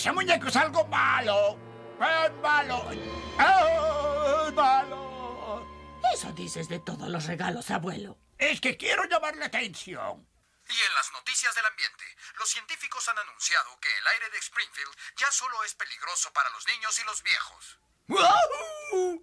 [0.00, 1.58] ese muñeco es algo malo.
[2.00, 2.90] ¡Es malo!
[2.90, 5.66] ¡Es malo!
[6.14, 8.16] Eso dices de todos los regalos, abuelo.
[8.38, 10.26] Es que quiero llamar la atención.
[10.70, 12.04] Y en las noticias del ambiente,
[12.38, 16.66] los científicos han anunciado que el aire de Springfield ya solo es peligroso para los
[16.66, 17.78] niños y los viejos.
[18.08, 19.22] ¡Wahoo!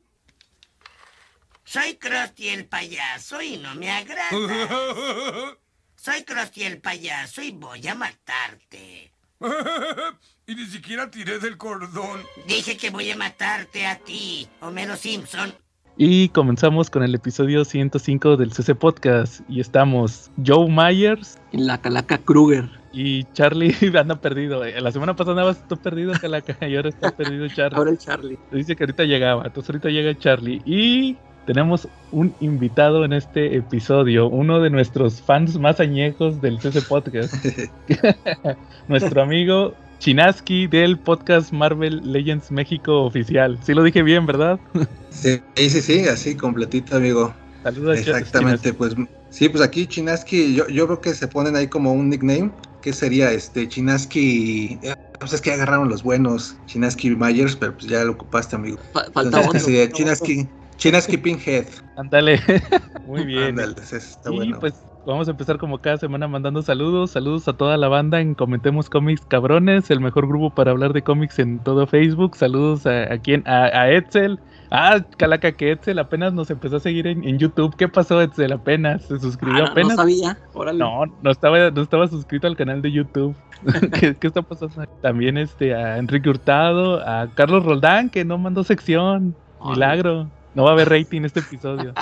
[1.65, 4.29] Soy Krusty el payaso y no me agrada.
[5.95, 9.16] Soy Krusty el payaso y voy a matarte.
[10.47, 12.21] y ni siquiera tiré del cordón.
[12.47, 15.54] Dije que voy a matarte a ti, Homero Simpson.
[16.00, 19.41] Y comenzamos con el episodio 105 del CC Podcast.
[19.50, 21.39] Y estamos Joe Myers.
[21.51, 22.69] En la Calaca Kruger.
[22.93, 24.63] Y Charlie anda perdido.
[24.63, 26.55] Eh, la semana pasada andabas tú perdido, Calaca.
[26.68, 27.77] Y ahora está perdido Charlie.
[27.77, 28.38] Ahora el Charlie.
[28.51, 29.43] Dice que ahorita llegaba.
[29.46, 30.61] Entonces ahorita llega Charlie.
[30.65, 36.81] Y tenemos un invitado en este episodio, uno de nuestros fans más añejos del CC
[36.81, 37.33] Podcast,
[38.89, 43.58] nuestro amigo Chinaski del podcast Marvel Legends México oficial.
[43.64, 44.59] Sí lo dije bien, ¿verdad?
[45.09, 47.33] Sí, sí, sí, así completito, amigo.
[47.64, 47.99] Saludos.
[47.99, 48.95] Exactamente, pues
[49.30, 52.91] sí, pues aquí Chinaski, yo, yo creo que se ponen ahí como un nickname, que
[52.91, 58.03] sería este Chinaski, eh, pues es que agarraron los buenos, Chinaski Myers, pero pues ya
[58.03, 58.80] lo ocupaste, amigo.
[58.91, 60.49] Falta Entonces, Chinaski.
[60.78, 61.66] Chinas Keeping Head.
[61.97, 62.39] Ándale.
[63.08, 63.59] Muy bien.
[63.59, 64.59] Ándale, está y bueno.
[64.59, 64.73] pues
[65.06, 67.11] vamos a empezar como cada semana mandando saludos.
[67.11, 71.02] Saludos a toda la banda en Comentemos Cómics Cabrones, el mejor grupo para hablar de
[71.02, 72.36] cómics en todo Facebook.
[72.36, 74.39] Saludos a, a quien, a, a Etzel.
[74.70, 77.75] Ah, Calaca, que Etzel apenas nos empezó a seguir en, en YouTube.
[77.78, 78.52] ¿Qué pasó, Etzel?
[78.52, 79.92] Apenas se suscribió Ah, apenas.
[79.92, 80.38] No sabía.
[80.53, 80.80] Órale.
[80.80, 83.36] No, no estaba, no estaba suscrito al canal de YouTube.
[84.00, 84.86] ¿Qué, qué está pasando?
[85.02, 89.36] También este a Enrique Hurtado, a Carlos Roldán, que no mandó sección.
[89.66, 90.30] Milagro.
[90.58, 91.94] No va a haber rating este episodio.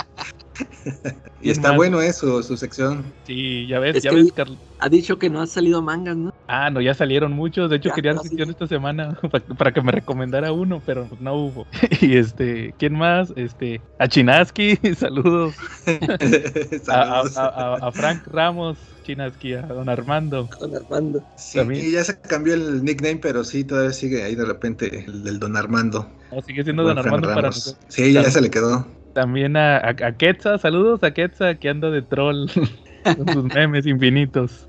[1.41, 3.03] y está bueno eso, su sección.
[3.25, 4.57] Sí, ya ves, Es ya ves, Carlos.
[4.79, 6.29] Ha dicho que no ha salido mangas, ¿no?
[6.47, 7.69] Ah, no, ya salieron muchos.
[7.69, 8.51] De hecho, Ya, quería sección sí.
[8.51, 11.67] esta semana pa- para que me recomendara uno, pero pues no hubo.
[12.01, 13.33] Y este, ¿quién más?
[13.35, 15.53] Este, a Chinaski, saludos.
[15.85, 17.37] A- Saludos.
[17.37, 20.49] a- a- a Frank Ramos, Chinaski, a don Armando.
[20.59, 21.23] Don Armando.
[21.37, 21.85] Sí, también.
[21.85, 25.39] y ya se cambió el nickname, pero sí, todavía sigue ahí de repente el del
[25.39, 26.09] Don Armando.
[26.31, 27.77] No, sigue siendo don Armando para nosotros.
[27.87, 28.87] Sí, ya se le quedó.
[29.13, 32.47] También a, a, a Quetza, saludos a Quetza que anda de troll
[33.15, 34.67] con sus memes infinitos.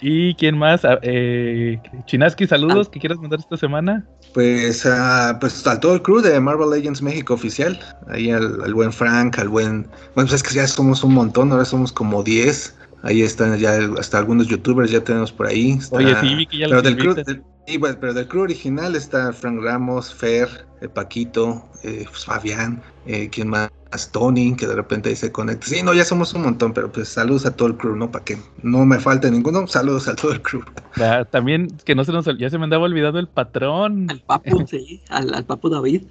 [0.00, 0.84] ¿Y quién más?
[0.84, 4.06] A- eh, Chinaski, saludos que quieras mandar esta semana.
[4.34, 7.78] Pues, ah, pues a todo el crew de Marvel Legends México oficial.
[8.08, 9.82] Ahí al, al buen Frank, al buen.
[10.14, 12.76] Bueno, pues es que ya somos un montón, ahora somos como 10.
[13.02, 15.72] Ahí están ya hasta algunos youtubers, ya tenemos por ahí.
[15.72, 18.26] Está- Oye, sí, vi que ya pero los del crew, del- sí, pues, pero del
[18.26, 20.48] crew original está Frank Ramos, Fer,
[20.80, 23.70] el Paquito, eh, pues, Fabián, eh, ¿quién más?
[24.12, 25.66] Tony, que de repente ahí se conecta.
[25.66, 28.10] Sí, no, ya somos un montón, pero pues saludos a todo el crew, ¿no?
[28.10, 30.62] Para que no me falte ninguno, saludos a todo el crew.
[30.96, 34.08] Ya, también que no se nos ya se me andaba olvidado el patrón.
[34.10, 35.00] Al Papu, sí.
[35.08, 36.02] Al, al Papu David.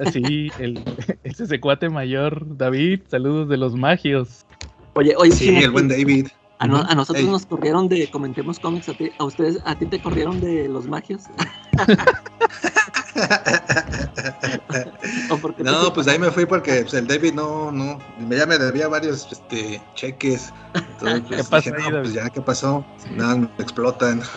[0.00, 0.82] Así, el,
[1.22, 4.46] ese secuate mayor, David, saludos de los magios.
[4.94, 6.28] Oye, oye, Sí, el buen David.
[6.58, 6.90] a, no- Ujú.
[6.90, 7.30] a nosotros Ey.
[7.30, 8.88] nos corrieron de Comentemos Cómics.
[8.88, 11.22] A, ti, a ustedes, a ti te corrieron de los magios.
[15.30, 17.98] ¿O por qué te No, pues ahí me fui porque pues, el David no, no,
[18.30, 20.52] ya me debía varios este, cheques.
[20.74, 22.84] Entonces, pues, ¿Qué pasó dije, ahí, no, pues ya, ¿qué pasó?
[23.12, 24.22] Nada, me explotan.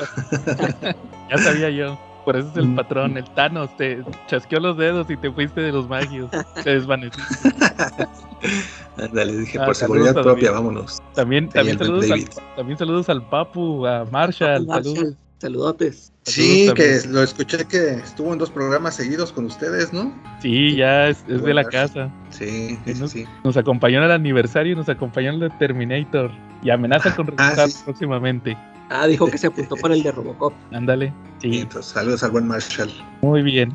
[1.30, 1.98] Ya sabía yo.
[2.26, 2.76] Por eso es el Mm.
[2.76, 6.30] patrón, el Thanos, te chasqueó los dedos y te fuiste de los magios.
[6.64, 7.50] Te desvaneciste.
[8.98, 10.64] Ándale, dije, Ah, por seguridad propia, David.
[10.66, 11.02] vámonos.
[11.16, 12.28] También, también, saludos David.
[12.38, 14.66] al, también saludos al Papu, a Marshall.
[14.66, 14.98] Papu saludos.
[14.98, 16.14] Marshall, Saludotes.
[16.24, 20.14] Sí, Saludos que lo escuché que estuvo en dos programas seguidos con ustedes, ¿no?
[20.40, 22.12] Sí, ya es, es de la casa.
[22.30, 23.08] Sí, sí, sí.
[23.08, 23.26] sí.
[23.44, 26.30] Nos acompañó en el aniversario y nos acompañó en el de Terminator.
[26.62, 27.82] Y amenaza con Ah, regresar sí.
[27.86, 28.56] próximamente.
[28.92, 30.54] Ah, dijo que se apuntó para el de Robocop.
[30.74, 31.14] Ándale.
[31.40, 32.90] Sí, entonces, saludos al buen Marshall.
[33.22, 33.74] muy bien.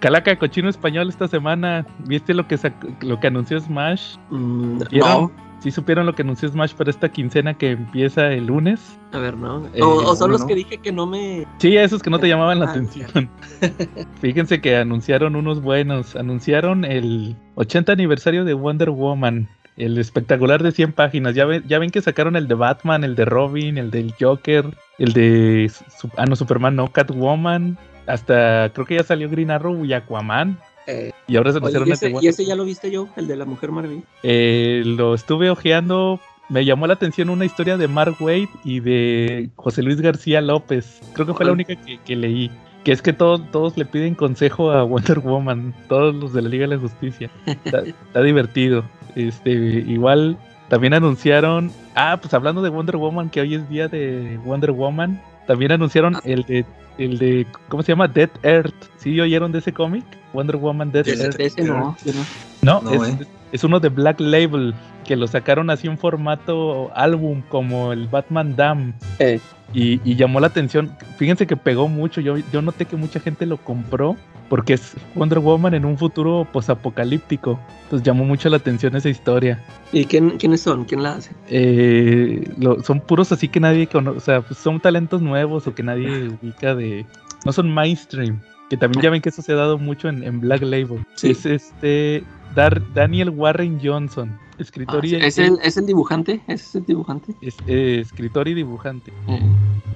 [0.00, 1.86] Calaca, cochino español esta semana.
[2.06, 2.58] ¿Viste lo que
[3.00, 4.16] lo que anunció Smash?
[4.30, 8.98] Mm, no, ¿Sí supieron lo que anunció Smash para esta quincena que empieza el lunes?
[9.12, 9.66] a ver, no.
[9.72, 10.46] Eh, o, o son los no.
[10.46, 11.46] que dije que no me.
[11.58, 13.30] Sí, esos que no te llamaban la Ah, atención.
[14.20, 16.16] Fíjense que anunciaron unos buenos.
[16.16, 19.48] Anunciaron el 80 aniversario de Wonder Woman.
[19.76, 21.34] El espectacular de 100 páginas.
[21.34, 24.66] Ya ven, ya ven que sacaron el de Batman, el de Robin, el del Joker,
[24.98, 25.70] el de...
[26.16, 27.76] Ah, no, Superman, no, Catwoman.
[28.06, 30.58] Hasta creo que ya salió Green Arrow y Aquaman.
[30.86, 33.36] eh, Y ahora se oye, ¿y, ese, y ese ya lo viste yo, el de
[33.36, 34.02] la Mujer Maravilla.
[34.22, 36.20] Eh, lo estuve ojeando.
[36.50, 41.00] Me llamó la atención una historia de Mark Wade y de José Luis García López.
[41.14, 41.54] Creo que fue la Ajá.
[41.54, 42.50] única que, que leí.
[42.84, 45.74] Que es que todos, todos le piden consejo a Wonder Woman.
[45.88, 47.30] Todos los de la Liga de la Justicia.
[47.46, 48.84] Está, está divertido.
[49.14, 50.36] Este, igual
[50.68, 51.70] también anunciaron.
[51.94, 55.20] Ah, pues hablando de Wonder Woman, que hoy es día de Wonder Woman.
[55.46, 56.64] También anunciaron el de
[56.96, 58.06] el de ¿cómo se llama?
[58.08, 58.74] Dead Earth.
[58.98, 60.04] ¿Sí oyeron de ese cómic?
[60.32, 61.40] Wonder Woman Dead Ese- Earth.
[61.40, 62.80] Ese no, yo no.
[62.80, 63.26] No, No, es, eh.
[63.52, 64.74] es uno de Black Label
[65.04, 68.94] que lo sacaron así en formato álbum como el Batman Dam.
[69.18, 69.38] Eh,
[69.74, 70.92] Y, y llamó la atención.
[71.18, 72.20] Fíjense que pegó mucho.
[72.20, 74.16] Yo, yo noté que mucha gente lo compró
[74.48, 77.58] porque es Wonder Woman en un futuro posapocalíptico.
[77.84, 79.62] Entonces llamó mucho la atención esa historia.
[79.92, 80.84] ¿Y quién, quiénes son?
[80.84, 81.32] ¿Quién la hace?
[81.48, 84.16] Eh, lo- son puros así que nadie conoce.
[84.18, 87.06] O sea, pues son talentos nuevos o que nadie ubica de.
[87.44, 88.40] No son mainstream.
[88.70, 91.04] Que también ya ven que eso se ha dado mucho en, en Black Label.
[91.16, 91.30] Sí.
[91.30, 92.24] Es este.
[92.54, 94.38] Dar, Daniel Warren Johnson.
[94.58, 96.40] Escritor, Ah, y, ¿Es, el, ¿Es el dibujante?
[96.46, 97.34] ¿Es el dibujante?
[97.40, 99.12] es- eh, escritor y dibujante.
[99.26, 99.40] Eh,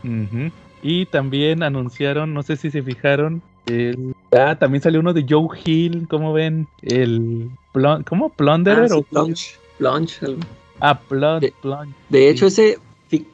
[0.04, 0.50] Ujú.
[0.82, 4.14] Y también anunciaron, no sé si se fijaron, el...
[4.32, 6.66] Ah, también salió uno de Joe Hill, ¿cómo ven?
[6.82, 7.50] El...
[7.72, 8.28] Plun- ¿Cómo?
[8.30, 8.84] ¿Plunderer?
[8.84, 9.02] ah, sí, o...
[9.02, 9.56] Plunge.
[9.78, 10.40] Plunge, algo.
[10.80, 11.92] Ah, Plun- De- Plunge.
[12.08, 12.62] De hecho, Sí.
[12.62, 12.78] ese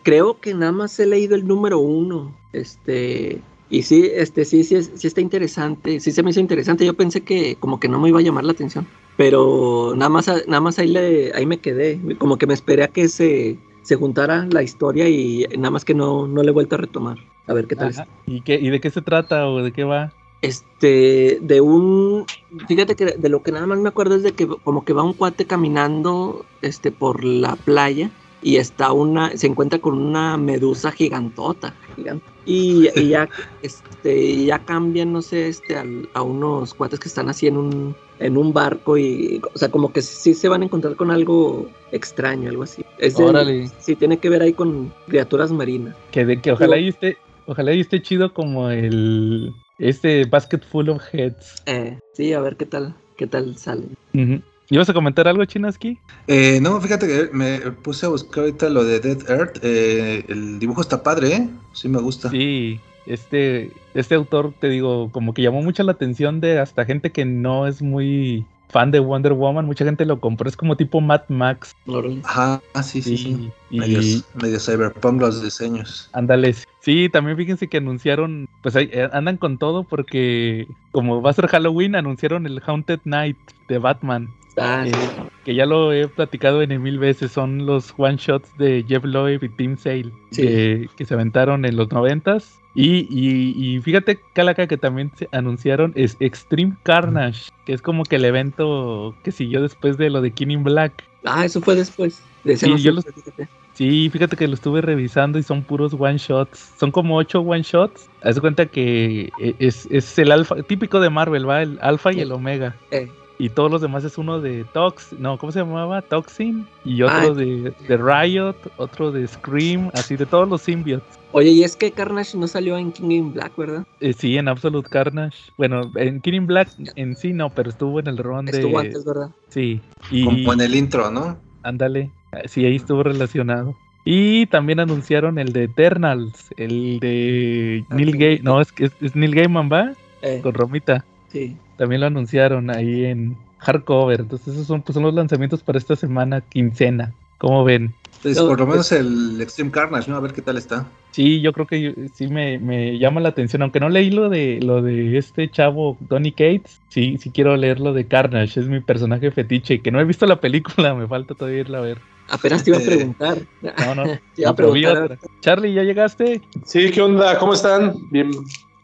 [0.03, 2.33] creo que nada más he leído el número uno.
[2.53, 3.41] Este.
[3.71, 5.99] Y sí, este, sí, sí, sí está interesante.
[6.01, 6.87] Sí se me hizo interesante.
[6.87, 8.87] Yo pensé que como que no me iba a llamar la atención.
[9.17, 12.01] Pero nada más, nada más ahí, le, ahí me quedé.
[12.19, 15.95] Como que me esperé a que se, se juntara la historia y nada más que
[15.95, 17.19] no, no le he vuelto a retomar.
[17.47, 18.07] A ver qué tal Ajá.
[18.27, 20.13] ¿Y, qué, ¿Y de qué se trata o de qué va?
[20.43, 22.27] Este, de un,
[22.69, 25.03] fíjate que de lo que nada más me acuerdo es de que como que va
[25.03, 28.11] un cuate caminando, este, por la playa
[28.43, 32.27] y está una, se encuentra con una medusa gigantota, gigante.
[32.45, 33.27] Y, y ya,
[33.63, 37.95] este, ya cambian, no sé, este, al- a unos cuates que están así en un,
[38.19, 41.69] en un barco y, o sea, como que sí se van a encontrar con algo
[41.91, 42.85] extraño, algo así.
[42.99, 43.71] Es de- Órale.
[43.79, 45.97] sí, tiene que ver ahí con criaturas marinas.
[46.11, 49.53] Que, de, que ojalá y esté, ojalá y esté chido como el...
[49.79, 51.63] Este Basket Full of Heads.
[51.67, 53.87] Eh, sí, a ver qué tal, qué tal sale.
[54.15, 54.41] Ujú.
[54.71, 55.99] ¿Ibas a comentar algo, Chinaski?
[56.27, 59.59] Eh, no, fíjate que me puse a buscar ahorita lo de Dead Earth.
[59.63, 61.49] eh, el dibujo está padre, ¿eh?
[61.73, 62.31] Sí me gusta.
[62.31, 67.11] Sí, este, este autor, te digo, como que llamó mucho la atención de hasta gente
[67.11, 71.01] que no es muy fan de Wonder Woman, mucha gente lo compró, es como tipo
[71.01, 71.77] Mad Max.
[72.25, 73.53] Ajá, ah, sí, sí, sí.
[73.71, 76.11] Y- Medios, medio cyberpunk los diseños.
[76.13, 76.55] ándale.
[76.81, 81.35] Sí, también fíjense que anunciaron, pues ahí, eh, andan con todo porque como va a
[81.35, 83.39] ser Halloween, anunciaron el Haunted Night
[83.69, 84.29] de Batman.
[84.57, 85.23] Ah, eh, sí.
[85.45, 89.43] que ya lo he platicado en mil veces, son los one shots de Jeff Loeb
[89.43, 90.43] y Tim Sale Sí.
[90.43, 92.61] que, que se aventaron en los noventas.
[92.77, 98.05] Y, y, y fíjate, Calaca, que también se anunciaron es Extreme Carnage, que es como
[98.05, 101.05] que el evento que siguió después de lo de King in Black.
[101.25, 102.23] Ah, eso fue después.
[102.45, 103.49] De ese Sí, no yo supe, los- fíjate.
[103.73, 106.73] Sí, fíjate que lo estuve revisando y son puros one shots.
[106.79, 108.09] Son como ocho one shots.
[108.23, 112.13] Haz de cuenta que e- es, es el alfa, típico de Marvel, va, el alfa
[112.13, 112.77] y el omega.
[112.91, 116.03] Eh, Y todos los demás es uno de Tox, no, ¿cómo se llamaba?
[116.03, 116.69] Toxin.
[116.85, 117.35] Y otro Ah.
[117.35, 121.19] de, de Riot, otro de Scream, así de todos los symbiotes.
[121.33, 123.85] Oye, y es que Carnage no salió en King in Black, ¿verdad?
[123.99, 125.37] Eh, sí, en Absolute Carnage.
[125.59, 128.53] Bueno, en Killing Black en sí no, pero estuvo en el ron de.
[128.53, 129.31] Estuvo antes, ¿verdad?
[129.49, 129.81] Sí.
[130.13, 131.37] Y Como en el intro, ¿no?
[131.65, 132.13] ándale.
[132.47, 133.75] Sí, ahí estuvo relacionado.
[134.05, 138.17] Y también anunciaron el de Eternals, el de Ah, Neil.
[138.19, 138.45] Gaiman.
[138.45, 139.93] No, es, es, es Neil Gaiman, ¿va?
[140.23, 141.05] Eh, Con Romita.
[141.29, 141.57] sí.
[141.77, 144.21] También lo anunciaron ahí en hardcover.
[144.21, 147.13] Entonces, esos son, pues, son los lanzamientos para esta semana, quincena.
[147.39, 147.93] ¿Cómo ven?
[148.23, 150.17] Pues por lo menos el Extreme Carnage, ¿no?
[150.17, 150.87] A ver qué tal está.
[151.11, 154.29] Sí, yo creo que yo- sí me, me llama la atención, aunque no leí lo
[154.31, 158.67] de lo de este chavo Donny Cates, sí, sí quiero leer lo de Carnage, es
[158.69, 161.99] mi personaje fetiche, que no he visto la película, me falta todavía irla a ver.
[162.31, 163.39] Apenas te iba a Eh, preguntar.
[163.63, 164.05] No, no,
[164.35, 165.19] Te iba a preguntar.
[165.41, 166.41] Charlie, ¿ya llegaste?
[166.65, 167.39] Sí, ¿qué onda?
[167.39, 167.95] ¿Cómo están?
[168.11, 168.31] Bien.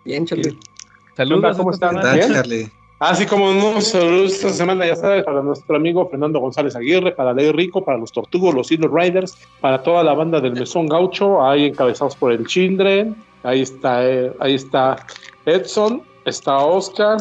[0.04, 0.58] Bien, Charlie.
[1.16, 1.56] Saludos.
[1.56, 1.96] ¿Cómo están?
[1.96, 2.10] ¿Qué semana.
[2.10, 2.32] tal, bien.
[2.34, 2.70] Charlie?
[2.98, 7.32] Así como no, saludos esta semana, ya sabes, para nuestro amigo Fernando González Aguirre, para
[7.32, 11.42] Ley Rico, para los Tortugos, los Hilo Riders, para toda la banda del Mesón Gaucho,
[11.42, 15.06] ahí encabezados por el Chindren, ahí está, eh, ahí está
[15.46, 17.16] Edson, está Oscar,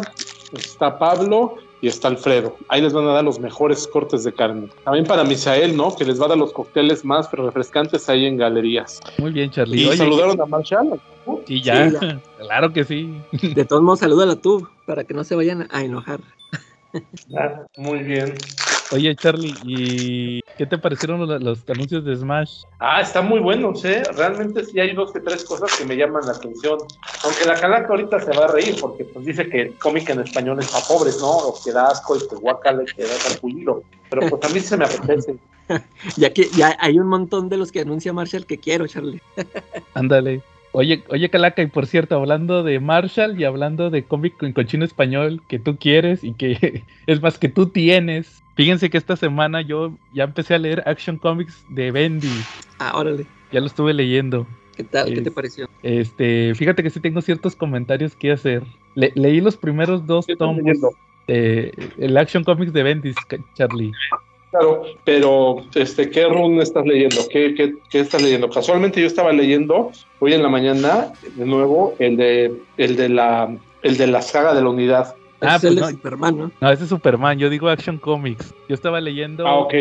[0.51, 2.55] está Pablo y está Alfredo.
[2.67, 4.69] Ahí les van a dar los mejores cortes de carne.
[4.83, 5.95] También para Misael, ¿no?
[5.95, 8.99] Que les va a dar los cócteles más refrescantes ahí en galerías.
[9.17, 9.81] Muy bien, Charlie.
[9.83, 10.99] Y Oye, saludaron a Marshall.
[11.47, 11.97] y ya, Sí,
[12.39, 13.21] claro que sí.
[13.55, 16.19] De todos modos, salúdala tú, para que no se vayan a enojar.
[17.37, 18.33] Ah, muy bien.
[18.91, 22.63] Oye, Charlie, ¿y qué te parecieron los, los anuncios de Smash?
[22.79, 24.03] Ah, están muy buenos, ¿eh?
[24.15, 26.79] Realmente sí hay dos que tres cosas que me llaman la atención.
[27.23, 30.21] Aunque la calaca ahorita se va a reír porque pues dice que el cómic en
[30.21, 31.29] español es para pobres, ¿no?
[31.29, 33.83] O que da asco y que guacala y que da calculilo.
[34.09, 35.35] Pero pues a mí se me apetece.
[36.17, 39.21] Ya que ya hay un montón de los que anuncia Marshall que quiero, Charlie.
[39.93, 40.41] Ándale.
[40.71, 44.85] Oye, oye, Calaca, y por cierto, hablando de Marshall y hablando de cómic en cochino
[44.85, 48.41] español que tú quieres y que es más que tú tienes.
[48.59, 52.27] Fíjense que esta semana yo ya empecé a leer Action Comics de Bendy.
[52.77, 53.25] Ah, órale.
[53.53, 54.45] Ya lo estuve leyendo.
[54.75, 55.13] ¿Qué tal?
[55.13, 55.69] ¿Qué te pareció?
[55.81, 58.63] Este, fíjate que sí tengo ciertos comentarios que hacer.
[58.95, 60.61] Le- leí los primeros dos ¿Qué estás tomos
[61.27, 63.93] de el Action Comics de Bendis, ca- Charlie.
[64.51, 67.29] Claro, pero este, ¿qué run estás leyendo?
[67.31, 68.49] ¿Qué, qué, qué estás leyendo?
[68.49, 73.55] Casualmente yo estaba leyendo hoy en la mañana de nuevo el de el de la
[73.83, 75.15] el de la saga de la unidad.
[75.41, 75.89] Ah, es el pues de no.
[75.97, 76.51] Superman, ¿no?
[76.59, 78.53] No, ese es Superman, yo digo Action Comics.
[78.67, 79.73] Yo estaba leyendo, Ah, ok.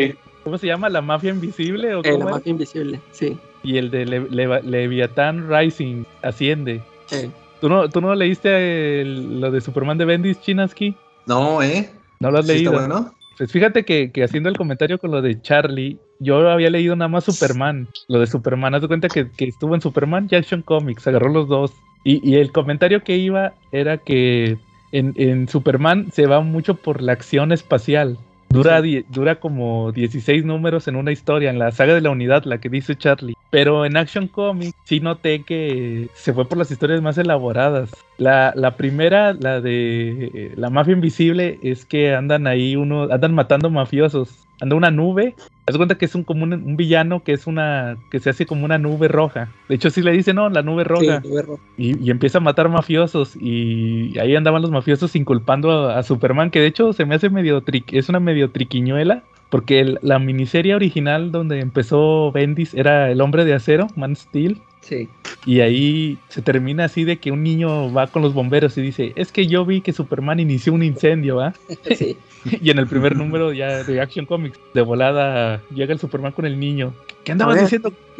[0.43, 0.89] ¿cómo se llama?
[0.89, 1.95] ¿La Mafia Invisible?
[1.95, 3.37] ¿O Eh, cómo la mafia invisible, sí.
[3.63, 6.81] Y el de Le- Leviathan Rising, Asciende.
[7.11, 10.95] Eh, ¿Tú no, ¿Tú no leíste el- lo de Superman de Bendis, Chinaski?
[11.25, 11.89] No, ¿eh?
[12.21, 12.71] ¿No lo has ¿Sí leído?
[12.73, 13.13] está bueno?
[13.37, 17.07] Pues fíjate que, que haciendo el comentario con lo de Charlie, yo había leído nada
[17.09, 17.87] más Superman.
[18.09, 21.29] Lo de Superman, haz de cuenta que, que estuvo en Superman y Action Comics, agarró
[21.29, 21.71] los dos.
[22.03, 24.57] Y, y el comentario que iba era que
[24.91, 28.17] en, en Superman se va mucho por la acción espacial.
[28.49, 32.45] Dura, die- dura como 16 números en una historia, en la saga de la unidad,
[32.45, 33.35] la que dice Charlie.
[33.51, 37.91] Pero en Action Comics sí noté que se fue por las historias más elaboradas.
[38.19, 43.33] La, la primera, la de eh, la mafia invisible, es que andan ahí uno, andan
[43.33, 44.45] matando mafiosos.
[44.61, 45.35] Anda una nube.
[45.65, 48.45] Haz cuenta que es un como un, un villano que es una, que se hace
[48.45, 49.47] como una nube roja.
[49.69, 51.21] De hecho, sí le dicen, no, la nube sí, roja.
[51.21, 51.63] Nube Roja.
[51.77, 53.37] Y, y empieza a matar mafiosos.
[53.39, 57.29] Y ahí andaban los mafiosos inculpando a, a Superman, que de hecho se me hace
[57.29, 59.23] medio tri- es una medio triquiñuela.
[59.49, 64.61] Porque el- la miniserie original donde empezó Bendis era El hombre de acero, Man Steel.
[64.81, 65.07] Sí.
[65.45, 69.13] Y ahí se termina así de que un niño va con los bomberos y dice,
[69.15, 71.53] es que yo vi que Superman inició un incendio, ¿va?
[71.95, 72.17] sí.
[72.61, 76.45] Y en el primer número ya de Action Comics, de volada, llega el Superman con
[76.45, 76.93] el niño.
[77.23, 77.93] ¿Qué andabas diciendo?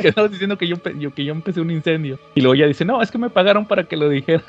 [0.00, 2.18] ¿Qué andabas diciendo que yo, que yo empecé un incendio?
[2.34, 4.42] Y luego ya dice, no, es que me pagaron para que lo dijera.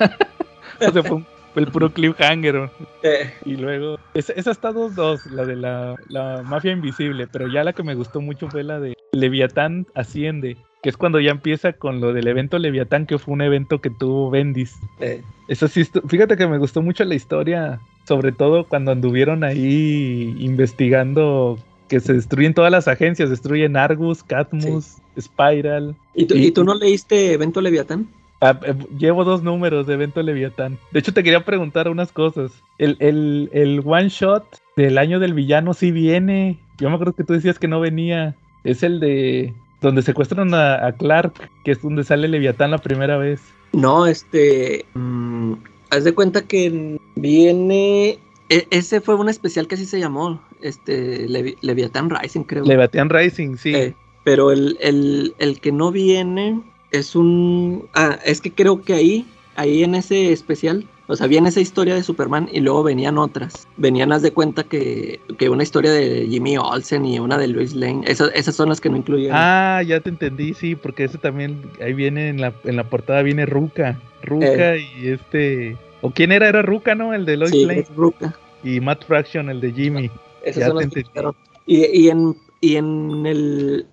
[0.80, 1.26] o sea, fue, un-
[1.56, 2.70] el puro cliffhanger.
[3.02, 7.48] eh, Y luego, esa, esa está dos, dos, la de la, la mafia invisible, pero
[7.48, 11.30] ya la que me gustó mucho fue la de Leviatán Asciende, que es cuando ya
[11.30, 14.76] empieza con lo del evento Leviatán, que fue un evento que tuvo Bendis.
[15.00, 20.36] eh, Eso sí, fíjate que me gustó mucho la historia, sobre todo cuando anduvieron ahí
[20.38, 25.94] investigando que se destruyen todas las agencias, destruyen Argus, Catmus, Spiral.
[26.14, 28.06] ¿Y, tú, Y- ¿Y tú no leíste Evento Leviatán?
[28.42, 30.76] Ah, eh, llevo dos números de evento Leviatán.
[30.92, 32.52] De hecho, te quería preguntar unas cosas.
[32.76, 34.44] El, el, el one shot
[34.76, 36.58] del año del villano sí viene.
[36.76, 38.34] Yo me acuerdo que tú decías que no venía.
[38.64, 43.16] Es el de donde secuestran a, a Clark, que es donde sale Leviatán la primera
[43.18, 43.40] vez.
[43.72, 44.84] No, este.
[44.94, 45.52] mm,
[45.90, 48.18] haz de cuenta que viene.
[48.48, 50.40] e- ese fue un especial que así se llamó.
[50.60, 51.28] Este.
[51.28, 52.64] Levi- Leviatán Rising, creo.
[52.64, 53.74] Leviatán Rising, sí.
[53.74, 56.60] Eh, pero el, el, el que no viene
[56.90, 57.86] es un.
[57.94, 59.26] Ah, es que creo que ahí,
[59.56, 63.68] ahí en ese especial, o sea, viene esa historia de Superman y luego venían otras.
[63.76, 67.74] Venían, haz de cuenta que, que una historia de Jimmy Olsen y una de Lois
[67.74, 68.02] Lane.
[68.06, 69.36] Esas, esas son las que no incluyeron.
[69.38, 73.22] Ah, ya te entendí, sí, porque ese también, ahí viene en la, en la portada,
[73.22, 74.00] viene Ruka.
[74.22, 75.76] Ruka y este...
[76.00, 76.48] ¿O quién era?
[76.48, 77.14] Era Ruka, ¿no?
[77.14, 77.80] El de Lois sí, Lane.
[77.80, 78.34] es Ruka.
[78.62, 80.10] Y Matt Fraction, el de Jimmy.
[80.42, 81.36] Esas Ya son te las que entendí.
[81.66, 83.86] Y, y en, y en el.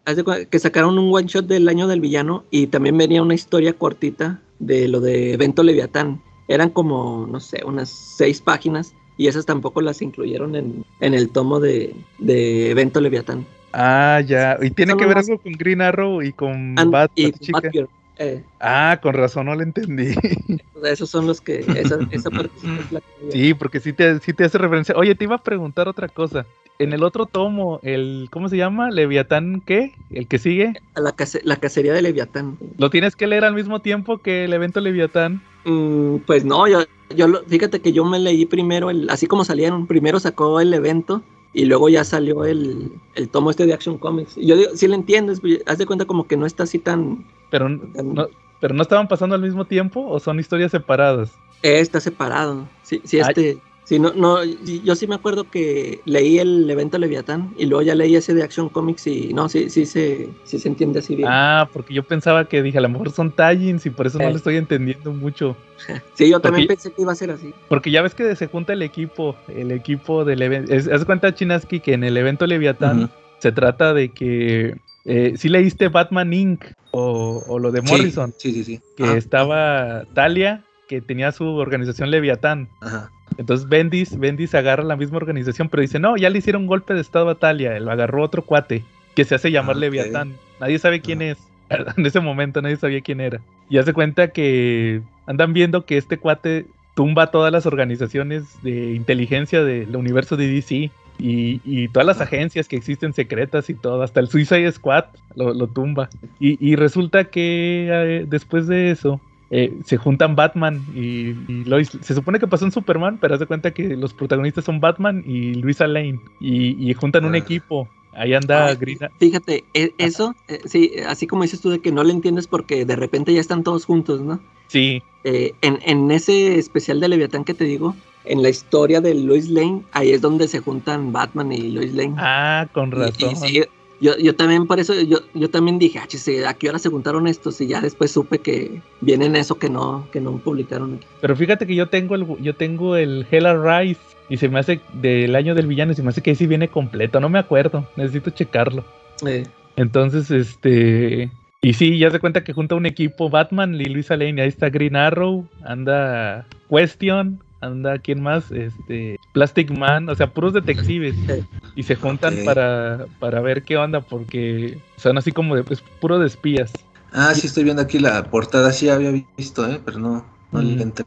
[0.50, 4.42] que sacaron un one shot del año del villano y también venía una historia cortita
[4.60, 6.22] de lo de Evento Leviatán.
[6.52, 11.30] Eran como, no sé, unas seis páginas y esas tampoco las incluyeron en, en el
[11.30, 13.46] tomo de, de Evento Leviatán.
[13.74, 14.58] Ah, ya.
[14.62, 17.60] Y tiene Son que ver algo con Green Arrow y con Bat, y Batchica.
[17.62, 17.88] Batgirl.
[18.18, 20.14] Eh, Ah, con razón no lo entendí.
[20.84, 21.60] esos son los que.
[21.60, 24.96] Esa, esa parte sí es la que sí, porque sí te, sí te hace referencia.
[24.98, 26.46] Oye, te iba a preguntar otra cosa.
[26.80, 28.90] En el otro tomo, el ¿cómo se llama?
[28.92, 29.94] Leviatán, ¿qué?
[30.10, 30.74] El que sigue.
[30.96, 32.58] La, case- la cacería de Leviatán.
[32.78, 35.42] ¿Lo tienes que leer al mismo tiempo que el evento Leviatán?
[35.66, 36.80] Mm, pues no, yo,
[37.16, 40.74] yo lo- fíjate que yo me leí primero, el, así como salieron, primero sacó el
[40.74, 41.22] evento
[41.54, 44.38] y luego ya salió el, el tomo este de Action Comics.
[44.38, 46.80] Y yo digo, sí lo entiendes, pues, haz de cuenta como que no está así
[46.80, 47.26] tan...
[47.50, 48.28] Pero no,
[48.60, 51.32] pero no estaban pasando al mismo tiempo o son historias separadas.
[51.62, 52.68] eh, está separado.
[52.84, 53.60] Sí, sí, Ay.
[53.92, 57.82] Sí, no, no, sí, yo sí me acuerdo que leí el evento Leviatán y luego
[57.82, 61.14] ya leí ese de Action Comics y no, sí, sí, se, sí se entiende así
[61.14, 61.28] bien.
[61.30, 64.30] Ah, porque yo pensaba que dije, a lo mejor son tallings y por eso no
[64.30, 64.32] Eh.
[64.32, 65.58] lo estoy entendiendo mucho.
[66.14, 67.54] sí, yo también pensé que iba a ser así.
[67.68, 70.74] Porque ya ves que se junta el equipo, el equipo del evento.
[70.74, 74.78] Haz cuenta, Chinaski, que en el evento Leviatán se trata de que.
[75.04, 76.64] Eh, si leíste Batman Inc.
[76.92, 78.80] O, o lo de Sí, Morrison, Sí, sí, sí.
[78.96, 82.68] que estaba Talia, que tenía su organización Leviatán.
[82.82, 83.10] ajá.
[83.38, 87.00] Entonces Bendis, Bendis agarra la misma organización, pero dice, no, ya le hicieron golpe de
[87.00, 88.84] estado a Talia, lo agarró otro cuate,
[89.16, 89.80] que se hace llamar Ah.
[89.80, 90.36] Leviatán.
[90.60, 91.38] Nadie sabe quién es.
[91.98, 93.40] En ese momento nadie sabía quién era.
[93.70, 99.64] Y hace cuenta que andan viendo que este cuate tumba todas las organizaciones de inteligencia
[99.64, 100.92] del universo de DC.
[101.18, 105.06] y, y todas las agencias que existen secretas y todo, hasta el Suicide Squad
[105.36, 106.10] lo, lo tumba.
[106.42, 111.90] Y, y resulta que eh, después de eso, eh, se juntan Batman y, y Lois.
[112.02, 115.24] Se supone que pasó en Superman, pero haz de cuenta que los protagonistas son Batman
[115.28, 116.20] y Luisa Lane.
[116.40, 117.40] Y, y juntan un Ah.
[117.40, 117.88] equipo.
[118.14, 119.00] Ahí anda Ay, Green.
[119.20, 122.84] Fíjate, e- eso, eh, sí, así como dices tú de que no le entiendes porque
[122.86, 124.40] de repente ya están todos juntos, ¿no?
[124.68, 129.14] Sí, Eh, en, en ese especial de Leviatán que te digo, en la historia de
[129.14, 132.16] Lois Lane, ahí es donde se juntan Batman y Lois Lane.
[132.18, 133.36] ah, con Y- y razón.
[133.36, 133.64] sí,
[134.02, 136.90] yo, yo también por eso, yo, yo también dije, ah, chis, ¿a qué hora se
[136.90, 137.62] juntaron estos?
[137.62, 141.08] Y ya después supe que vienen eso que no, que no publicaron aquí.
[141.22, 144.82] Pero fíjate que yo tengo el yo tengo el Hella Rise y se me hace
[144.94, 147.88] del año del villano y se me hace que sí viene completo, no me acuerdo,
[147.96, 148.84] necesito checarlo.
[149.26, 149.44] Eh,
[149.76, 151.30] Entonces, este
[151.62, 154.70] y sí, ya se cuenta que junta un equipo Batman y Luisa Lane, ahí está
[154.72, 161.44] Green Arrow, anda Question, anda quién más, este Plastic Man, o sea, puros detectives Sí.
[161.76, 166.20] y se juntan para para ver qué onda porque son así como de es puro
[166.20, 166.74] de espías.
[167.14, 168.72] Ah, sí, estoy viendo aquí la portada.
[168.72, 169.80] Sí, había visto, ¿eh?
[169.84, 170.76] Pero no, no Mm.
[170.78, 171.06] le entré.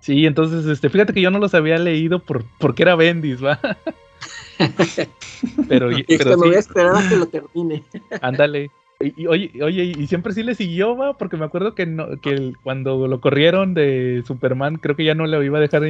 [0.00, 3.58] Sí, entonces, este, fíjate que yo no los había leído por, porque era Bendis, ¿va?
[5.68, 7.84] pero, pero que me voy a sí, esperar a que lo termine.
[8.20, 8.70] ándale.
[9.00, 12.52] Y, oye, oye, y siempre sí le siguió, va, porque me acuerdo que, no, que
[12.62, 15.82] cuando lo corrieron de Superman, creo que ya no lo iba a dejar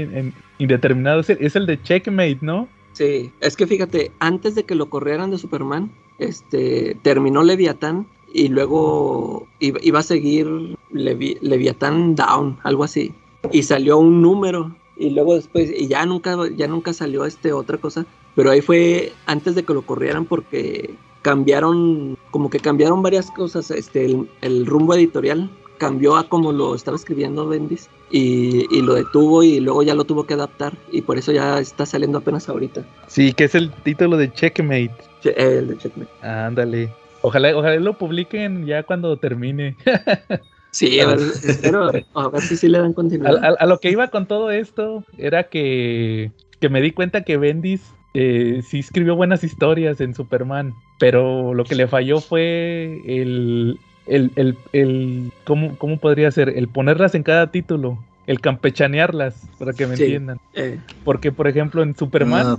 [0.58, 1.20] indeterminado.
[1.20, 2.68] Es el, de Checkmate, ¿no?
[2.92, 8.48] Sí, es que fíjate, antes de que lo corrieran de Superman, este, terminó Leviatán y
[8.48, 10.46] luego iba, iba a seguir
[10.92, 13.12] Levi- Leviatán Down, algo así.
[13.52, 17.78] Y salió un número y luego después, y ya nunca, ya nunca salió este otra
[17.78, 20.94] cosa, pero ahí fue antes de que lo corrieran porque
[21.24, 26.74] cambiaron, como que cambiaron varias cosas, este, el, el rumbo editorial cambió a como lo
[26.74, 31.00] estaba escribiendo Bendis y, y lo detuvo y luego ya lo tuvo que adaptar y
[31.02, 32.84] por eso ya está saliendo apenas ahorita.
[33.08, 34.94] Sí, que es el título de Checkmate.
[35.22, 36.10] Che- el de Checkmate.
[36.22, 36.92] Ándale.
[37.22, 39.76] Ojalá, ojalá lo publiquen ya cuando termine.
[40.70, 43.44] Sí, a ver, espero, a ver si sí le dan A, continuidad.
[43.44, 47.36] a- a lo que iba con todo esto era que, que me di cuenta que
[47.36, 47.80] Bendis
[48.14, 54.30] eh, sí escribió buenas historias en Superman, pero lo que le falló fue el, el,
[54.36, 56.48] el, el- ¿cómo, cómo podría ser?
[56.50, 60.04] El ponerlas en cada título, el campechanearlas, para que me Sí.
[60.04, 60.38] entiendan.
[60.54, 62.56] Eh, Porque, por ejemplo, en Superman, Ah,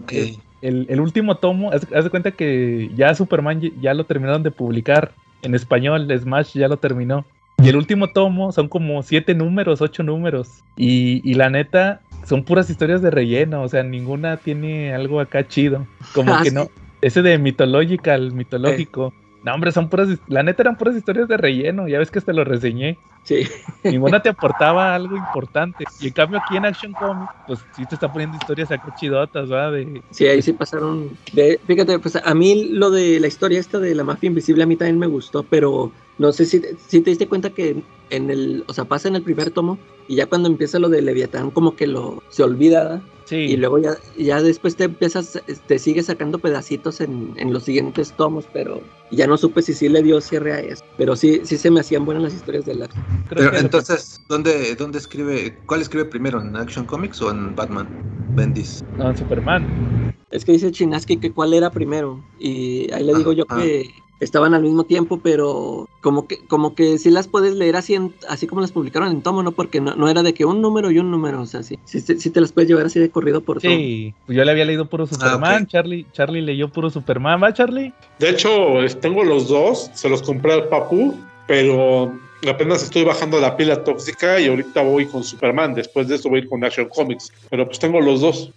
[0.62, 4.44] el, el último tomo, haz, haz de cuenta que ya Superman ya- ya lo terminaron
[4.44, 7.26] de publicar en español, Smash ya lo terminó.
[7.65, 10.63] Y el último tomo son como siete números, ocho números.
[10.78, 15.47] Y, y la neta, son puras historias de relleno, o sea, ninguna tiene algo acá
[15.47, 15.86] chido.
[16.13, 16.56] Como Ah, que sí.
[16.56, 16.69] no.
[17.01, 19.13] Ese de Mythological, mitológico.
[19.45, 22.34] No, hombre, son puras, la neta eran puras historias de relleno, ya ves que te
[22.34, 23.03] lo reseñé.
[23.23, 23.43] sí,
[23.88, 25.86] Ninguna te aportaba algo importante.
[25.99, 29.49] Y en cambio aquí en Action Comics, pues sí te está poniendo historias acá chidotas.
[29.49, 31.19] De, sí, ahí sí pasaron.
[31.31, 34.67] de- fíjate, pues a mí lo de la historia esta de la mafia invisible a
[34.67, 38.63] mí también me gustó, pero no sé si, si te diste cuenta que en el,
[38.67, 41.75] o sea, pasa en el primer tomo y ya cuando empieza lo de Leviatán como
[41.75, 43.03] que lo se olvida ¿verdad?
[43.25, 43.35] Sí.
[43.38, 48.13] y luego ya, ya después te empiezas, te sigues sacando pedacitos en, en los siguientes
[48.13, 50.83] tomos, pero ya no supe si sí le dio cierre a eso.
[50.97, 52.88] Pero sí, sí se me hacían buenas las historias de la
[53.29, 55.57] Pero que entonces, ¿dónde, ¿dónde escribe?
[55.65, 56.39] ¿Cuál escribe primero?
[56.39, 57.89] ¿En Action Comics o en Batman?
[58.35, 58.81] Bendis.
[58.97, 59.65] No, en Superman.
[60.31, 62.23] Es que dice Chinaski que cuál era primero.
[62.39, 66.97] Y ahí le digo yo que estaban al mismo tiempo, pero como que, como que
[66.97, 69.51] sí las puedes leer así, en- así como las publicaron en tomo, ¿no?
[69.51, 72.01] Porque no, no era de que un número y un número, o sea, sí, sí,
[72.01, 73.71] te- sí te las puedes llevar así de corrido por todo.
[73.71, 75.69] Sí, pues yo le había leído puro Superman, ok.
[75.69, 77.93] Charlie, Charlie leyó puro Superman, ¿va Charlie?
[78.19, 78.49] De hecho,
[79.01, 81.15] tengo los dos, se los compré al Papu,
[81.47, 82.13] pero
[82.49, 85.73] apenas estoy bajando la pila tóxica y ahorita voy con Superman.
[85.73, 87.31] Después de eso voy a ir con Action Comics.
[87.49, 88.51] Pero pues tengo los dos.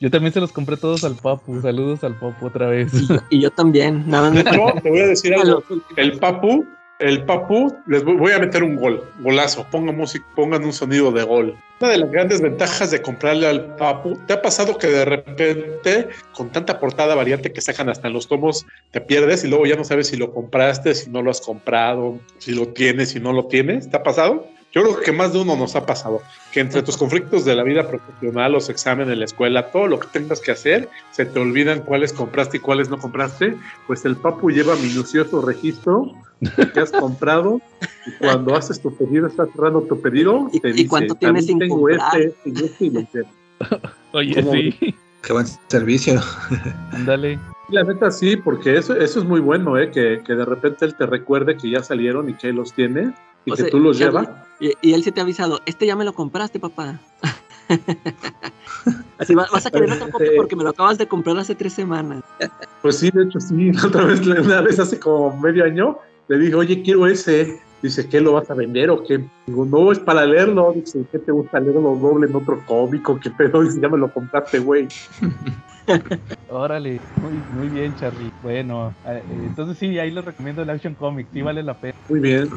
[0.00, 2.92] Yo también se los compré todos al Papu, saludos al Papu otra vez.
[3.30, 4.44] Y yo también, nada más.
[4.82, 5.62] Te voy a decir algo.
[5.96, 6.66] El Papu,
[6.98, 9.66] el Papu, les voy, a meter un gol, golazo.
[9.70, 11.56] Pongan música, pongan un sonido de gol.
[11.80, 16.08] Una de las grandes ventajas de comprarle al Papu, ¿te ha pasado que de repente,
[16.32, 19.76] con tanta portada variante que sacan hasta en los tomos, te pierdes y luego ya
[19.76, 23.32] no sabes si lo compraste, si no lo has comprado, si lo tienes, si no
[23.32, 23.90] lo tienes?
[23.90, 24.46] ¿Te ha pasado?
[24.74, 26.20] Yo creo que más de uno nos ha pasado,
[26.52, 30.08] que entre tus conflictos de la vida profesional, los exámenes, la escuela, todo lo que
[30.08, 33.56] tengas que hacer, se te olvidan cuáles compraste y cuáles no compraste,
[33.86, 36.12] pues el Papu lleva minucioso registro
[36.72, 37.60] que has comprado
[38.06, 41.46] y cuando haces tu pedido, estás cerrando tu pedido, ¿Y- te y dice, cuánto tienes
[41.46, 43.24] "También sin tengo comprar?" este, este y este y este.
[44.12, 44.42] Oye,
[44.80, 46.20] sí, Qué buen servicio.
[46.92, 47.38] ándale.
[47.70, 49.90] La neta sí, porque eso, eso es muy bueno, ¿eh?
[49.90, 53.14] que, que de repente él te recuerde que ya salieron y que él los tiene
[53.44, 54.28] y O que sea, tú los llevas.
[54.60, 56.98] Y, y él sí te ha avisado, este ya me lo compraste, papá.
[59.18, 61.72] Así va- vas a querer otra copia porque me lo acabas de comprar hace tres
[61.72, 62.22] semanas.
[62.82, 66.38] Pues sí, de hecho sí, la otra vez, una vez hace como medio año, le
[66.38, 67.60] dije, oye, quiero ese.
[67.82, 69.22] Dice, ¿qué lo vas a vender o qué?
[69.46, 70.72] Digo, no, es para leerlo.
[70.74, 73.20] Dice, ¿qué te gusta leerlo doble en otro cómico?
[73.20, 73.60] ¿Qué pedo?
[73.62, 74.88] Dice, ya me lo compraste, güey.
[76.48, 78.32] Órale, muy, muy bien, Charlie.
[78.40, 81.94] Bueno, eh, entonces sí, ahí les recomiendo el Action Comics, sí vale la pena.
[82.08, 82.48] Muy bien.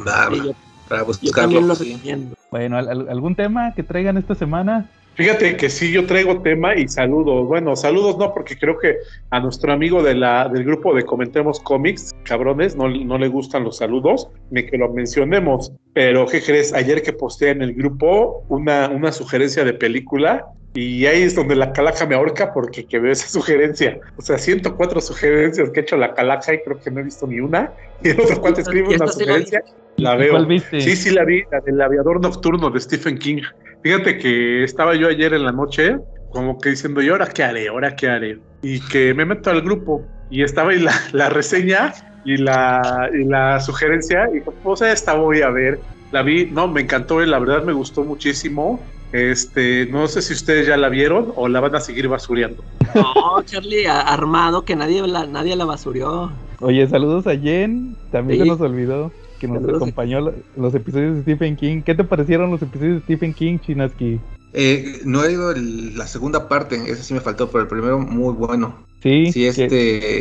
[0.90, 1.62] Yo, para yo también buscarlo.
[1.68, 1.92] lo sí.
[1.94, 2.36] recomiendo.
[2.52, 4.90] Bueno, ¿al- al- ¿algún tema que traigan esta semana?
[5.16, 7.48] Fíjate que sí, yo traigo tema y saludos.
[7.48, 8.98] Bueno, saludos no, porque creo que
[9.32, 13.64] a nuestro amigo de la, del grupo de Comentemos Comics, cabrones, no, no le gustan
[13.64, 15.72] los saludos, ni que lo mencionemos.
[15.94, 16.72] Pero, ¿qué crees?
[16.72, 20.46] Ayer que posteé en el grupo una, una sugerencia de película
[20.80, 24.00] y ahí es donde la calaca me ahorca porque que veo esa sugerencia.
[24.16, 27.26] O sea, 104 sugerencias que ha hecho la calaca y creo que no he visto
[27.26, 27.74] ni una.
[28.04, 29.64] Y el otro cuate escribe una esta sí la sugerencia,
[29.96, 30.60] la ¿Y veo.
[30.80, 33.42] Sí, sí la vi, la del aviador nocturno de Stephen King.
[33.82, 35.98] Fíjate que estaba yo ayer en la noche,
[36.30, 37.70] como que diciendo, ¿y ahora qué haré?
[37.70, 38.40] ¿Ahora qué haré?
[38.62, 41.92] Y que me meto al grupo y estaba ahí la, la reseña
[42.24, 45.80] y la, y la sugerencia, y pues esta voy a ver.
[46.12, 48.80] La vi, no, me encantó, y la verdad me gustó muchísimo.
[49.12, 52.64] Este, no sé si ustedes ya la vieron o la van a seguir basureando.
[52.94, 56.32] No, Charlie, armado, que nadie la, nadie la basurió.
[56.60, 58.44] Oye, saludos a Jen, también Sí.
[58.46, 59.82] se nos olvidó que nos Saludos.
[59.84, 61.82] acompañó en los episodios de Stephen King.
[61.84, 64.20] ¿Qué te parecieron los episodios de Stephen King, Chinaski?
[64.54, 68.00] Eh, no he ido el- la segunda parte, ese sí me faltó, pero el primero
[68.00, 68.86] muy bueno.
[69.04, 69.66] Sí, Sí, que-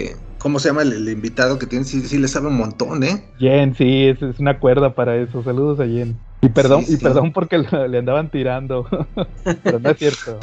[0.08, 1.86] este, ¿cómo se llama el, el invitado que tiene?
[1.86, 3.24] Sí, sí le sabe un montón, ¿eh?
[3.38, 5.42] Jen, sí, es, es una cuerda para eso.
[5.42, 6.18] Saludos a Jen.
[6.46, 8.88] Y perdón, Sí, y perdón porque le, andaban tirando.
[9.64, 10.38] Pero no es cierto.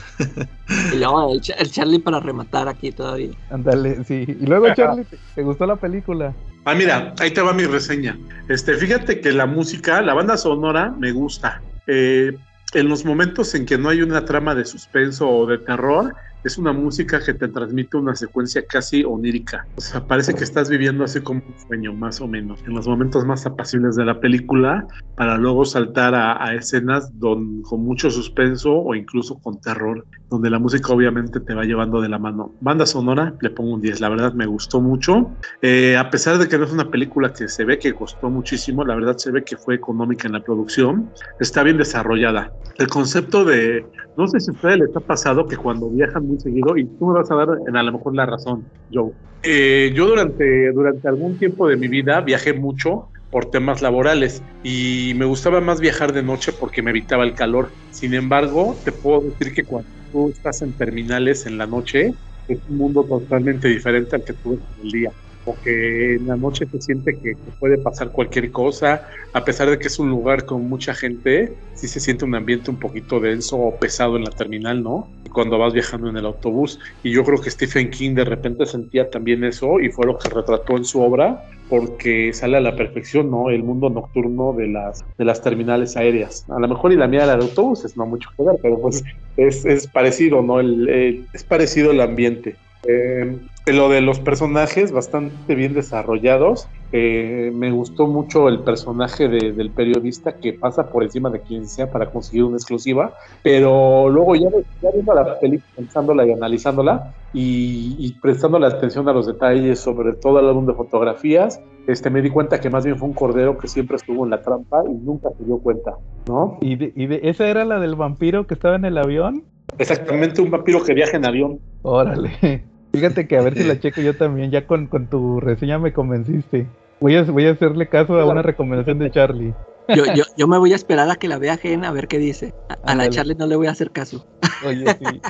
[0.91, 3.31] Y luego el, Cha- el Charlie para rematar aquí todavía.
[3.49, 4.25] Ándale, sí.
[4.27, 6.35] Y luego, Charlie, ¿te, te gustó la película?
[6.65, 8.17] Ah, mira, ahí te va mi reseña.
[8.49, 11.61] Este, fíjate que la música, la banda sonora, me gusta.
[11.87, 12.37] Eh,
[12.73, 16.13] en los momentos en que no hay una trama de suspenso o de terror,
[16.43, 19.65] es una música que te transmite una secuencia casi onírica.
[19.75, 22.87] O sea, parece que estás viviendo así como un sueño, más o menos, en los
[22.87, 28.95] momentos más apacibles de la película, para luego saltar a, escenas con mucho suspenso o
[28.95, 32.53] incluso con terror, donde la música obviamente te va llevando de la mano.
[32.61, 35.31] Banda sonora, le pongo un 10, la verdad me gustó mucho.
[35.61, 38.83] Eh, a pesar de que no es una película que se ve que costó muchísimo,
[38.83, 42.51] la verdad se ve que fue económica en la producción, está bien desarrollada.
[42.77, 46.39] El concepto de, no sé si a ustedes les ha pasado que cuando viajan muy
[46.39, 49.11] seguido, y tú me vas a dar en a lo mejor la razón, Joe.
[49.43, 55.13] Eh, yo durante, durante algún tiempo de mi vida viajé mucho por temas laborales y
[55.15, 57.75] me gustaba más viajar de noche porque me evitaba el calor.
[57.89, 62.13] Sin embargo, te puedo decir que cuando tú estás en terminales en la noche,
[62.47, 65.13] es un mundo totalmente diferente al que tú ves en el día.
[65.43, 69.01] Porque en la noche se siente que, puede pasar cualquier cosa,
[69.33, 72.71] a pesar de que es un lugar con mucha gente, sí se siente un ambiente
[72.71, 75.13] un poquito denso o pesado en la terminal, ¿no?
[75.33, 76.79] Cuando vas viajando en el autobús.
[77.01, 80.29] Y yo creo que Stephen King de repente sentía también eso y fue lo que
[80.29, 83.49] retrató en su obra, porque sale a la perfección, ¿no?
[83.49, 86.45] El mundo nocturno de las, de las terminales aéreas.
[86.49, 89.03] A lo mejor y la mía la de autobuses, no mucho que ver, pero pues
[89.35, 90.59] es, es parecido, ¿no?
[90.59, 92.59] El- es parecido el ambiente.
[92.87, 96.67] Eh, lo de los personajes bastante bien desarrollados.
[96.91, 101.65] Eh, me gustó mucho el personaje de- del periodista que pasa por encima de quien
[101.67, 104.49] sea para conseguir una exclusiva, pero luego ya,
[104.81, 110.13] ya viendo la película, pensándola y analizándola y, y prestando atención a los detalles, sobre
[110.13, 113.57] todo el álbum de fotografías, este, me di cuenta que más bien fue un cordero
[113.57, 116.57] que siempre estuvo en la trampa y nunca se dio cuenta, ¿no?
[116.61, 119.45] ¿Y, de, y de- esa era la del vampiro que estaba en el avión?
[119.77, 121.59] Exactamente un vampiro que viaja en avión.
[121.81, 122.67] Órale.
[122.93, 124.51] Fíjate que a ver si la checo yo también.
[124.51, 126.67] Ya con, con tu reseña me convenciste.
[126.99, 129.53] Voy a, voy a hacerle caso a una recomendación de Charlie.
[129.89, 132.19] Yo, yo, yo me voy a esperar a que la vea Gen a ver qué
[132.19, 132.53] dice.
[132.69, 133.09] A, a la.
[133.09, 134.25] Charlie no le voy a hacer caso.
[134.65, 135.21] Oye, sí.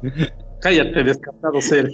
[0.60, 1.90] Cállate, descartado ser.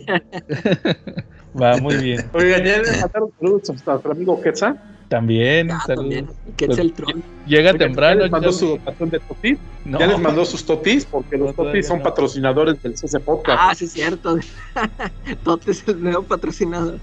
[1.60, 2.30] Va muy bien.
[2.32, 4.80] Oigan, ya le mandaron saludos a nuestro amigo Quetzal.
[5.08, 6.02] También, Ah, saludos.
[6.10, 6.30] también.
[6.56, 7.20] ¿Qué es el troll?
[7.44, 8.16] Llega Oigan, temprano.
[8.16, 9.58] Ya les mandó su dotación de totis.
[9.84, 9.98] No.
[10.00, 12.04] Ya les mandó sus totis, porque los No, totis son no.
[12.04, 13.58] patrocinadores del CC Podcast.
[13.60, 14.36] Ah, sí, es cierto.
[15.44, 16.98] Tote es el nuevo patrocinador.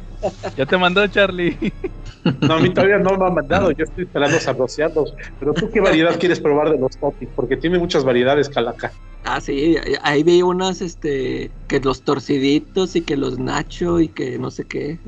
[0.58, 1.58] Ya te mandó Charlie.
[2.42, 3.72] No, a mí todavía no me han mandado.
[3.72, 5.14] Yo estoy esperando sabrosearlos.
[5.40, 7.30] Pero tú, ¿qué variedad quieres probar de los totis?
[7.36, 8.92] Porque tiene muchas variedades, Calaca.
[9.23, 14.38] Ah, sí, ahí vi unos, este, que los torciditos y que los nacho y que
[14.39, 14.99] no sé qué.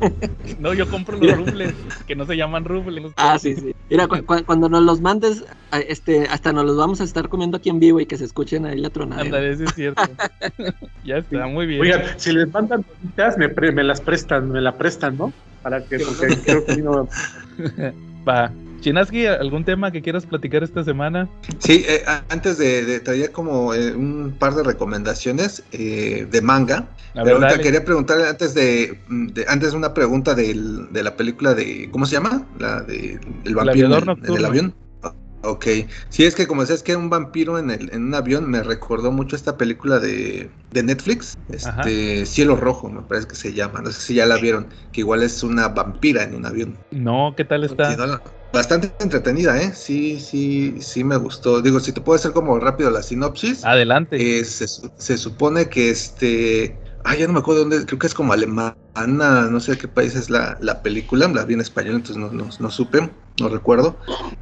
[0.58, 1.74] No, yo compro los rubles,
[2.06, 3.12] que no se llaman rubles.
[3.16, 3.72] Ah, sí, sí.
[3.90, 7.28] Mira, cu- cu- cuando nos los mandes, a- este, hasta nos los vamos a estar
[7.28, 9.22] comiendo aquí en vivo y que se escuchen ahí la tronada.
[9.22, 10.02] Ándale, sí es cierto.
[11.02, 11.80] ya está, muy bien.
[11.80, 12.84] Oigan, si les mandan
[13.36, 15.34] me, pre- me las prestan, me la prestan, ¿no?
[15.62, 17.08] Para que, porque creo que no-
[18.28, 18.52] Va.
[18.80, 21.28] Chinaski, ¿algún tema que quieras platicar esta semana?
[21.58, 26.76] Sí, eh, antes de, de traía como eh, un par de recomendaciones eh, de manga.
[26.76, 27.62] A Pero ver, ahorita dale.
[27.62, 32.12] quería preguntarle antes de, de- antes una pregunta del- de la película de ¿cómo se
[32.12, 32.46] llama?
[32.60, 34.46] La de el vampiro el, en el nocturno.
[34.46, 34.74] avión.
[35.42, 35.66] Ok,
[36.08, 38.62] sí es que como decías que era un vampiro en, el, en un avión, me
[38.62, 41.82] recordó mucho esta película de, de Netflix, Ajá.
[41.82, 45.02] este Cielo Rojo, me parece que se llama, no sé si ya la vieron, que
[45.02, 46.78] igual es una vampira en un avión.
[46.90, 47.96] No, ¿qué tal está?
[48.50, 49.72] Bastante entretenida, ¿eh?
[49.74, 51.60] Sí, sí, sí me gustó.
[51.60, 53.64] Digo, si te puedo hacer como rápido la sinopsis.
[53.64, 54.16] Adelante.
[54.40, 56.80] Eh, se supone que este.
[57.04, 57.86] Ah, ya no me acuerdo dónde.
[57.86, 58.76] Creo que es como alemana.
[59.06, 61.28] No sé qué país es la, la película.
[61.28, 63.10] La vi en español, entonces no, no, no supe.
[63.40, 63.98] No recuerdo.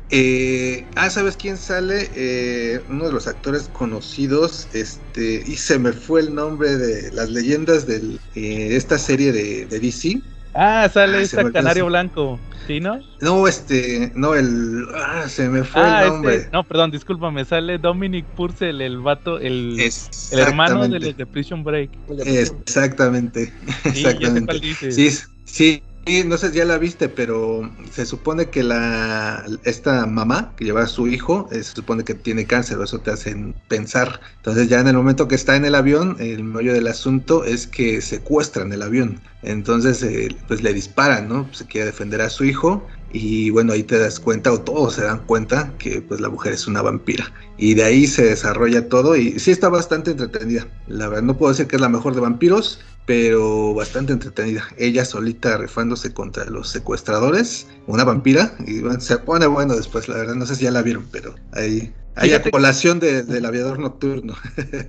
[0.08, 2.10] Eh, ah, ¿sabes quién sale?
[2.14, 4.68] Eh, uno de los actores conocidos.
[4.72, 5.42] Este.
[5.46, 10.22] Y se me fue el nombre de las leyendas de esta serie de DC.
[10.56, 12.38] Ah, sale ah, esta Canario Blanco.
[12.66, 12.98] ¿Sí, no?
[13.20, 14.10] No, este.
[14.16, 14.86] No, el.
[14.94, 16.34] Ah, se me fue Ah, el nombre.
[16.36, 16.50] este.
[16.52, 17.44] No, perdón, discúlpame.
[17.44, 21.90] Sale Dominic Purcell, el vato, el, el hermano de de Prison Break.
[22.24, 23.52] Exactamente.
[23.84, 24.90] Sé Exactamente.
[24.90, 25.10] Sí,
[25.44, 30.54] sí, sí, no sé si ya la viste, pero se supone que la esta mamá
[30.56, 34.20] que lleva a su hijo, eh, se supone que tiene cáncer, eso te hacen pensar.
[34.36, 37.66] Entonces ya en el momento que está en el avión, el meollo del asunto es
[37.66, 39.22] que secuestran el avión.
[39.42, 41.52] Entonces eh, pues le disparan, ¿no?
[41.52, 45.02] Se quiere defender a su hijo y bueno, ahí te das cuenta o todos se
[45.04, 47.32] dan cuenta que pues la mujer es una vampira.
[47.56, 50.68] Y de ahí se desarrolla todo y sí está bastante entretenida.
[50.86, 54.64] La verdad no puedo decir que es la mejor de vampiros, pero bastante entretenida.
[54.76, 60.16] Ella solita rifándose contra los secuestradores, una vampira, y bueno, se pone bueno después, la
[60.16, 63.78] verdad, no sé si ya la vieron, pero ahí hay Fíjate- colación de, del aviador
[63.78, 64.34] nocturno.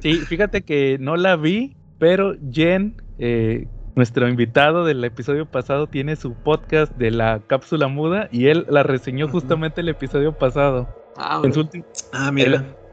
[0.01, 6.15] Sí, fíjate que no la vi, pero Jen, eh, nuestro invitado del episodio pasado, tiene
[6.15, 10.87] su podcast de la cápsula muda y él la reseñó justamente el episodio pasado.
[11.17, 11.67] Ah, En su
[12.13, 12.31] Ah,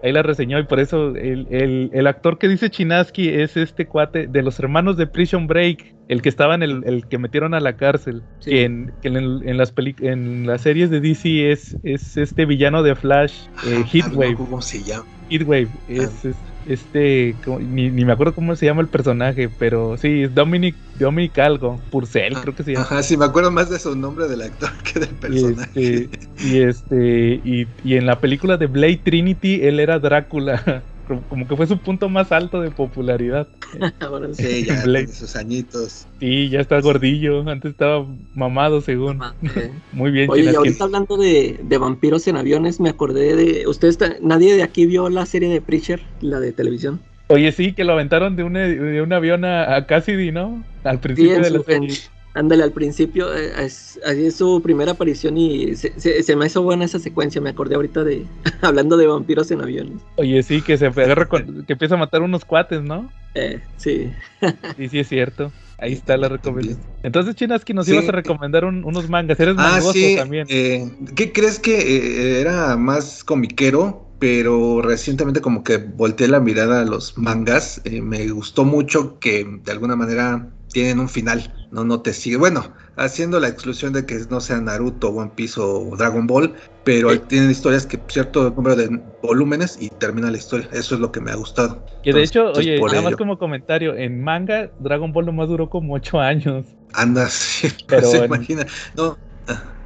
[0.04, 3.86] Ahí la reseñó y por eso el, el- el actor que dice Chinaski es este
[3.88, 7.54] cuate de los hermanos de Prison Break, el que estaba en el, el que metieron
[7.54, 8.50] a la cárcel, Sí.
[8.50, 9.16] que, en, que en,
[9.48, 13.76] en las peli- en las series de DC es, es este villano de Flash, eh,
[13.82, 14.32] Ah, Heatwave.
[14.32, 15.06] no, ¿Cómo se llama?
[15.30, 19.96] Heatwave es, es- este, como- ni, ni me acuerdo cómo se llama el personaje, pero
[19.96, 22.84] sí, es Dominic, Dominic algo, Purcell, creo que se llama.
[22.86, 26.08] Ajá, sí, me acuerdo más de su nombre del actor que del Y personaje.
[26.08, 30.86] este, y este, y, y en la película de Blade Trinity, él era Drácula.
[31.06, 33.48] Como- que fue su punto más alto de popularidad.
[34.00, 34.64] Ahora sí.
[34.64, 35.08] Ya, Blade.
[35.08, 36.06] sus añitos.
[36.18, 37.48] Sí, ya está gordillo.
[37.48, 39.20] Antes estaba mamado, según.
[39.42, 39.70] Eh.
[39.92, 43.66] Muy bien, Oye, y ahorita hablando de, de vampiros en aviones, me acordé de.
[43.66, 47.00] ¿Ustedes, nadie de aquí vio la serie de Preacher, la de televisión?
[47.28, 50.62] Oye, sí, que lo aventaron de un, de un avión a, a Cassidy, ¿no?
[50.84, 51.88] Al principio de la en-
[52.34, 56.46] ándale, al principio, eh, es, así es su primera aparición y se, se- se me
[56.46, 57.40] hizo buena esa secuencia.
[57.40, 58.26] Me acordé ahorita de.
[58.62, 60.02] hablando de vampiros en aviones.
[60.16, 63.12] Oye, sí, que se agarra con- que empieza a matar unos cuates, ¿no?
[63.34, 64.12] Eh, sí.
[64.76, 65.52] Sí, sí, es cierto.
[65.78, 66.84] Ahí está la recomendación.
[67.02, 67.92] Entonces, Chinaski, nos Sí.
[67.92, 69.38] ibas a recomendar un- unos mangas.
[69.40, 70.14] Eres Ah, mangoso sí.
[70.16, 70.46] también.
[70.50, 70.84] eh,
[71.16, 74.00] ¿Qué crees que eh, era más comiquero?
[74.18, 77.80] Pero recientemente como que volteé la mirada a los mangas.
[77.84, 81.54] eh, me gustó mucho que de alguna manera tienen un final.
[81.70, 82.36] No, no te sigue.
[82.36, 86.54] Bueno, haciendo la exclusión de que no sea Naruto, One Piece o Dragon Ball.
[86.84, 87.20] Pero Sí.
[87.28, 88.90] tienen historias que cierto número de
[89.22, 90.68] volúmenes y termina la historia.
[90.72, 91.84] Eso es lo que me ha gustado.
[92.02, 95.94] que de hecho, oye, nada más como comentario, en manga, Dragon Ball nomás duró como
[95.94, 96.66] 8 años.
[96.92, 98.66] Andas, Pero se en- imagina.
[98.94, 99.16] No,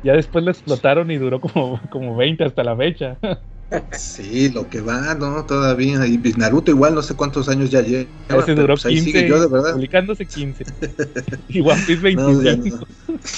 [0.03, 3.19] Ya después lo explotaron y duró como, como 20 hasta la fecha.
[3.93, 5.45] Sí, lo que va, ¿no?
[5.45, 6.07] Todavía.
[6.07, 8.09] Y Naruto igual, no sé cuántos años ya lleva.
[8.29, 9.73] Ese duró pues ahí 15, sigue yo, de verdad.
[9.75, 10.65] publicándose 15.
[11.49, 12.87] y One Piece No, ya 25.
[13.07, 13.19] no.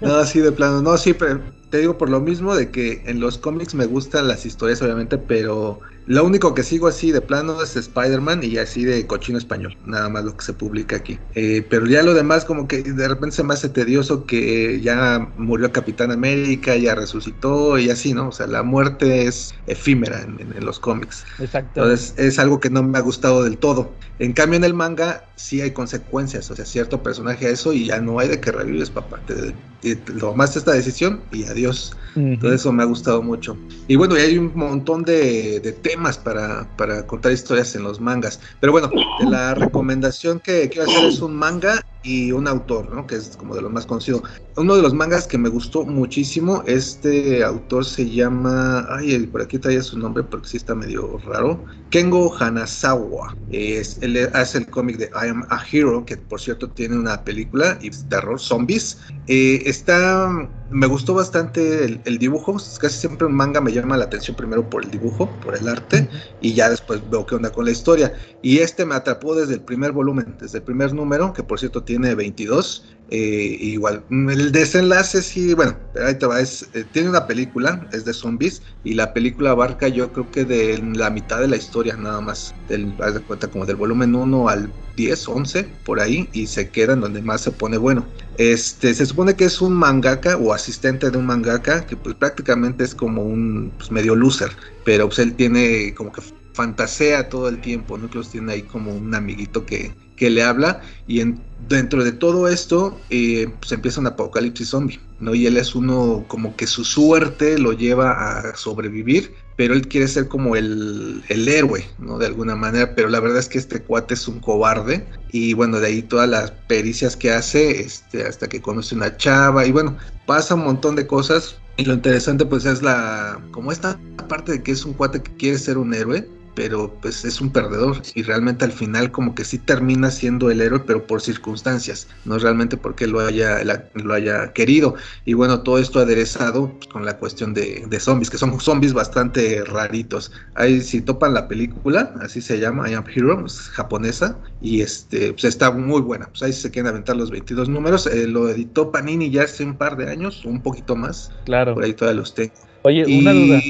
[0.00, 0.80] No, sí, de plano.
[0.82, 4.26] No, sí, pero te digo por lo mismo de que en los cómics me gustan
[4.28, 8.84] las historias, obviamente, pero lo único que sigo así de plano es Spider-Man y así
[8.84, 11.20] de cochino español, nada más lo que se publica aquí.
[11.34, 15.32] Eh, pero ya lo demás, como que de repente se me hace tedioso que ya
[15.36, 18.28] murió Capitán América, ya resucitó y así, ¿no?
[18.28, 21.24] O sea, la muerte es efímera en- en- en los cómics.
[21.38, 21.80] Exacto.
[21.80, 23.98] Entonces es algo que no me ha gustado del todo.
[24.18, 27.86] En cambio en el manga sí hay consecuencias, o sea, cierto personaje a eso y
[27.86, 29.24] ya no hay de que revives, papá.
[29.24, 29.34] Te,
[29.80, 31.92] te tomaste esta decisión y adiós.
[32.14, 32.26] Ujú.
[32.26, 33.56] Entonces eso me ha gustado mucho.
[33.86, 38.00] Y bueno, y hay un montón de, de temas para, para contar historias en los
[38.00, 38.40] mangas.
[38.60, 43.06] Pero bueno, la recomendación que quiero hacer es un manga y un autor, ¿no?
[43.06, 44.22] Que es como de los más conocidos.
[44.56, 49.58] Uno de los mangas que me gustó muchísimo, este autor se llama, ay, por aquí
[49.58, 53.36] traía su nombre porque sí está medio raro, Kengo Hanazawa.
[53.48, 57.24] Es, él hace el cómic de I Am a Hero, que por cierto tiene una
[57.24, 58.98] película y terror, zombies.
[59.26, 62.56] Eh, está me gustó bastante el, el dibujo.
[62.80, 66.08] Casi siempre un manga me llama la atención primero por el dibujo, por el arte,
[66.40, 68.12] y ya después veo qué onda con la historia.
[68.42, 71.82] Y este me atrapó desde el primer volumen, desde el primer número, que por cierto
[71.82, 72.84] tiene 22.
[73.10, 77.88] Eh, igual, mm, el desenlace sí, bueno, ahí te va, es, eh, tiene una película,
[77.92, 81.56] es de zombies, y la película abarca yo creo que de la mitad de la
[81.56, 86.00] historia nada más, del, haz de cuenta como del volumen 1 al 10, 11, por
[86.00, 88.06] ahí, y se queda en donde más se pone bueno.
[88.36, 92.84] Este, se supone que es un mangaka o asistente de un mangaka, que pues prácticamente
[92.84, 94.50] es como un pues, medio loser,
[94.84, 96.20] pero pues él tiene como que
[96.52, 98.10] fantasea todo el tiempo, ¿no?
[98.10, 102.48] Que tiene ahí como un amiguito que, que le habla y en, dentro de todo
[102.48, 105.34] esto eh, pues empieza un apocalipsis zombie, ¿no?
[105.34, 110.08] Y él es uno como que su suerte lo lleva a sobrevivir, pero él quiere
[110.08, 112.18] ser como el, el héroe, ¿no?
[112.18, 115.80] De alguna manera, pero la verdad es que este cuate es un cobarde y bueno,
[115.80, 119.96] de ahí todas las pericias que hace, este, hasta que conoce una chava y bueno,
[120.26, 121.56] pasa un montón de cosas.
[121.76, 125.32] Y lo interesante pues es la, como esta parte de que es un cuate que
[125.36, 126.28] quiere ser un héroe,
[126.58, 128.02] pero pues es un perdedor.
[128.16, 132.36] Y realmente al final como que sí termina siendo el héroe pero por circunstancias, no
[132.36, 133.62] realmente porque lo haya,
[133.94, 134.96] lo haya querido.
[135.24, 138.92] Y bueno todo esto aderezado pues, con la cuestión de, de, zombies, que son zombies
[138.92, 144.36] bastante raritos, ahí si topan la película, así se llama I Am Hero, es japonesa
[144.60, 148.26] y este pues está muy buena, pues ahí se quieren aventar los 22 números, eh,
[148.26, 151.94] lo editó Panini ya hace un par de años, un poquito más, claro, por ahí
[151.94, 152.52] todavía los tengo.
[152.82, 153.60] Oye, una duda.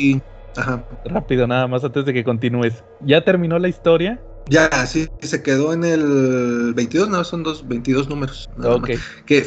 [0.59, 0.85] Ajá.
[1.05, 2.85] Rápido, nada más antes de que continúes.
[3.01, 4.21] ¿Ya terminó la historia?
[4.49, 8.49] Ya, sí, se quedó en el 22, no, son dos, 22 números.
[8.63, 8.91] Ok.
[9.27, 9.47] Que,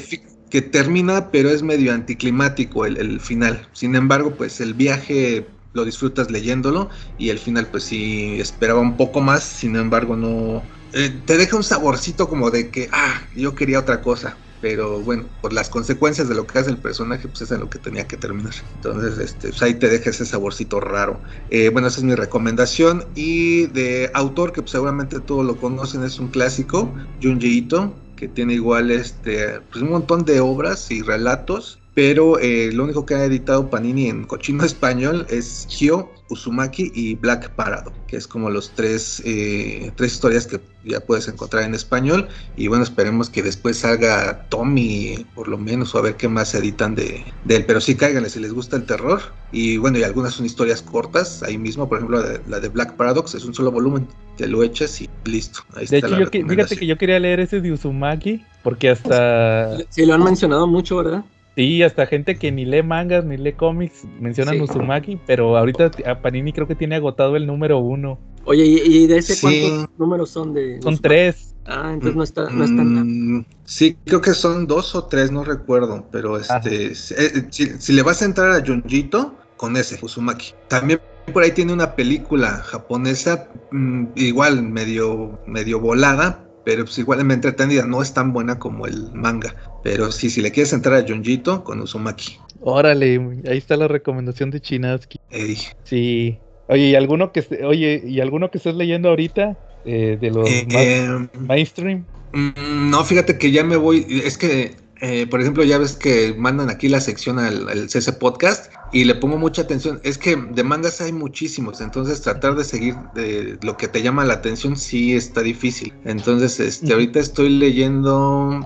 [0.49, 3.67] que termina, pero es medio anticlimático el, el, final.
[3.73, 8.95] Sin embargo, pues el viaje lo disfrutas leyéndolo y el final, pues sí, esperaba un
[8.95, 10.63] poco más, sin embargo, no...
[10.93, 15.25] Eh, te deja un saborcito como de que, ah, yo quería otra cosa pero bueno,
[15.41, 18.07] por las consecuencias de lo que hace el personaje, pues es en lo que tenía
[18.07, 18.53] que terminar.
[18.75, 21.19] Entonces, este, pues ahí te deja ese saborcito raro.
[21.49, 23.03] Eh, bueno, esa es mi recomendación.
[23.15, 28.27] Y de autor, que pues seguramente todos lo conocen, es un clásico, Junji Ito, que
[28.27, 31.80] tiene igual este, pues un montón de obras y relatos.
[31.93, 37.15] Pero eh, lo único que ha editado Panini en cochino español es Hyo, Uzumaki y
[37.15, 41.75] Black Parado, que es como los tres, eh, tres historias que ya puedes encontrar en
[41.75, 42.29] español.
[42.55, 46.49] Y bueno, esperemos que después salga Tommy, por lo menos, o a ver qué más
[46.49, 47.65] se editan de, de él.
[47.65, 49.21] Pero sí, cáiganle si les gusta el terror.
[49.51, 52.69] Y bueno, y algunas son historias cortas, ahí mismo, por ejemplo, la de, la de
[52.69, 54.07] Black Paradox es un solo volumen.
[54.37, 55.59] Te lo echas y listo.
[55.73, 58.45] Ahí de está hecho, la yo que, fíjate que yo quería leer ese de Uzumaki,
[58.63, 59.77] porque hasta...
[59.89, 61.25] Sí, lo han mencionado mucho, ¿verdad?
[61.61, 64.61] Sí, hasta gente que ni lee mangas ni lee cómics mencionan Sí.
[64.63, 68.19] Uzumaki, pero ahorita a Panini creo que tiene agotado el número uno.
[68.45, 69.61] Oye, ¿y, y de ese Sí.
[69.61, 70.81] cuántos números son de...?
[70.81, 71.53] Son tres.
[71.67, 72.81] Ah, entonces no está, no está.
[72.83, 77.79] Mm, Sí, creo que son dos o tres, no recuerdo, pero este, si, eh, si-
[77.79, 80.53] si le vas a entrar a Junjito, con ese, Uzumaki.
[80.67, 80.99] También
[81.31, 87.33] por ahí tiene una película japonesa, mm, igual medio, medio volada, pero pues igual me
[87.33, 89.55] entretenida, no es tan buena como el manga.
[89.81, 92.37] Pero sí, si le quieres entrar a Junjito, con Uzumaki.
[92.59, 93.15] Órale,
[93.47, 95.17] ahí está la recomendación de Chinaski.
[95.29, 96.43] Ey, Sí.
[96.67, 100.67] Oye, ¿y alguno que oye, ¿y alguno que estés leyendo ahorita eh, de los eh,
[100.69, 102.07] eh, mainstream?
[102.33, 104.05] Mm, No, fíjate que ya me voy.
[104.25, 108.13] Es que, eh, por ejemplo, ya ves que mandan aquí la sección al, al CC
[108.13, 109.99] Podcast y le pongo mucha atención.
[110.03, 114.25] Es que de mangas hay muchísimos, entonces tratar de seguir de lo que te llama
[114.25, 115.91] la atención sí está difícil.
[116.05, 118.63] Entonces, este, ahorita estoy leyendo,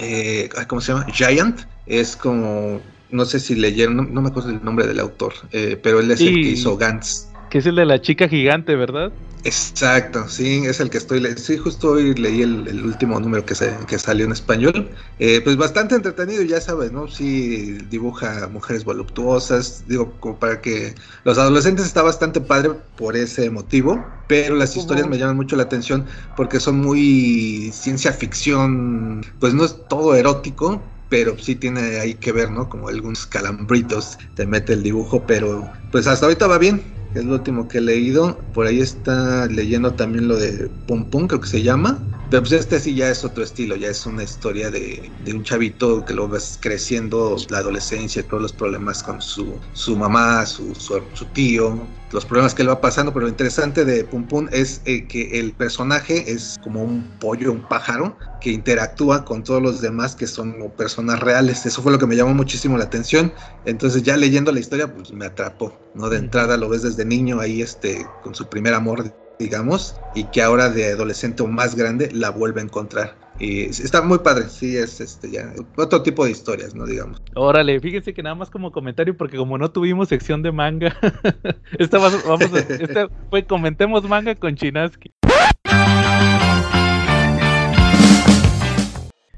[0.00, 1.06] eh, ¿cómo se llama?
[1.12, 1.60] Giant.
[1.86, 5.78] Es como, no sé si leyeron, no, no me acuerdo el nombre del autor, eh,
[5.80, 7.28] pero él es el que hizo Gantz.
[7.48, 9.12] Que es el de la chica gigante, ¿verdad?
[9.48, 11.40] Exacto, sí, es el que estoy leyendo.
[11.40, 14.90] Sí, justo hoy leí el, el último número que, se, que salió en español.
[15.20, 17.06] Eh, pues bastante entretenido, ya sabes, ¿no?
[17.06, 19.84] Sí, dibuja mujeres voluptuosas.
[19.86, 24.20] Digo, como para que los adolescentes está bastante padre por ese motivo.
[24.26, 29.22] Pero las historias me llaman mucho la atención porque son muy ciencia ficción.
[29.38, 32.68] Pues no es todo erótico, pero sí tiene ahí que ver, ¿no?
[32.68, 36.95] Como algunos calambritos te mete el dibujo, pero pues hasta ahorita va bien.
[37.16, 38.38] Es lo último que he leído.
[38.52, 41.98] Por ahí está leyendo también lo de Pum Pum, creo que se llama.
[42.30, 45.42] Pero pues este sí ya es otro estilo, ya es una historia de, de un
[45.44, 50.74] chavito que lo ves creciendo, la adolescencia, todos los problemas con su, su mamá, su,
[50.74, 53.12] su, su tío, los problemas que él va pasando.
[53.12, 57.52] Pero lo interesante de Pum Pum es eh, que el personaje es como un pollo,
[57.52, 61.66] un pájaro, que interactúa con todos los demás que son personas reales.
[61.66, 63.32] Eso fue lo que me llamó muchísimo la atención.
[63.64, 66.08] Entonces ya leyendo la historia, pues me atrapó, ¿no?
[66.08, 70.42] De entrada lo ves desde niño ahí, este, con su primer amor, digamos, y que
[70.42, 73.25] ahora de adolescente o más grande la vuelve a encontrar.
[73.38, 76.86] Y está muy padre, sí, es este ya otro tipo de historias, ¿no?
[76.86, 77.20] Digamos.
[77.34, 80.96] Órale, fíjense que nada más como comentario, porque como no tuvimos sección de manga,
[81.78, 85.12] esta vamos, vamos a, esta fue comentemos manga con Chinaski.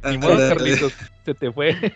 [0.09, 0.93] Ni modo, Carlitos,
[1.25, 1.77] se te fue.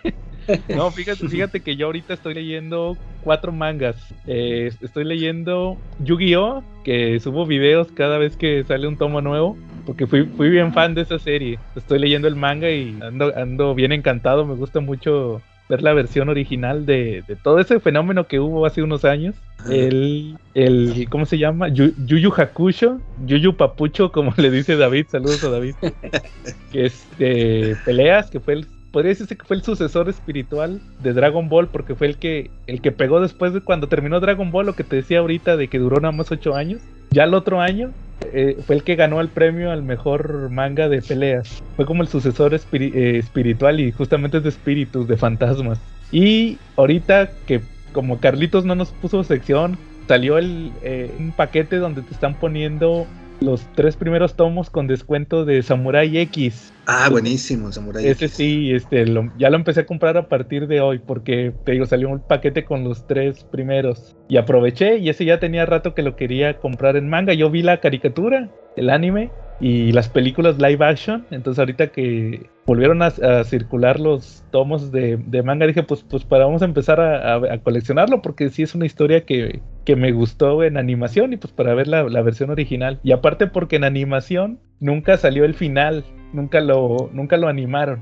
[0.69, 3.97] No, fíjate, fíjate que yo ahorita estoy leyendo cuatro mangas.
[4.27, 6.65] Eh, estoy leyendo Yu-Gi-Oh!
[6.83, 9.57] que subo videos cada vez que sale un tomo nuevo.
[9.87, 11.59] Porque fui, fui bien fan de esa serie.
[11.75, 14.47] Estoy leyendo el manga y ando, ando bien encantado.
[14.47, 18.83] Me gusta mucho ver la versión original de, de todo ese fenómeno que hubo hace
[18.83, 19.35] unos años.
[19.71, 21.69] El, el ¿cómo se llama?
[21.69, 25.75] Yu- Yuyu Hakusho, Yuyu Papucho, como le dice David, saludos a David,
[26.73, 31.13] que es de peleas, que fue el, podría decirse que fue el sucesor espiritual de
[31.13, 34.67] Dragon Ball, porque fue el que, el que pegó después de cuando terminó Dragon Ball,
[34.67, 36.81] lo que te decía ahorita de que duró nada más ocho años,
[37.11, 37.91] ya el otro año
[38.33, 41.63] eh, fue el que ganó el premio al mejor manga de peleas.
[41.77, 45.81] Fue como el sucesor eh, espiritual y justamente es de espíritus, de fantasmas.
[46.11, 47.63] Y ahorita que
[47.93, 49.77] como Carlitos no nos puso sección,
[50.09, 53.07] salió el, eh, un paquete donde te están poniendo
[53.43, 56.73] los tres primeros tomos con descuento de Samurai X.
[56.87, 58.07] Ah, buenísimo, Samurai.
[58.07, 58.37] Ese X.
[58.37, 61.87] sí, este, lo- ya lo empecé a comprar a partir de hoy porque te digo,
[61.87, 64.17] salió un paquete con los tres primeros.
[64.29, 67.35] Y aproveché y ese ya tenía rato que lo quería comprar en manga.
[67.35, 71.27] Yo vi la caricatura, el anime y las películas live action.
[71.31, 76.25] Entonces ahorita que volvieron a, a circular los tomos de, de manga, dije, pues, pues
[76.25, 79.97] para vamos a empezar a, a- a coleccionarlo porque sí es una historia que, que
[79.97, 82.99] me gustó en animación y pues para ver la, la versión original.
[83.03, 88.01] Y aparte porque en animación nunca salió el final, nunca lo, nunca lo animaron.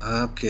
[0.00, 0.40] Ah, ok.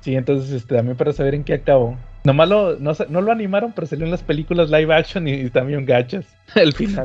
[0.00, 1.96] Sí, entonces este, también para saber en qué acabó.
[2.24, 5.50] Nomás lo, no, no lo animaron, pero salió en las películas live action y, y
[5.50, 6.24] también gachas.
[6.54, 7.04] El final.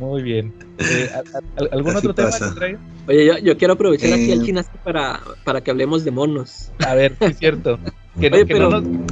[0.00, 0.52] Muy bien.
[0.78, 1.18] Eh, ¿a-
[1.62, 2.48] a- ¿Algún Así otro tema pasa.
[2.50, 2.80] que traigan?
[3.06, 4.32] Oye, yo, yo quiero aprovechar aquí Eh.
[4.32, 6.72] al Chinaski para, para que hablemos de monos.
[6.84, 7.78] A ver, sí es cierto.
[8.20, 9.06] Que, no- Oye, que pero- no nos-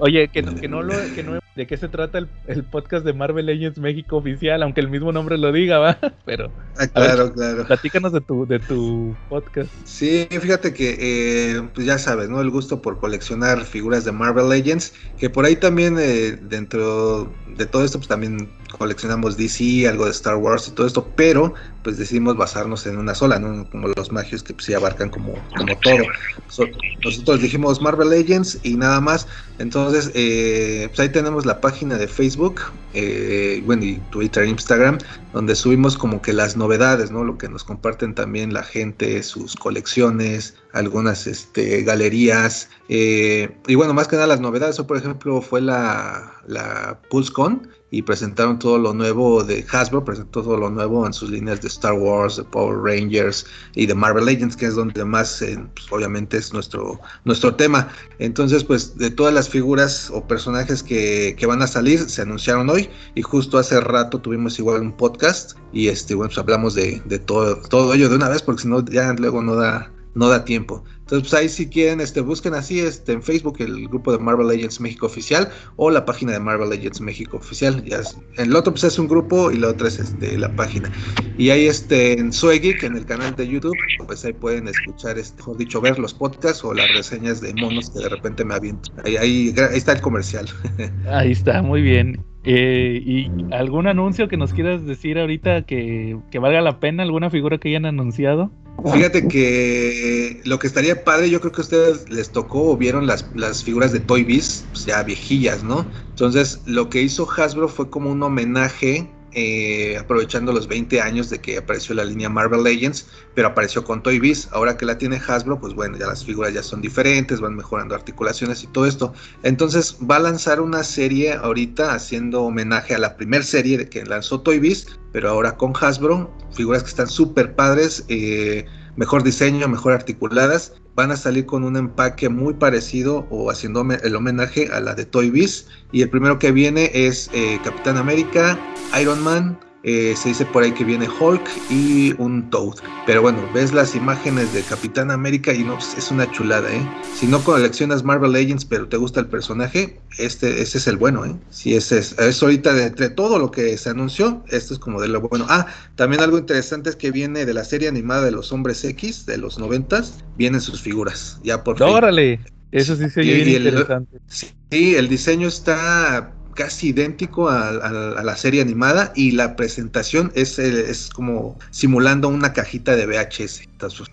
[0.00, 3.04] Oye, que, no- que no lo, que no, ¿de qué se trata el, el podcast
[3.04, 4.62] de Marvel Legends México oficial?
[4.62, 5.98] Aunque el mismo nombre lo diga, va.
[6.24, 7.66] Pero Ah, claro, claro.
[7.66, 9.68] platícanos de tu, de tu podcast.
[9.84, 12.40] Sí, fíjate que, eh, pues ya sabes, ¿no?
[12.40, 17.66] El gusto por coleccionar figuras de Marvel Legends, que por ahí también eh, dentro de
[17.66, 21.96] todo esto, pues también coleccionamos DC, algo de Star Wars y todo esto, pero pues
[21.98, 23.68] decidimos basarnos en una sola, ¿no?
[23.70, 26.04] Como los magios que pues, sí abarcan como, como todo.
[26.48, 26.66] So-
[27.04, 29.26] nosotros dijimos Marvel Legends y nada más.
[29.58, 32.60] Entonces, eh, pues ahí tenemos la página de Facebook,
[32.92, 34.98] eh, bueno, y Twitter, Instagram,
[35.32, 37.24] donde subimos como que las novedades, ¿no?
[37.24, 42.68] Lo que nos comparten también la gente, sus colecciones, algunas este, galerías.
[42.88, 44.78] eh, y bueno, más que nada las novedades.
[44.78, 50.42] Hoy, por ejemplo, fue la, la PulseCon y presentaron todo lo nuevo de Hasbro, presentó
[50.42, 54.26] todo lo nuevo en sus líneas de Star Wars, de Power Rangers y de Marvel
[54.26, 57.88] Legends, que es donde más, eh, pues, obviamente, es nuestro, nuestro tema.
[58.18, 62.70] Entonces, pues de todas las figuras o personajes que, que van a salir, se anunciaron
[62.70, 67.02] hoy y justo hace rato tuvimos igual un podcast y este, bueno, pues hablamos de,
[67.04, 70.28] de todo, todo ello de una vez porque si no ya luego no da, no
[70.28, 70.84] da tiempo.
[71.10, 74.46] Entonces, pues ahí si quieren, este, busquen así este, en Facebook el grupo de Marvel
[74.46, 77.82] Legends México Oficial o la página de Marvel Legends México Oficial.
[77.84, 80.88] Ya es- el otro pues es un grupo y la otra es este, la página.
[81.36, 85.18] Y ahí este, en Soy Geek, en el canal de YouTube, pues ahí pueden escuchar,
[85.18, 88.54] este, mejor dicho, ver los podcasts o las reseñas de monos que de repente me
[88.54, 88.92] aviento.
[89.04, 90.46] Ahí, ahí, ahí está el comercial.
[91.08, 92.24] Ahí está, muy bien.
[92.44, 97.02] Eh, ¿Y algún anuncio que nos quieras decir ahorita que, que valga la pena?
[97.02, 98.50] ¿Alguna figura que hayan anunciado?
[98.84, 103.06] Fíjate que lo que estaría padre, yo creo que a ustedes les tocó o vieron
[103.06, 105.86] las, las figuras de Toy Biz, pues ya viejillas, ¿no?
[106.10, 111.38] Entonces, lo que hizo Hasbro fue como un homenaje, eh, aprovechando los 20 años de
[111.40, 114.48] que apareció la línea Marvel Legends, pero apareció con Toy Biz.
[114.52, 117.94] Ahora que la tiene Hasbro, pues bueno, ya las figuras ya son diferentes, van mejorando
[117.94, 119.12] articulaciones y todo esto.
[119.42, 124.04] Entonces, va a lanzar una serie ahorita haciendo homenaje a la primera serie de que
[124.04, 128.04] lanzó Toy Biz, pero ahora con Hasbro, figuras que están súper padres.
[128.08, 128.66] eh,
[128.96, 130.74] mejor diseño, mejor articuladas.
[130.94, 135.04] Van a salir con un empaque muy parecido o haciendo el homenaje a la de
[135.04, 135.66] Toy Biz.
[135.92, 138.58] Y el primero que viene es eh, Capitán América,
[139.00, 139.69] Iron Man.
[139.82, 142.76] Eh, se dice por ahí que viene Hulk y un Toad.
[143.06, 146.82] Pero bueno, ves las imágenes de Capitán América y no, pues, es una chulada, ¿eh?
[147.14, 151.24] Si no coleccionas Marvel Legends, pero te gusta el personaje, este, ese es el bueno,
[151.24, 151.34] ¿eh?
[151.50, 155.00] Si ese es, es ahorita de entre todo lo que se anunció, esto es como
[155.00, 155.46] de lo bueno.
[155.48, 155.66] Ah,
[155.96, 159.38] también algo interesante es que viene de la serie animada de los Hombres X de
[159.38, 161.86] los noventas, vienen sus figuras, ya por fin.
[161.88, 162.40] ¡Órale!
[162.72, 164.18] Eso sí se oye Y- bien y el- interesante.
[164.28, 170.30] Sí, el diseño está casi idéntico a, a- a la serie animada y la presentación
[170.34, 173.64] es, eh, es como simulando una cajita de VHS.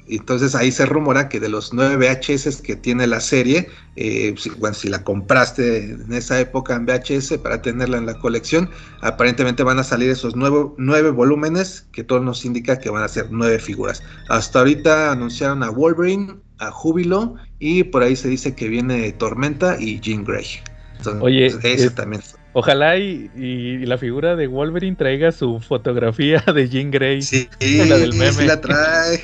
[0.07, 4.49] Entonces, ahí se rumora que de los nueve VHS que tiene la serie, eh, si,
[4.51, 8.69] bueno, si la compraste en esa época en VHS para tenerla en la colección,
[9.01, 13.07] aparentemente van a salir esos nueve, nueve volúmenes que todo nos indica que van a
[13.09, 14.03] ser nueve figuras.
[14.27, 19.77] Hasta ahorita anunciaron a Wolverine, a Júbilo y por ahí se dice que viene Tormenta
[19.79, 20.45] y Jean Grey.
[20.97, 22.21] Entonces, Oye, ese es- también.
[22.53, 27.21] Ojalá y, y la figura de Wolverine traiga su fotografía de Jean Grey.
[27.21, 28.31] Sí, La del meme.
[28.31, 29.17] sí la trae.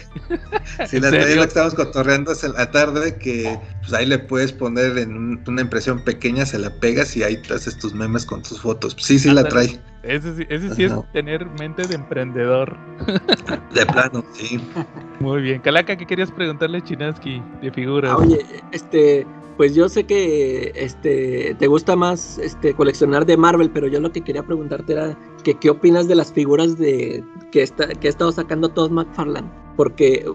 [0.88, 4.19] Sí ¿En la trae, lo que estamos cotorreando hace la tarde, que pues ahí le
[4.19, 7.93] puedes poner en un- una impresión pequeña, se la pegas y ahí te haces tus
[7.93, 8.95] memes con tus fotos.
[8.99, 9.80] Sí, sí la trae.
[10.03, 12.78] Ese, sí- ese sí es tener mente de emprendedor.
[13.74, 14.59] De plano, sí.
[15.19, 15.61] Muy bien.
[15.61, 18.11] Calaca, ¿qué querías preguntarle a Chinaski de figuras?
[18.11, 19.26] Ah, oye, este,
[19.58, 24.12] pues yo sé que este te gusta más este coleccionar de Marvel, pero yo lo
[24.12, 28.10] que quería preguntarte era que qué opinas de las figuras de que está que ha
[28.10, 30.26] estado sacando Todd McFarlane, porque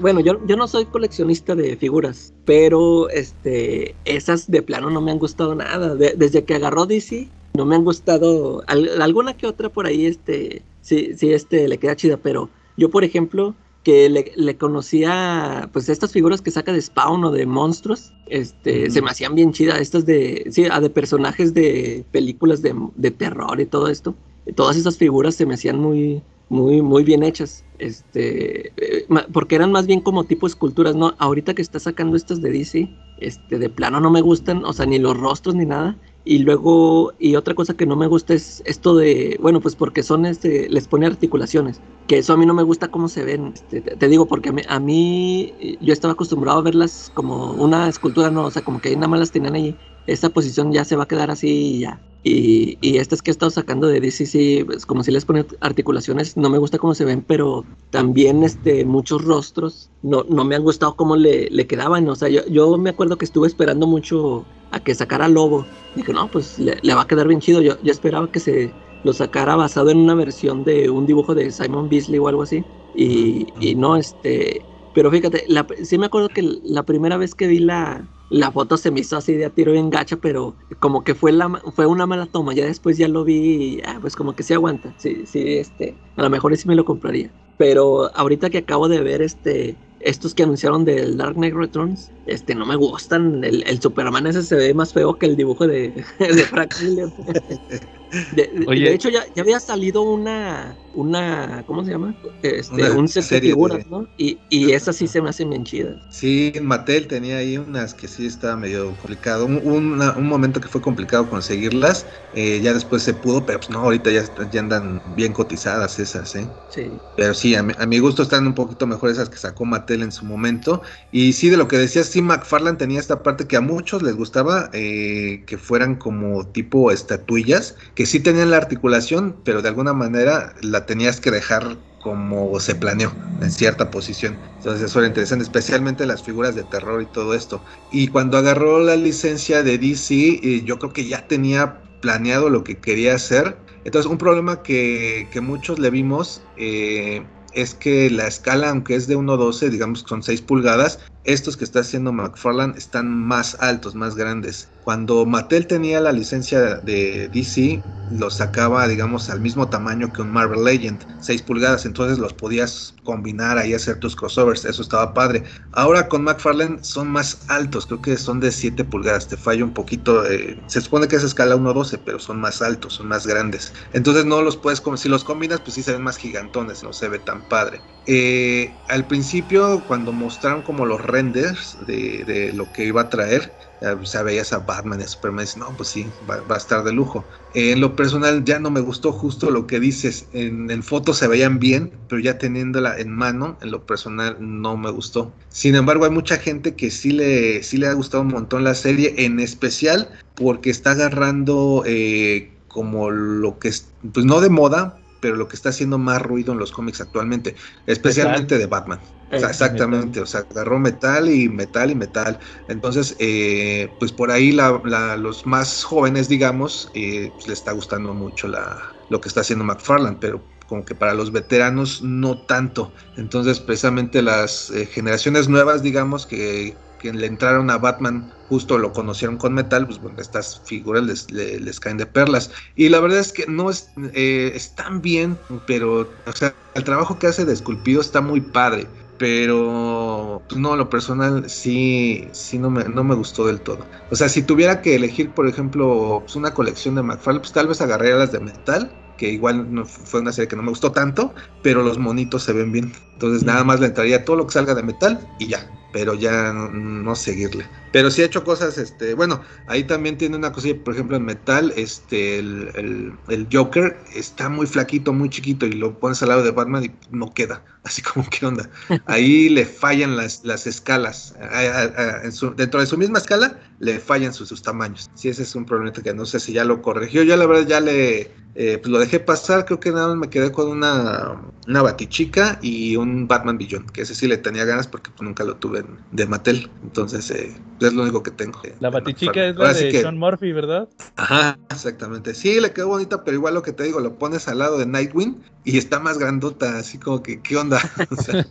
[0.00, 5.10] bueno, yo, yo no soy coleccionista de figuras, pero este esas de plano no me
[5.10, 5.94] han gustado nada.
[5.94, 10.06] De- desde que agarró DC no me han gustado al- alguna que otra por ahí
[10.06, 15.70] este sí sí este le queda chida, pero yo por ejemplo que le, le conocía
[15.72, 19.52] pues estas figuras que saca de Spawn o de monstruos, este, se me hacían bien
[19.52, 24.14] chidas, estas de, sí, ah, de personajes de películas de, de terror y todo esto.
[24.54, 29.72] Todas esas figuras se me hacían muy, muy, muy bien hechas, este, eh, porque eran
[29.72, 31.14] más bien como tipo esculturas, ¿no?
[31.18, 34.86] Ahorita que está sacando estas de DC, este, de plano no me gustan, o sea,
[34.86, 35.96] ni los rostros ni nada.
[36.24, 40.02] Y luego, y otra cosa que no me gusta es esto de, bueno, pues porque
[40.02, 43.52] son, este, les pone articulaciones que eso a mí no me gusta cómo se ven.
[43.54, 47.88] Este, te, digo, porque a mí, a mí, yo estaba acostumbrado a verlas como una
[47.88, 49.76] escultura, no, o sea, como que nada más las tenían ahí.
[50.08, 52.00] Esta posición ya se va a quedar así y ya.
[52.24, 55.46] Y, y estas que he estado sacando de DC, sí, pues, como si les ponen
[55.60, 60.56] articulaciones, no me gusta cómo se ven, pero también este, muchos rostros no, no me
[60.56, 62.08] han gustado cómo le, le quedaban.
[62.08, 65.66] O sea, yo, yo me acuerdo que estuve esperando mucho a que sacara Lobo.
[65.94, 67.60] Dije, no, pues le, le va a quedar bien chido.
[67.60, 68.72] Yo, yo esperaba que se
[69.04, 72.64] lo sacara basado en una versión de un dibujo de Simon Beasley o algo así.
[72.94, 74.64] Y, y no, este.
[74.98, 78.76] Pero fíjate, la- sí me acuerdo que la primera vez que vi la, la foto
[78.76, 81.86] se me hizo así de a tiro bien gacha, pero como que fue, la, fue
[81.86, 82.52] una mala toma.
[82.52, 84.94] Ya después ya lo vi y ah, pues como que sí aguanta.
[84.98, 86.00] Sí, sí, este.
[86.16, 87.32] A lo mejor sí me lo compraría.
[87.56, 89.78] Pero ahorita que acabo de ver este.
[90.00, 93.44] Estos que anunciaron del Dark Knight Returns, este, no me gustan.
[93.44, 97.12] El, el Superman ese se ve más feo que el dibujo de, de Frank Miller.
[98.30, 98.84] De, de- Oye.
[98.88, 102.16] de hecho, ya, ya había salido una, una, ¿cómo se llama?
[102.42, 104.08] Este, Una un set de serie de- figuras, ¿no?
[104.16, 106.08] Y, y esas sí se me hacen bien chidas.
[106.10, 109.44] Sí, Mattel tenía ahí unas que sí estaba medio complicado.
[109.46, 112.06] Un, una- un momento que fue complicado conseguirlas.
[112.32, 116.34] eh, ya después se pudo, pero pues no, ahorita ya, ya andan bien cotizadas esas,
[116.34, 116.54] ¿eh?
[116.68, 117.02] Sí.
[117.14, 120.02] Pero sí, a mi, a mi gusto están un poquito mejor esas que sacó Mattel
[120.02, 120.82] en su momento.
[121.10, 124.14] Y sí, de lo que decías, sí, McFarlane tenía esta parte que a muchos les
[124.16, 129.92] gustaba, eh, que fueran como tipo estatuillas, que sí tenían la articulación, pero de alguna
[129.92, 134.38] manera la tenías que dejar como se planeó, en cierta posición.
[134.58, 137.60] Entonces eso era interesante, especialmente las figuras de terror y todo esto.
[137.90, 142.62] Y cuando agarró la licencia de DC, eh, yo creo que ya tenía planeado lo
[142.62, 143.56] que quería hacer.
[143.84, 149.08] Entonces, un problema que, que muchos le vimos eh, es que la escala, aunque es
[149.08, 154.14] de 1.12, digamos son 6 pulgadas, estos que está haciendo McFarlane están más altos, más
[154.14, 154.68] grandes.
[154.84, 160.30] Cuando Mattel tenía la licencia de DC, los sacaba, digamos, al mismo tamaño que un
[160.30, 165.44] Marvel Legend, 6 pulgadas, entonces los podías combinar ahí, hacer tus crossovers, eso estaba padre.
[165.72, 169.74] Ahora con McFarlane son más altos, creo que son de 7 pulgadas, te falla un
[169.74, 173.74] poquito, eh, se supone que es escala 1.12, pero son más altos, son más grandes.
[173.92, 177.08] Entonces no los puedes, si los combinas, pues sí se ven más gigantones, no se
[177.08, 177.80] ve tan padre.
[178.06, 184.52] Eh, al principio, cuando mostraron como los de, lo que iba a traer, o veías
[184.52, 187.26] a Batman Superman dices, no, pues sí, va, va a estar de lujo.
[187.54, 191.18] Eh, en lo personal ya no me gustó justo lo que dices, en, en fotos
[191.18, 195.32] se veían bien, pero ya teniéndola en mano, en lo personal no me gustó.
[195.48, 198.74] Sin embargo, hay mucha gente que sí le, sí le ha gustado un montón la
[198.74, 204.98] serie, en especial porque está agarrando eh, como lo que es, pues no de moda,
[205.20, 207.56] pero lo que está haciendo más ruido en los cómics actualmente,
[207.86, 209.00] especialmente de Batman.
[209.34, 212.40] O sea, exactamente, o sea, agarró metal y metal y metal.
[212.66, 217.72] Entonces, eh, pues por ahí la- la- los más jóvenes, digamos, eh, pues le está
[217.72, 222.44] gustando mucho la, lo que está haciendo McFarlane, pero como que para los veteranos no
[222.46, 222.94] tanto.
[223.14, 228.92] Entonces, precisamente las eh, generaciones nuevas, digamos, que que le entraron a Batman justo lo
[228.92, 232.50] conocieron con metal, pues bueno, estas figuras les, les, les caen de perlas.
[232.76, 237.18] Y la verdad es que no es, eh, están bien, pero o sea, el trabajo
[237.18, 238.86] que hace de esculpido está muy padre.
[239.18, 243.84] Pero pues, no, lo personal sí, sí no me, no me gustó del todo.
[244.10, 247.66] O sea, si tuviera que elegir, por ejemplo, pues, una colección de McFarlane, pues tal
[247.66, 250.92] vez agarraría las de metal, que igual no fue una serie que no me gustó
[250.92, 252.92] tanto, pero los monitos se ven bien.
[253.14, 255.68] Entonces nada más le entraría todo lo que salga de metal y ya,
[255.98, 257.66] pero ya no, seguirle.
[257.90, 261.24] Pero sí ha hecho cosas, este, bueno, ahí también tiene una cosilla, por ejemplo, en
[261.24, 266.28] metal, este, el, el, el, Joker está muy flaquito, muy chiquito, y lo pones al
[266.28, 267.64] lado de Batman y no queda.
[267.88, 268.68] Así como, ¿qué onda?
[269.06, 271.34] Ahí le fallan las, las escalas.
[271.40, 275.08] A, a, a, en su, dentro de su misma escala, le fallan sus, sus, tamaños.
[275.14, 277.22] Sí, ese es un problema que no sé si ya lo corrigió.
[277.22, 280.28] Yo la verdad ya le, eh, pues lo dejé pasar, creo que nada más me
[280.28, 284.86] quedé con una, una batichica y un Batman Beyond, que ese sí le tenía ganas
[284.86, 285.82] porque pues, nunca lo tuve
[286.12, 286.70] de Mattel.
[286.82, 288.60] Entonces, eh, es lo único que tengo.
[288.80, 290.00] La batichica es la de que...
[290.02, 290.90] Sean Murphy, ¿verdad?
[291.16, 292.34] Ajá, exactamente.
[292.34, 294.84] Sí, le quedó bonita, pero igual lo que te digo, lo pones al lado de
[294.84, 297.78] Nightwing y está más grandota, así como que, ¿qué onda?
[298.10, 298.46] O sea,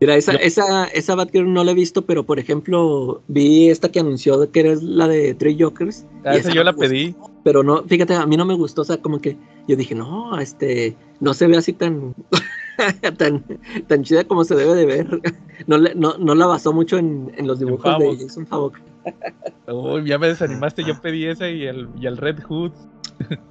[0.00, 3.98] Mira, esa, esa, esa Batgirl no la he visto, pero por ejemplo, vi esta que
[3.98, 6.06] anunció que era la de Three Jokers.
[6.24, 7.16] Ah, esa yo la pedí.
[7.42, 10.38] Pero no, fíjate, a mí no me gustó, o sea, como que yo dije, no,
[10.38, 12.14] este, no se ve así tan,
[13.18, 13.44] tan,
[13.88, 15.20] tan chida como se debe de ver.
[15.66, 18.78] No, le, no, no la basó mucho en, en los dibujos de Jason Favok.
[19.66, 22.72] Oh, ya me desanimaste, yo pedí ese y el, y el Red Hood.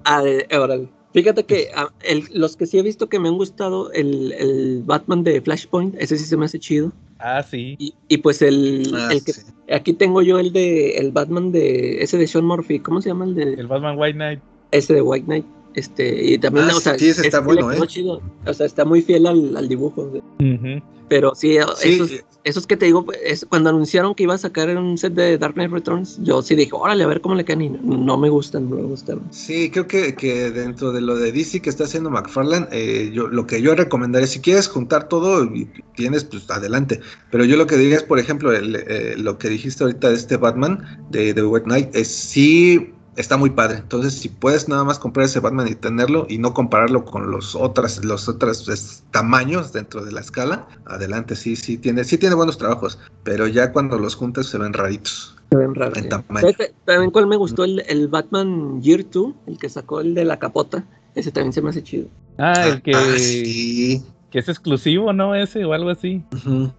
[0.06, 0.90] ah, de, órale.
[1.14, 4.84] Fíjate que a, el, los que sí he visto que me han gustado, el, el,
[4.84, 6.92] Batman de Flashpoint, ese sí se me hace chido.
[7.18, 7.76] Ah, sí.
[7.80, 9.42] Y, y pues el, ah, el que sí.
[9.72, 13.26] aquí tengo yo el de el Batman de ese de Sean Murphy, ¿cómo se llama
[13.26, 13.54] el de?
[13.54, 14.40] El Batman White Knight.
[14.72, 15.46] Ese de White Knight.
[15.74, 17.80] Este, y también, ah, o sea, sí, ese está bueno, ¿eh?
[17.88, 18.22] Chido.
[18.46, 20.02] O sea, está muy fiel al, al dibujo.
[20.02, 20.84] Uh -huh.
[21.10, 22.12] Pero sí, sí, esos,
[22.44, 25.56] esos que te digo, es, cuando anunciaron que iba a sacar un set de Dark
[25.56, 28.30] Knight Returns, yo sí dije, órale, a ver cómo le caen y no, no me
[28.30, 29.24] gustan, no me gustaron.
[29.32, 33.28] Sí, creo que, que, dentro de lo de DC que está haciendo McFarlane, eh, yo,
[33.28, 37.02] lo que yo recomendaría, si quieres juntar todo y tienes, pues adelante.
[37.32, 40.16] Pero yo lo que diría es, por ejemplo, el, eh, lo que dijiste ahorita de
[40.16, 43.80] este Batman, de, de White Knight, es sí está muy padre.
[43.80, 47.54] Entonces, si puedes nada más comprar ese Batman y tenerlo y no compararlo con los
[47.54, 52.36] otros, los otros es, tamaños dentro de la escala, adelante, sí, sí tiene, sí tiene
[52.36, 55.36] buenos trabajos, pero ya cuando los juntas se ven raritos.
[55.52, 55.98] Se ven raros.
[55.98, 56.48] En tamaño.
[56.86, 60.40] También cuál me gustó el, el, Batman Year 2, el que sacó el de la
[60.40, 62.08] capota, ese también se me hace chido.
[62.38, 64.02] Ah, el que, ah, sí.
[64.32, 65.36] que es exclusivo, ¿no?
[65.36, 66.24] Ese o algo así.
[66.32, 66.74] Uh -huh.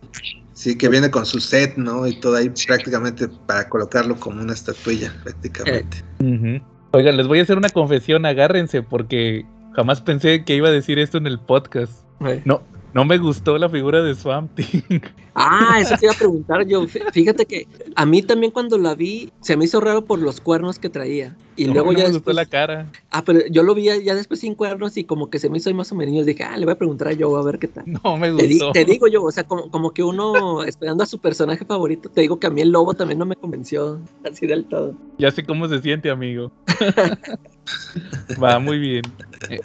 [0.61, 2.07] Sí, que viene con su set, ¿no?
[2.07, 6.05] Y todo ahí prácticamente para colocarlo como una estatuilla, prácticamente.
[6.19, 6.63] Uh -huh.
[6.91, 10.99] Oigan, les voy a hacer una confesión, agárrense, porque jamás pensé que iba a decir
[10.99, 12.05] esto en el podcast.
[12.27, 12.43] Eh.
[12.45, 15.01] No, no me gustó la figura de Swamp Thing.
[15.35, 16.87] Ah, eso te iba a preguntar yo.
[16.87, 20.79] Fíjate que a mí también cuando la vi se me hizo raro por los cuernos
[20.79, 21.37] que traía.
[21.57, 22.25] Y no, luego no ya me después...
[22.25, 22.91] gustó la cara.
[23.11, 25.73] Ah, pero yo lo vi ya después sin cuernos y como que se me hizo
[25.73, 26.27] más o menos.
[26.27, 27.85] Dije, ah, le voy a preguntar a Joe a ver qué tal.
[27.87, 28.73] No me te, di gustó.
[28.73, 32.09] te, digo yo, o sea, como, como que uno esperando a su personaje favorito.
[32.09, 34.95] Te digo que a mí el lobo también no me convenció así del todo.
[35.19, 36.51] Ya sé cómo se siente, amigo.
[38.43, 39.03] Va, muy bien.
[39.49, 39.61] Eh,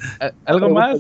[0.46, 1.00] ¿Algo más?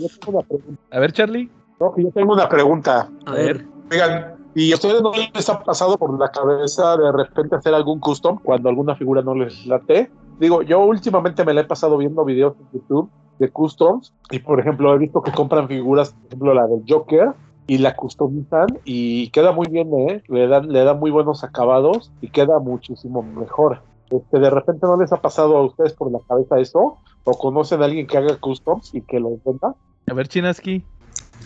[0.91, 1.49] A ver, Charlie.
[1.79, 3.09] No, yo tengo una pregunta.
[3.25, 3.65] A ver.
[3.91, 7.99] Oigan, ¿y a ustedes no les ha pasado por la cabeza de repente hacer algún
[7.99, 10.09] custom cuando alguna figura no les late?
[10.39, 13.09] Digo, yo últimamente me la he pasado viendo videos en YouTube
[13.39, 17.33] de customs y, por ejemplo, he visto que compran figuras, por ejemplo, la del Joker
[17.67, 20.23] y la customizan y queda muy bien, ¿eh?
[20.27, 23.81] Le dan, le dan muy buenos acabados y queda muchísimo mejor.
[24.09, 26.97] Este, ¿De repente no les ha pasado a ustedes por la cabeza eso?
[27.23, 29.73] ¿O conocen a alguien que haga customs y que lo venda?
[30.07, 30.83] A ver, Chinaski.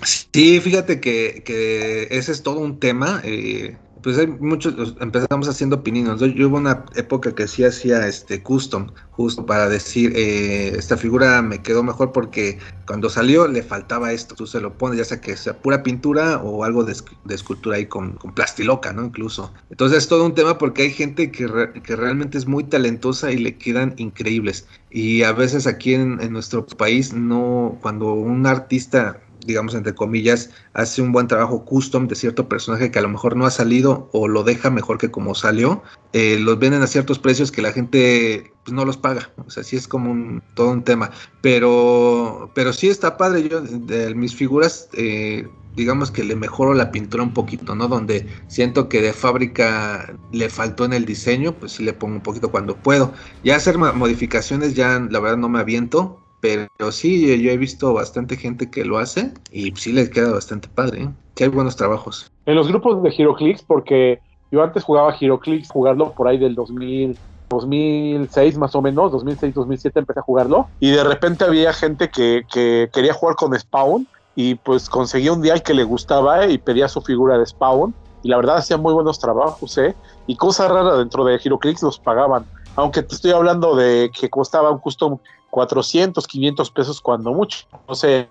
[0.04, 3.22] Sí, fíjate que, que, ese es todo un tema.
[3.24, 6.20] Eh, pues hay muchos, empezamos haciendo pininos.
[6.20, 10.96] Yo, yo, hubo una época que sí hacía este custom, justo para decir, eh, esta
[10.96, 14.36] figura me quedó mejor porque cuando salió le faltaba esto.
[14.36, 17.78] Tú se lo pones, ya sea que sea pura pintura o algo de, de escultura
[17.78, 19.04] ahí con, con, plastiloca, ¿no?
[19.04, 19.52] Incluso.
[19.70, 23.32] Entonces es todo un tema porque hay gente que, re, que realmente es muy talentosa
[23.32, 24.68] y le quedan increíbles.
[24.92, 30.50] Y a veces aquí en, en nuestro país, no, cuando un artista digamos entre comillas,
[30.74, 34.10] hace un buen trabajo custom de cierto personaje que a lo mejor no ha salido
[34.12, 35.82] o lo deja mejor que como salió,
[36.14, 39.32] eh, los venden a ciertos precios que la gente pues, no los paga.
[39.46, 41.12] O sea, sí es como un, todo un tema.
[41.42, 43.48] Pero, pero sí está padre.
[43.48, 47.88] Yo, de mis figuras, eh, digamos que le mejoro la pintura un poquito, ¿no?
[47.88, 52.24] Donde siento que de fábrica le faltó en el diseño, pues sí le pongo un
[52.24, 53.14] poquito cuando puedo.
[53.44, 58.38] Ya hacer modificaciones, ya la verdad no me aviento pero sí, yo he visto bastante
[58.38, 61.04] gente que lo hace y sí les queda bastante padre.
[61.04, 61.10] ¿eh?
[61.44, 62.32] Hay buenos trabajos.
[62.46, 64.20] En los grupos de HeroClix, porque
[64.52, 67.18] Yo antes jugaba HeroClix, jugarlo por ahí del 2000,
[67.50, 72.44] 2006 más o menos, 2006, 2007 empecé a jugarlo y de repente había gente que,
[72.52, 76.88] que quería jugar con Spawn y pues conseguía un día que le gustaba y pedía
[76.88, 79.96] su figura de Spawn y la verdad hacía muy buenos trabajos, ¿eh?
[80.28, 84.72] Y cosa rara dentro de HeroClix los pagaban, aunque te estoy hablando de que costaba
[84.72, 85.18] un custom
[85.50, 88.30] 400, 500 pesos cuando mucho, no sé,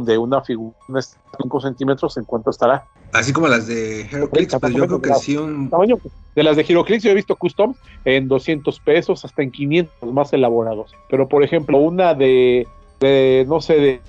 [0.00, 1.00] de una figura de
[1.40, 2.86] 5 centímetros en cuánto estará.
[3.12, 5.70] Así como las de HeroClix, pues yo creo que sí un...
[5.70, 5.96] Tamaño
[6.34, 10.32] de las de HeroClix yo he visto custom en 200 pesos hasta en 500 más
[10.32, 10.92] elaborados.
[11.08, 12.66] Pero por ejemplo, una de,
[13.00, 14.00] de no sé, de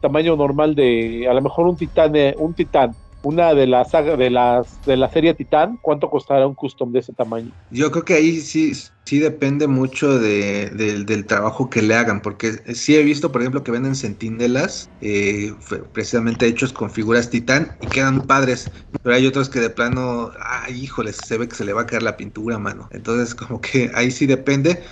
[0.00, 2.94] tamaño normal de a lo mejor un titán, un titán
[3.26, 7.00] una de la saga de las de la serie Titán, ¿cuánto costará un custom de
[7.00, 7.52] ese tamaño?
[7.68, 8.72] Yo creo que ahí sí
[9.06, 13.62] sí depende mucho de, del trabajo que le hagan, porque sí he visto, por ejemplo,
[13.62, 15.52] que venden centinelas eh,
[15.92, 18.72] precisamente hechos con figuras Titán y quedan padres,
[19.02, 21.86] pero hay otros que de plano, ay, híjole, se ve que se le va a
[21.86, 22.88] caer la pintura, mano.
[22.90, 24.82] Entonces, como que ahí sí depende.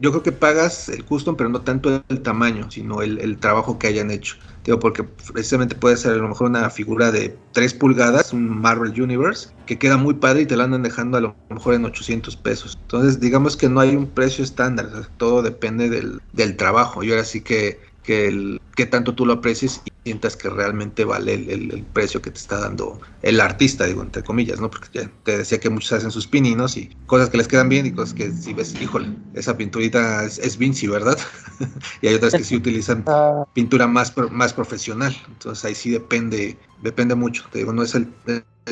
[0.00, 3.86] Yo creo que pagas el custom, pero no tanto el tamaño, sino el, trabajo que
[3.86, 4.36] hayan hecho
[4.80, 9.50] porque precisamente puede ser a lo mejor una figura de 3 pulgadas, un Marvel Universe,
[9.64, 12.76] que queda muy padre y te la andan dejando a lo mejor en 800 pesos.
[12.82, 17.04] Entonces, digamos que no hay un precio estándar, todo depende del, del trabajo.
[17.04, 21.04] Y ahora sí que que, el, que tanto tú lo aprecies y sientas que realmente
[21.04, 24.70] vale el, precio que te está dando el artista, digo, entre comillas, ¿no?
[24.70, 27.86] Porque ya te decía que muchos hacen sus pininos y cosas que les quedan bien
[27.86, 31.18] y cosas que si ves, híjole, esa pinturita es, es Vinci, ¿verdad?
[32.02, 33.44] y hay otras que sí utilizan ah.
[33.52, 35.16] pintura más, más profesional.
[35.26, 37.44] Entonces ahí sí depende, depende mucho.
[37.50, 38.06] Te digo, no es el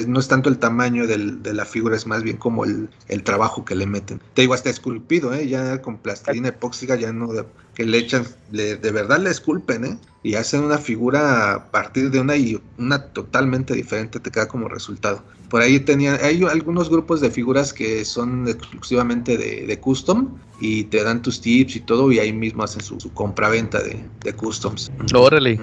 [0.06, 3.22] no es tanto el tamaño del, de la figura, es más bien como el, el,
[3.22, 4.20] trabajo que le meten.
[4.34, 5.46] Te digo, hasta esculpido, ¿eh?
[5.48, 7.28] ya con plastilina epóxica, ya no,
[7.74, 9.98] que le echan, le, de verdad le esculpen, ¿eh?
[10.22, 14.68] y hacen una figura a partir de una y una totalmente diferente, te queda como
[14.68, 15.22] resultado.
[15.50, 20.84] Por ahí tenían, hay algunos grupos de figuras que son exclusivamente de, de custom y
[20.84, 24.32] te dan tus tips y todo, y ahí mismo hacen su, su compraventa de, de
[24.32, 24.90] customs.
[25.14, 25.60] Órale.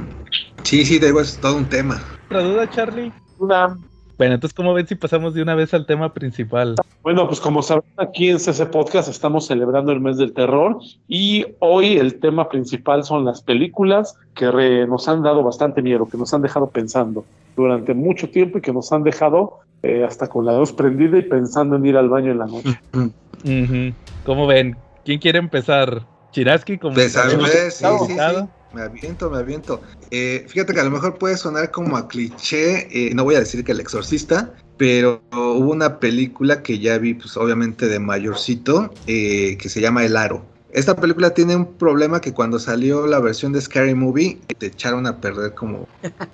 [0.64, 2.01] Sí, sí, te digo, es todo un tema.
[2.28, 3.12] ¿Otra duda, Charlie?
[3.39, 3.78] Una
[4.22, 6.76] bueno, entonces, ¿cómo ven si pasamos de una vez al tema principal?
[7.01, 11.43] Bueno, pues como saben, aquí en CC Podcast estamos celebrando el mes del terror y
[11.57, 16.32] hoy el tema principal son las películas que nos han dado bastante miedo, que nos
[16.36, 20.55] han dejado pensando durante mucho tiempo y que nos han dejado eh, hasta con la
[20.55, 23.95] luz prendida y pensando en ir al baño en la noche.
[24.24, 24.78] ¿Cómo ven?
[25.03, 26.05] ¿Quién quiere empezar?
[26.30, 26.95] Chiraski como...
[26.95, 28.15] sí, sí, sí.
[28.74, 29.82] Me aviento, me aviento.
[30.11, 33.39] Eh, fíjate que a lo mejor puede sonar como a cliché, eh, no voy a
[33.39, 38.93] decir que el exorcista, pero hubo una película que ya vi, pues obviamente de mayorcito,
[39.07, 40.45] eh, que se llama El Aro.
[40.72, 45.05] Esta película tiene un problema que cuando salió la versión de Scary Movie te echaron
[45.05, 45.86] a perder como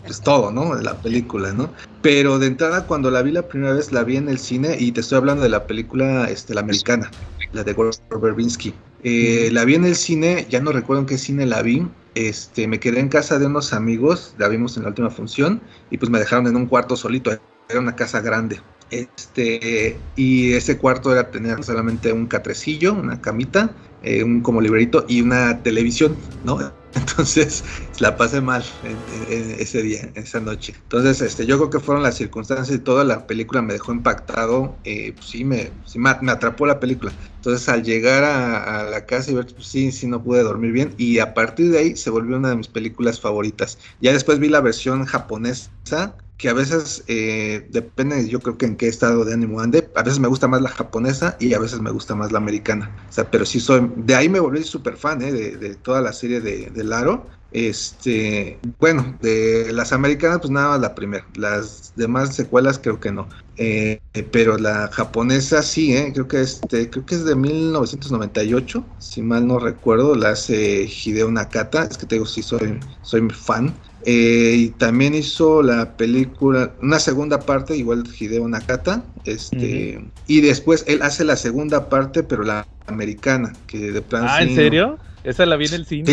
[0.06, 0.76] pues todo, ¿no?
[0.76, 1.74] La película, ¿no?
[2.04, 4.92] Pero de entrada cuando la vi la primera vez la vi en el cine y
[4.92, 7.12] te estoy hablando de la película este, la americana,
[7.52, 8.76] la de Gore Verbinski.
[9.04, 11.88] la vi en el cine, ya no recuerdo en qué cine la vi,
[12.18, 15.62] este, me quedé en casa de unos amigos, la vimos en la última función,
[15.92, 17.32] y pues me dejaron en un cuarto solito,
[17.70, 18.60] era una casa grande.
[18.90, 25.06] Este, y ese cuarto era tener solamente un catrecillo, una camita, eh, un como librito
[25.08, 26.58] y una televisión, ¿no?
[26.98, 27.64] Entonces
[28.00, 30.74] la pasé mal ese día, esa noche.
[30.84, 34.78] Entonces, este, yo creo que fueron las circunstancias y toda la película me dejó impactado.
[34.84, 37.14] Eh, pues sí, me, sí me, atrapó la película.
[37.36, 40.96] Entonces, al llegar a, la casa y ver, pues sí, sí, no pude dormir bien.
[40.98, 43.78] Y a partir de ahí se volvió una de mis películas favoritas.
[44.00, 48.78] Ya después vi la versión japonesa que a veces eh, depende, yo creo que en
[48.78, 49.90] qué estado de ánimo ande.
[49.96, 52.96] A veces me gusta más la japonesa y a veces me gusta más la americana.
[53.10, 56.14] O sea, pero sí soy, de ahí me volví súper fan eh, de, toda la
[56.14, 57.28] serie de, de Laro.
[57.52, 61.26] Este, bueno, de las americanas, pues nada más la primera.
[61.36, 63.28] Las demás secuelas creo que no.
[63.56, 64.00] Eh,
[64.32, 69.48] pero la japonesa sí, eh, creo que este, creo que es de 1998, si mal
[69.48, 71.86] no recuerdo, la hace Hideo Nakata.
[71.86, 73.74] Es que te digo, sí soy, soy fan.
[74.10, 79.04] Eh, y también hizo la película, una segunda parte, igual de Hideo Nakata.
[79.26, 84.24] Este, Y después él hace la segunda parte, pero la americana, que de plan.
[84.26, 84.98] Ah, ¿en serio?
[85.26, 86.06] Esa la vi en el cine.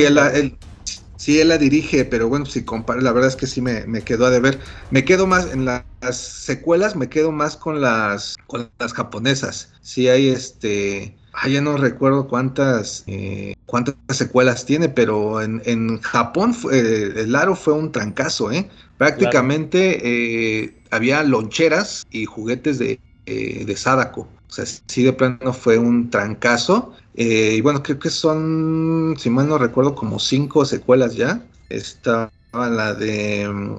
[1.16, 4.02] Sí, él, la dirige, pero bueno, si compara, la verdad es que sí me, me
[4.02, 4.58] quedó a deber.
[4.90, 5.86] Me quedo más en las
[6.16, 9.72] secuelas, me quedo más con las, con las japonesas.
[9.82, 16.00] Sí hay este Ah, ya no recuerdo cuántas, eh, cuántas secuelas tiene, pero en, en
[16.00, 18.70] Japón eh, el aro fue un trancazo, ¿eh?
[18.98, 24.28] Prácticamente eh, había loncheras y juguetes de, de Sadako.
[24.48, 26.94] O sea, sí de plano fue un trancazo.
[27.14, 31.44] y bueno, creo que son, si mal no recuerdo, como cinco secuelas ya.
[31.68, 33.76] Estaba la de, mm,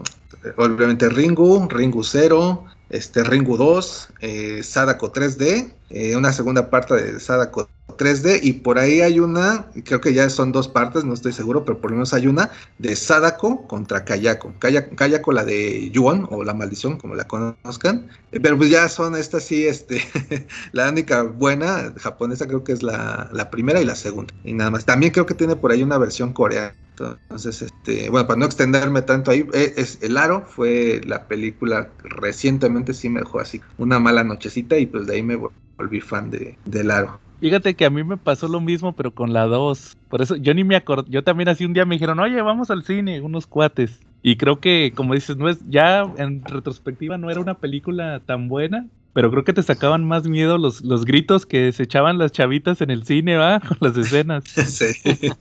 [0.58, 7.20] obviamente, Ringu, Ringu Zero, este Ringu 2, eh, Sadako 3D, eh, una segunda parte de
[7.20, 11.32] Sadako 3D y por ahí hay una, creo que ya son dos partes, no estoy
[11.34, 14.54] seguro, pero por lo menos hay una de Sadako contra Kayako.
[14.60, 19.16] Kayako, la de Yuon o la maldición, como la conozcan, eh, pero pues ya son
[19.16, 20.02] estas sí, este,
[20.72, 24.72] la única buena japonesa creo que es la, la primera y la segunda y nada
[24.72, 24.86] más.
[24.86, 26.76] También creo que tiene por ahí una versión coreana.
[27.04, 31.90] Entonces, este, bueno, para no extenderme tanto ahí, eh, es, El Aro fue la película
[32.04, 35.36] recientemente, sí me dejó así una mala nochecita y pues de ahí me
[35.78, 37.20] volví fan de, del Aro.
[37.40, 39.98] Fíjate que a mí me pasó lo mismo, pero con la 2.
[40.10, 41.12] Por eso yo ni me acordé.
[41.12, 44.00] Yo también así un día me dijeron, oye, vamos al cine, unos cuates.
[44.22, 48.48] Y creo que, como dices, no es, ya en retrospectiva no era una película tan
[48.48, 52.34] buena, pero creo que te sacaban más miedo los, los gritos que se echaban las
[52.34, 53.60] chavitas en el cine, ¿va?
[53.68, 54.44] Con las escenas.
[54.76, 55.32] Sí.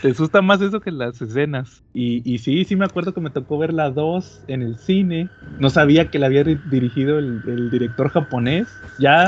[0.00, 1.82] te asusta más eso que las escenas.
[1.92, 5.28] Y, y, sí, sí me acuerdo que me tocó ver la 2 en el cine.
[5.58, 8.66] No sabía que la había dirigido el, el director japonés.
[8.98, 9.26] Ya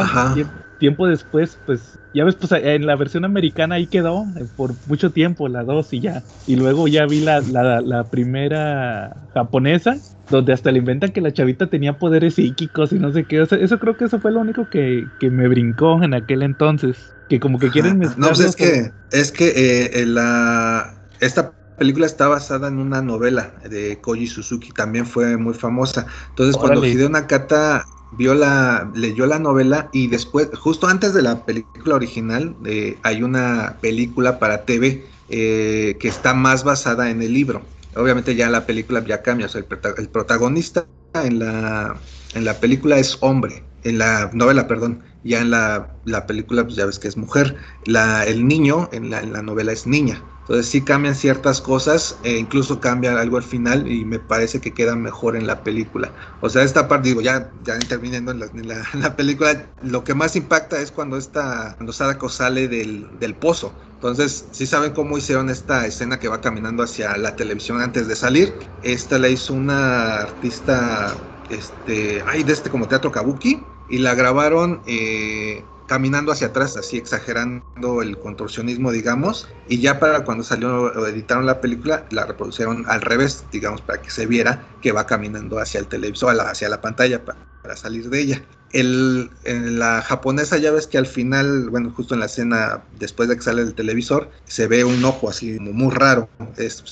[0.81, 5.13] tiempo después, pues, ya ves, pues en la versión americana ahí quedó eh, por mucho
[5.13, 6.25] tiempo la 2 y ya.
[6.49, 9.97] Y luego ya vi la, la, la primera japonesa
[10.31, 13.43] donde hasta le inventan que la chavita tenía poderes psíquicos y no sé qué.
[13.43, 16.97] eso creo que eso fue lo único que, me brincó en aquel entonces.
[17.29, 18.19] Que como que quieren mezclar.
[18.19, 23.53] No, pues es que, es que eh, la, esta película está basada en una novela
[23.69, 26.07] de Koji Suzuki, también fue muy famosa.
[26.31, 31.45] Entonces, cuando Hideo Nakata vio la, leyó la novela y después, justo antes de la
[31.45, 37.33] película original, eh, hay una película para TV eh, que está más basada en el
[37.33, 37.63] libro.
[37.97, 41.97] Obviamente ya la película ya cambia, o sea, el, protagonista en la,
[42.35, 46.77] en la película es hombre, en la novela, perdón, ya en la, la película pues
[46.77, 47.57] ya ves que es mujer,
[47.87, 50.23] la, el niño en la, en la novela es niña.
[50.51, 54.75] Entonces sí cambian ciertas cosas, e incluso cambia algo al final y me parece que
[54.75, 56.13] queda mejor en la película.
[56.41, 60.81] O sea, esta parte, digo, ya, ya interviniendo en la, película, lo que más impacta
[60.81, 63.73] es cuando, esta, cuando Sadako sale del, del pozo.
[63.95, 68.17] Entonces, si saben cómo hicieron esta escena que va caminando hacia la televisión antes de
[68.17, 68.53] salir.
[68.83, 71.15] Esta la hizo una artista,
[71.49, 76.99] este, ay, de este como teatro kabuki, y la grabaron eh, caminando hacia atrás, así
[76.99, 82.85] exagerando el contorsionismo, digamos, y ya para cuando salió o editaron la película, la reproducieron
[82.87, 86.81] al revés, digamos, para que se viera que va caminando hacia el televisor, hacia la
[86.81, 87.41] pantalla para,
[87.75, 88.43] salir de ella.
[88.71, 93.29] El, en la japonesa ya ves que al final, bueno, justo en la escena después
[93.29, 96.29] de que sale el televisor, se ve un ojo así muy raro.
[96.57, 96.85] Es,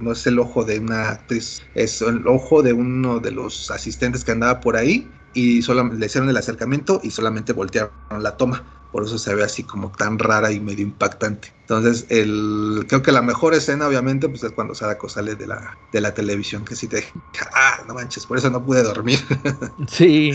[0.00, 4.22] no es el ojo de una actriz, es el ojo de uno de los asistentes
[4.22, 8.64] que andaba por ahí y solo le hicieron el acercamiento y solamente voltearon la toma.
[8.90, 11.52] Por eso se ve así como tan rara y medio impactante.
[11.68, 15.76] Entonces, el, creo que la mejor escena, obviamente, pues es cuando Sadako sale de la,
[15.92, 17.04] de la televisión, que sí te
[17.54, 19.18] ah, no manches, por eso no pude dormir.
[19.88, 20.32] Sí,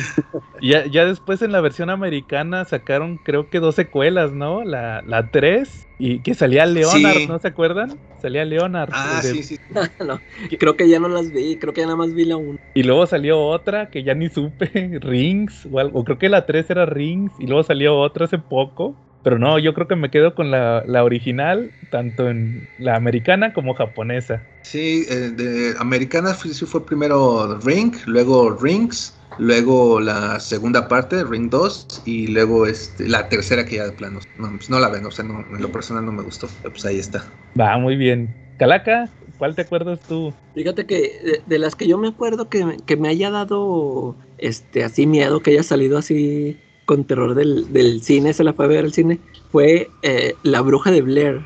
[0.62, 4.64] ya, ya después en la versión americana sacaron creo que dos secuelas, ¿no?
[4.64, 8.00] La, la 3 y que salía Leonard, ¿no se acuerdan?
[8.20, 8.90] Salía Leonard.
[8.92, 9.60] Ah, sí, sí.
[10.06, 10.20] no,
[10.60, 12.58] creo que ya no las vi, creo que ya nada más vi la 1.
[12.74, 16.72] Y luego salió otra que ya ni supe, Rings, o, algo, creo que la 3
[16.72, 18.96] era Rings, y luego salió otra hace poco.
[19.24, 23.54] Pero no, yo creo que me quedo con la, la original, tanto en la americana
[23.54, 24.42] como japonesa.
[24.64, 31.50] Sí, eh, de americana sí fue primero Ring, luego Rings, luego la segunda parte, Ring
[31.50, 34.20] 2, y luego este, la tercera que ya de plano.
[34.38, 36.86] No, pues no la ven, o sea, no, en lo personal no me gustó, pues
[36.86, 37.24] ahí está.
[37.60, 38.30] Va, muy bien.
[38.58, 40.34] Calaca, ¿cuál te acuerdas tú?
[40.54, 45.08] Fíjate que de, las que yo me acuerdo que, que me haya dado este así
[45.08, 48.86] miedo, que haya salido así con terror del, del cine, se la fue a ver
[48.86, 49.20] al cine,
[49.52, 51.42] fue eh, La Bruja de Blair.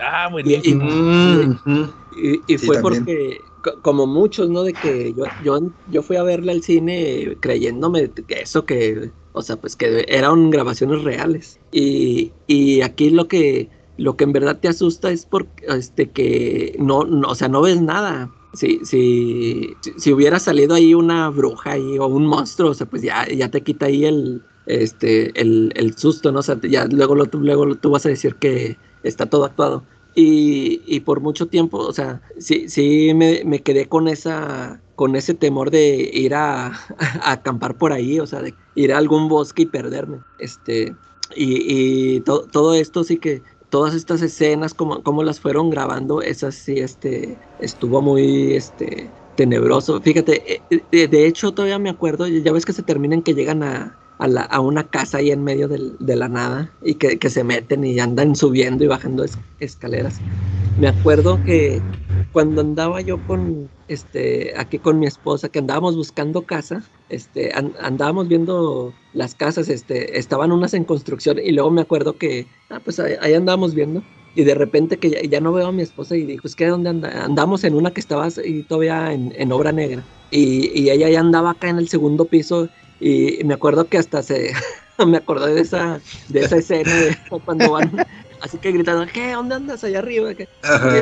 [0.00, 0.84] Ah, buenísimo.
[2.16, 3.38] Y, y, fue porque,
[3.82, 4.62] como muchos, ¿no?
[4.62, 5.60] De que yo, yo,
[5.90, 10.50] yo fui a verla al cine creyéndome que eso que, o sea, pues que eran
[10.50, 11.58] grabaciones reales.
[11.72, 16.76] Y, y aquí lo que, lo que en verdad te asusta es porque, este, que
[16.78, 21.72] no, no o sea, no ves nada si, si, si, hubiera salido ahí una bruja
[21.72, 25.72] ahí, o un monstruo, o sea, pues ya, ya te quita ahí el, este, el,
[25.76, 26.40] el susto, ¿no?
[26.40, 29.84] O sea, ya luego, lo, luego tú vas a decir que está todo actuado.
[30.14, 35.16] Y, y por mucho tiempo, o sea, sí, sí me, me, quedé con esa con
[35.16, 36.66] ese temor de ir a,
[36.98, 40.18] a, acampar por ahí, o sea, de ir a algún bosque y perderme.
[40.38, 40.94] Este,
[41.34, 46.54] y, y todo esto sí que todas estas escenas, como, como las fueron grabando, esas
[46.54, 50.00] sí, este, estuvo muy, este, tenebroso.
[50.00, 53.98] Fíjate, eh, de hecho todavía me acuerdo, ya ves que se terminan que llegan a,
[54.18, 58.36] a, una casa ahí en medio de la nada y que, se meten y andan
[58.36, 59.24] subiendo y bajando
[59.60, 60.20] escaleras.
[60.80, 61.80] Me acuerdo que
[62.32, 67.74] cuando andaba yo con, este, aquí con mi esposa, que andábamos buscando casa, este, an-
[67.80, 72.80] andábamos viendo las casas, este, estaban unas en construcción y luego me acuerdo que, ah,
[72.84, 74.02] pues ahí, andábamos viendo.
[74.36, 76.90] Y de repente que ya, no veo a mi esposa y dijo, es que ¿dónde
[76.90, 77.24] anda?
[77.24, 80.04] andamos en una que estaba ahí todavía en, en obra negra.
[80.32, 82.68] Y, y ella ya andaba acá en el segundo piso
[82.98, 84.52] y me acuerdo que hasta se,
[85.06, 88.04] me acordé de esa, de esa escena de cuando van,
[88.38, 89.32] así que gritando, ¿qué?
[89.32, 90.34] ¿Dónde andas allá arriba?
[90.34, 90.46] ¿Qué?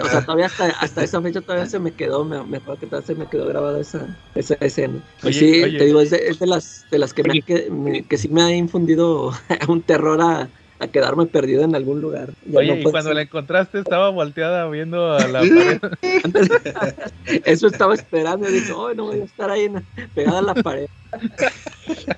[0.05, 2.87] O sea, todavía hasta, hasta esa fecha todavía se me quedó, me, me acuerdo que
[2.87, 5.03] todavía se me quedó grabada esa, esa escena.
[5.23, 5.79] Y Oye, sí, oye.
[5.79, 7.43] te digo, es de, es de las, de las que, me, Oye.
[7.43, 9.33] que, me- que sí me ha infundido
[9.69, 10.53] un terror a,
[10.83, 12.31] a quedarme perdido en algún lugar.
[12.47, 15.81] Ya Oye, no y cuando la encontraste estaba volteada viendo a la pared.
[17.45, 20.55] Eso estaba esperando y dije, oh, no voy a estar ahí en- pegada a la
[20.55, 20.87] pared.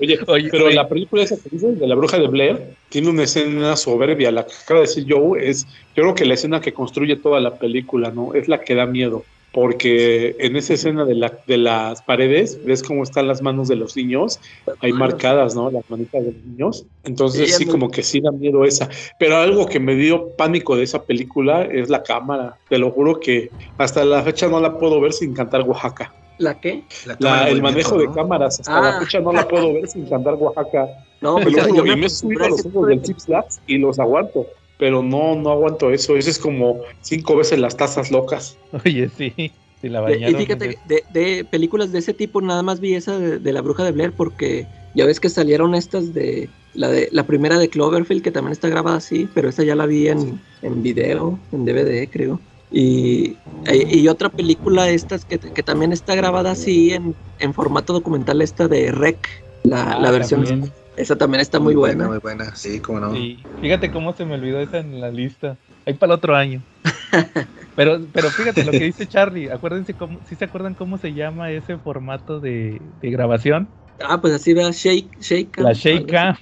[0.00, 0.74] Oye, Oye, pero oye.
[0.74, 4.30] la película esa que dices de la bruja de Blair tiene una escena soberbia.
[4.30, 7.40] La que acaba de decir Joe es, yo creo que la escena que construye toda
[7.40, 8.34] la película, ¿no?
[8.34, 9.24] Es la que da miedo.
[9.54, 13.76] Porque en esa escena de, la, de las paredes, ves cómo están las manos de
[13.76, 14.40] los niños,
[14.80, 15.70] hay marcadas, ¿no?
[15.70, 16.86] Las manitas de los niños.
[17.04, 18.88] Entonces Sí, como que sí da miedo esa.
[19.20, 22.56] Pero algo que me dio pánico de esa película es la cámara.
[22.68, 26.12] Te lo juro que hasta la fecha no la puedo ver sin cantar Oaxaca.
[26.38, 26.82] ¿La qué?
[27.20, 28.82] La el manejo de cámaras, hasta Ah.
[28.82, 30.88] la fecha no la puedo ver sin cantar Oaxaca.
[31.20, 33.60] No, pues lo yo, yo y me he subido a los ojos del Six Flags
[33.68, 34.46] y los aguanto,
[34.78, 36.16] pero no, no aguanto eso.
[36.16, 38.58] Eso es como cinco veces las tazas locas.
[38.84, 39.32] Oye, sí.
[39.80, 43.18] Sí, la De- y fíjate, de, de películas de ese tipo nada más vi esa
[43.18, 47.08] de, de la bruja de Blair porque ya ves que salieron estas de la de
[47.12, 50.40] la primera de Cloverfield que también está grabada así, pero esa ya la vi en,
[50.62, 52.40] en video, en DVD creo.
[52.70, 53.36] Y,
[53.70, 58.40] y- y otra película estas que, que también está grabada así en, en formato documental
[58.42, 59.18] esta de Rec,
[59.64, 60.72] la, Ah, la versión también.
[60.96, 62.08] Esa también está muy buena.
[62.08, 63.12] Muy buena, sí, cómo no.
[63.12, 63.48] Sí.
[63.60, 65.58] Fíjate cómo se me olvidó esa en la lista.
[65.86, 66.64] Ahí para el otro año.
[67.74, 69.50] Pero, pero fíjate lo que dice Charlie.
[69.50, 73.74] Acuérdense cómo, si se acuerdan cómo se llama ese formato de, de grabación.
[74.00, 75.56] Ah, pues así vea Shake, Shake.
[75.58, 76.36] La Shake Cam.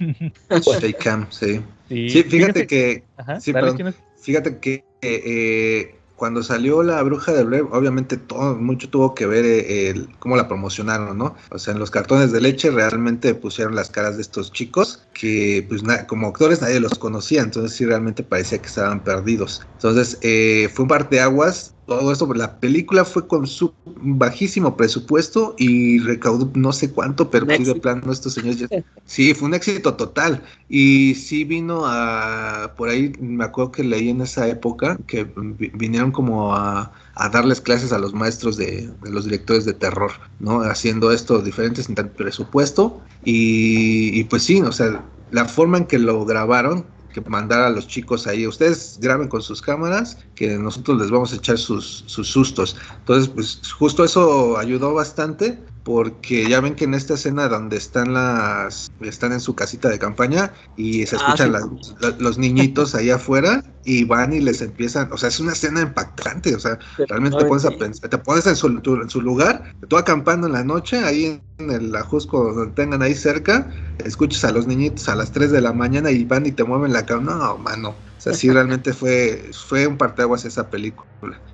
[0.61, 1.61] Shake sí.
[1.87, 3.95] Sí, Sí, fíjate que, Ajá, sí, dale, perdón.
[4.21, 9.45] fíjate que eh, cuando salió la bruja de Blair, obviamente todo mucho tuvo que ver
[9.45, 11.35] eh, el, cómo la promocionaron, ¿no?
[11.49, 15.65] O sea, en los cartones de leche realmente pusieron las caras de estos chicos que,
[15.67, 19.61] pues, como actores nadie los conocía, entonces sí realmente parecía que estaban perdidos.
[19.73, 21.72] Entonces eh, fue un par de aguas.
[21.99, 27.45] Todo esto, la película fue con su bajísimo presupuesto y recaudó no sé cuánto, pero
[27.45, 28.67] de plano estos señores ya-
[29.05, 30.43] Sí, fue un éxito total.
[30.69, 35.71] Y sí vino a, por ahí me acuerdo que leí en esa época que vi-
[35.73, 40.11] vinieron como a, a darles clases a los maestros de, de los directores de terror,
[40.39, 40.61] ¿no?
[40.61, 43.01] Haciendo esto diferentes sin tanto presupuesto.
[43.21, 47.69] Y, y pues sí, o sea, la forma en que lo grabaron, que mandar a
[47.69, 52.03] los chicos ahí, ustedes graben con sus cámaras, que nosotros les vamos a echar sus,
[52.07, 52.75] sus sustos.
[52.99, 58.13] Entonces, pues justo eso ayudó bastante porque ya ven que en esta escena donde están
[58.13, 61.53] las están en su casita de campaña y se Ah, escuchan sí.
[61.53, 61.65] las-
[61.99, 65.81] la- los niñitos ahí afuera y van y les empiezan, o sea, es una escena
[65.81, 66.79] impactante, o sea,
[67.09, 70.53] realmente te pones a pensar, te pones en su, en su lugar, tú acampando en
[70.53, 75.15] la noche, ahí en el ajusco donde tengan ahí cerca, escuchas a los niñitos a
[75.15, 77.97] las 3 de la mañana y van y te mueven la cama, no, mano, o
[78.17, 81.07] sea, sí realmente fue, fue un parteaguas esa película.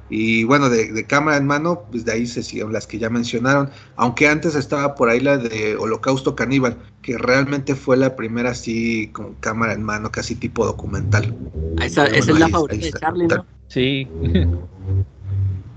[0.10, 3.10] Y bueno, de, de cámara en mano, pues de ahí se siguen las que ya
[3.10, 8.52] mencionaron, aunque antes estaba por ahí la de Holocausto Caníbal, que realmente fue la primera
[8.52, 11.34] así con cámara en mano, casi tipo documental.
[11.82, 13.00] Esa, Pero esa es la ahí- favorita ahí de.
[13.00, 13.46] Charlie, ¿no?
[13.68, 14.08] Sí.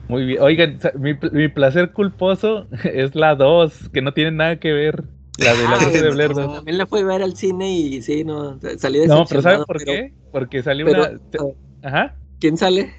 [0.08, 0.42] Muy bien.
[0.42, 5.04] Oigan, mi, pl- mi placer culposo es la 2, que no tiene nada que ver.
[5.38, 6.12] La de la Ah, de no.
[6.14, 6.54] Blair 2.
[6.56, 9.64] También la fui a ver al cine y sí, no, salí de No, pero ¿saben
[9.64, 10.12] por qué?
[10.30, 11.18] Porque salió pero, una.
[11.30, 11.38] te-
[11.82, 12.14] Ajá.
[12.42, 12.92] ¿Quién sale?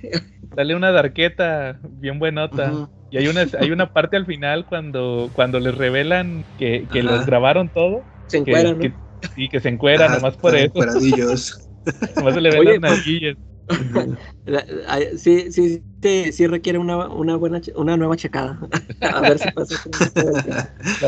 [0.56, 2.84] Sale una darqueta bien buenota.
[3.10, 7.26] Y hay una, hay una parte al final cuando, cuando les revelan que, que los
[7.26, 8.08] grabaron todo.
[8.28, 8.86] Se Que, encueran, ¿no?
[8.90, 9.00] que-
[9.36, 10.74] sí, que se encueran, Ah, nomás por eso.
[10.74, 11.58] encueradillos.
[12.16, 12.82] Nomás se le ven Oye, las
[15.18, 18.60] sí, sí, sí, sí requiere una, una buena, una nueva checada.
[19.02, 19.76] a ver si pasa.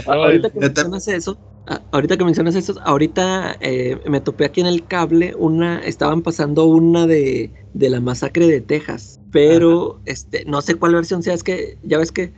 [0.08, 1.38] Ahorita que mencionas eso,
[1.68, 6.22] ah, ahorita que mencionas eso, ahorita eh, me topé aquí en el cable una, estaban
[6.22, 11.34] pasando una de, de la masacre de Texas, pero este, no sé cuál versión sea,
[11.34, 12.34] es que ya ves que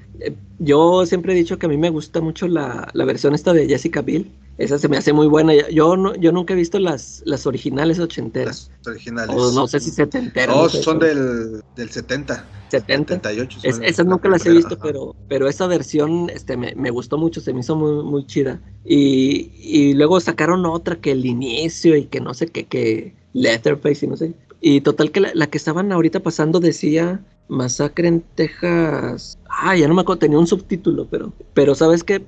[0.59, 3.68] yo siempre he dicho que a mí me gusta mucho la, la versión esta de
[3.68, 7.22] Jessica Biel, esa se me hace muy buena, yo no, yo nunca he visto las,
[7.26, 9.36] las originales ochenteras, Las originales.
[9.36, 10.55] o no sé si setenteras.
[10.55, 12.43] No, no sé, son del, del 70.
[12.70, 13.13] 70.
[13.15, 13.59] 78.
[13.63, 14.84] Es- esas nunca las he visto, ajá.
[14.84, 18.59] pero, pero esa versión este, me, me gustó mucho, se me hizo muy, muy chida.
[18.84, 24.05] Y, y luego sacaron otra que el inicio y que no sé qué, que Letterface
[24.05, 24.34] y no sé.
[24.59, 29.38] Y total que la, la que estaban ahorita pasando decía Masacre en Texas.
[29.50, 32.22] Ah, ya no me acuerdo, tenía un subtítulo, pero, pero sabes que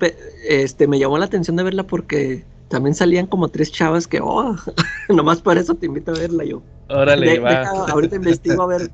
[0.48, 4.56] este me llamó la atención de verla porque también salían como tres chavas que, oh,
[5.08, 6.62] nomás por eso te invito a verla yo.
[6.88, 7.62] Órale, va.
[7.88, 8.90] ahorita investigo a ver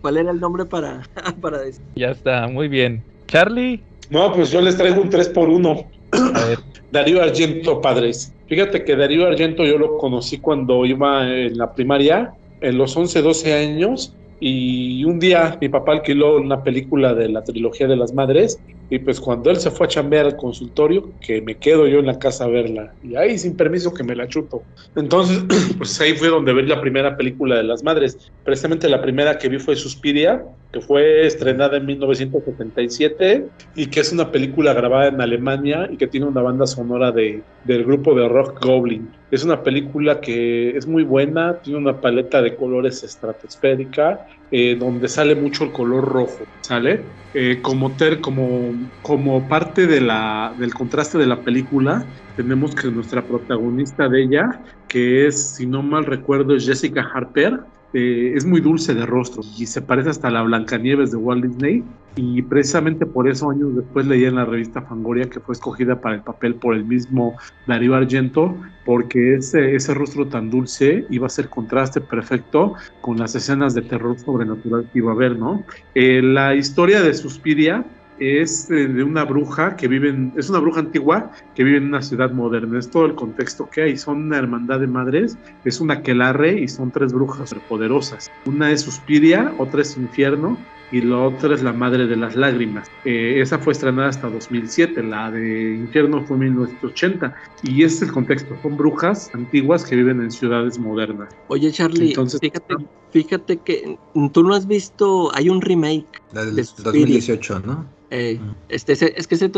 [0.00, 1.02] cuál era el nombre para,
[1.40, 1.82] para decir.
[1.96, 3.02] Ya está, muy bien.
[3.26, 3.82] Charlie.
[4.08, 6.58] No, pues yo les traigo un 3 por 1 A ver.
[6.92, 8.32] Darío Argento, padres.
[8.48, 13.22] Fíjate que Darío Argento yo lo conocí cuando iba en la primaria, en los 11,
[13.22, 18.14] 12 años, y un día mi papá alquiló una película de la trilogía de las
[18.14, 22.00] madres y pues cuando él se fue a chambear al consultorio, que me quedo yo
[22.00, 24.62] en la casa a verla y ahí sin permiso que me la chuto.
[24.96, 25.44] Entonces,
[25.78, 28.18] pues ahí fue donde vi la primera película de las madres.
[28.44, 34.12] Precisamente la primera que vi fue Suspiria, que fue estrenada en 1977 y que es
[34.12, 38.28] una película grabada en Alemania y que tiene una banda sonora de, del grupo de
[38.28, 39.19] rock Goblin.
[39.30, 44.18] Es una película que es muy buena, tiene una paleta de colores estratosférica,
[44.50, 47.06] eh, donde sale mucho el color rojo, ¿sale?
[47.32, 54.08] Eh, como, ter, como, como parte del contraste de la película, tenemos que nuestra protagonista
[54.08, 57.60] de ella, que es, si no mal recuerdo, es Jessica Harper,
[57.92, 61.44] eh, es muy dulce de rostro y se parece hasta a la Blancanieves de Walt
[61.44, 61.84] Disney.
[62.16, 66.16] Y precisamente por eso, años después, leí en la revista Fangoria que fue escogida para
[66.16, 67.36] el papel por el mismo
[67.66, 73.34] Darío Argento, porque ese, ese rostro tan dulce iba a ser contraste perfecto con las
[73.34, 75.64] escenas de terror sobrenatural que iba a haber, ¿no?
[75.94, 77.84] Eh, la historia de Suspiria
[78.20, 82.02] es de una bruja que vive en, es una bruja antigua que vive en una
[82.02, 82.78] ciudad moderna.
[82.78, 83.96] Es todo el contexto que hay.
[83.96, 88.30] Son una hermandad de madres, es una quelarre y son tres brujas poderosas.
[88.44, 90.58] Una es Suspiria, otra es Infierno
[90.92, 92.90] y la otra es La Madre de las Lágrimas.
[93.04, 98.02] Eh, esa fue estrenada hasta 2007, la de Infierno fue en 1980 y ese es
[98.02, 101.28] el contexto, son brujas antiguas que viven en ciudades modernas.
[101.48, 102.74] Oye Charlie, Entonces- fíjate,
[103.12, 103.98] fíjate que
[104.32, 106.20] tú no has visto, hay un remake.
[106.32, 107.00] La del de Suspiria.
[107.00, 107.99] 2018, ¿no?
[108.10, 108.38] Eh,
[108.68, 109.50] este, es que se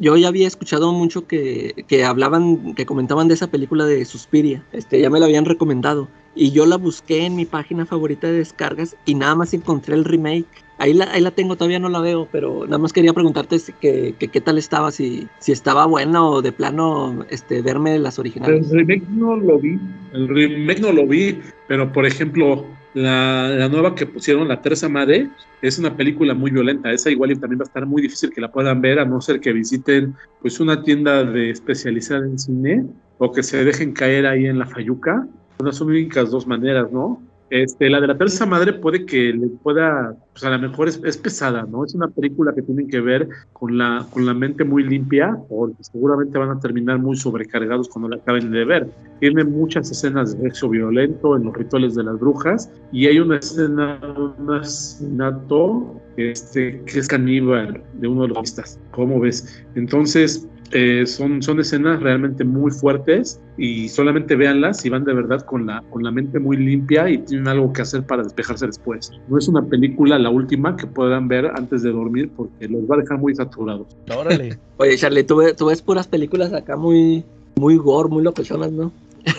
[0.00, 4.64] yo ya había escuchado mucho que, que hablaban, que comentaban de esa película de Suspiria,
[4.72, 8.38] este, ya me la habían recomendado, y yo la busqué en mi página favorita de
[8.38, 10.46] descargas y nada más encontré el remake.
[10.78, 13.72] Ahí la, ahí la tengo, todavía no la veo, pero nada más quería preguntarte si-
[13.74, 18.18] que, que qué tal estaba, si, si estaba buena o de plano este, verme las
[18.18, 18.70] El originales.
[18.70, 19.78] remake no lo vi,
[20.12, 24.88] el remake no lo vi, pero por ejemplo, la, la nueva que pusieron, La Terza
[24.88, 25.28] Madre,
[25.60, 26.92] es una película muy violenta.
[26.92, 29.20] Esa igual y también va a estar muy difícil que la puedan ver, a no
[29.20, 32.86] ser que visiten pues una tienda de especializada en cine
[33.18, 35.26] o que se dejen caer ahí en la Fayuca.
[35.58, 37.20] Son las únicas dos maneras, ¿no?
[37.54, 41.00] Este, la de la terza madre puede que le pueda, pues a lo mejor es,
[41.04, 41.84] es pesada, ¿no?
[41.84, 45.84] Es una película que tienen que ver con la, con la mente muy limpia, porque
[45.84, 48.88] seguramente van a terminar muy sobrecargados cuando la acaben de ver.
[49.20, 53.36] Tiene muchas escenas de sexo violento en los rituales de las brujas, y hay una
[53.36, 58.80] escena un asesinato este, que es caníbal de uno de los artistas.
[58.90, 59.64] ¿Cómo ves?
[59.76, 65.40] Entonces, eh, son, son escenas realmente muy fuertes y solamente véanlas y van de verdad
[65.46, 69.10] con la, con la mente muy limpia y tienen algo que hacer para despejarse después.
[69.28, 72.96] No es una película, la última, que puedan ver antes de dormir porque los va
[72.96, 73.86] a dejar muy saturados.
[74.14, 74.58] Órale.
[74.78, 77.24] Oye, Charlie, tú, ve- tú ves puras películas acá muy,
[77.56, 78.92] muy gore, muy locochonas, ¿no?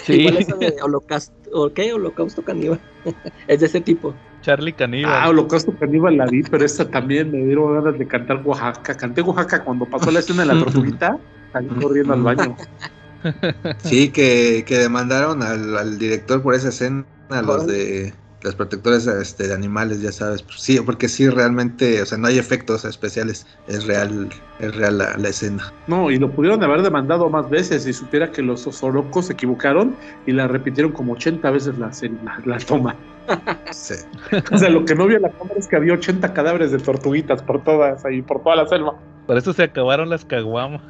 [0.06, 1.94] Sí, Igual esa de holocausto, ¿o qué?
[1.94, 2.80] Holocausto caníbal.
[3.48, 4.16] es de ese tipo.
[4.46, 5.12] Charlie Caníbal.
[5.12, 8.96] Ah, Holocausto Caníbal la vi, pero esta también me dieron ganas de cantar Oaxaca.
[8.96, 11.18] Canté Oaxaca cuando pasó la escena de la tortuguita,
[11.52, 12.56] salí corriendo al baño.
[13.80, 19.08] Sí, que, que demandaron al, al director por esa escena, a los de los protectores
[19.08, 20.44] este, de animales, ya sabes.
[20.44, 24.30] Pues sí, porque sí, realmente, o sea, no hay efectos especiales, es real,
[24.60, 25.74] es real la, la escena.
[25.88, 29.96] No, y lo pudieron haber demandado más veces si supiera que los osorocos se equivocaron
[30.28, 31.90] y la repitieron como 80 veces la,
[32.24, 32.96] la, la toma.
[33.72, 33.96] Sí.
[34.52, 37.42] O sea, lo que no vio la cámara es que había 80 cadáveres de tortuguitas
[37.42, 38.96] por todas ahí, por toda la selva.
[39.26, 40.82] Por eso se acabaron las caguamas.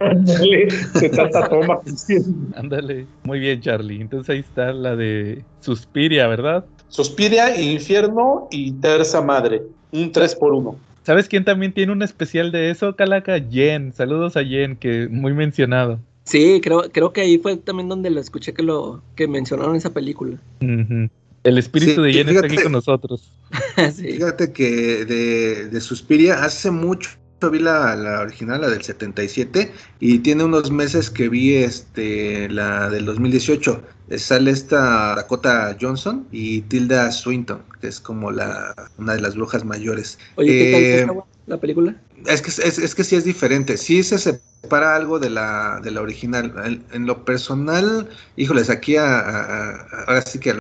[0.94, 1.80] Se trata toma.
[2.56, 3.06] Ándale.
[3.22, 4.00] Muy bien, Charlie.
[4.00, 6.64] Entonces ahí está la de Suspiria, ¿verdad?
[6.88, 9.62] Suspiria, Infierno y Terza Madre.
[9.92, 13.38] Un 3 por 1 ¿Sabes quién también tiene un especial de eso, Calaca?
[13.40, 13.92] Jen.
[13.92, 15.98] Saludos a Jen, que muy mencionado.
[16.24, 19.92] Sí, creo, creo que ahí fue también donde lo escuché que lo que mencionaron esa
[19.92, 20.36] película.
[20.60, 21.08] Ujú.
[21.42, 23.32] El espíritu Sí, de Jen está aquí con nosotros.
[23.96, 24.12] sí.
[24.12, 27.10] Fíjate que de, de Suspiria hace mucho
[27.50, 32.90] vi la, la original, la del 77, y tiene unos meses que vi este la
[32.90, 33.82] del 2018.
[34.10, 39.36] Eh, Sale esta Dakota Johnson y Tilda Swinton, que es como la una de las
[39.36, 40.18] brujas mayores.
[40.36, 40.82] Oye, ¿qué tal?
[40.82, 41.96] Eh, ¿Está buena la película?
[42.26, 45.90] Es que, es, es que sí es diferente, sí se separa algo de la, de
[45.92, 46.52] la original.
[46.66, 50.59] En, en lo personal, híjoles, aquí a, a- a- ahora sí que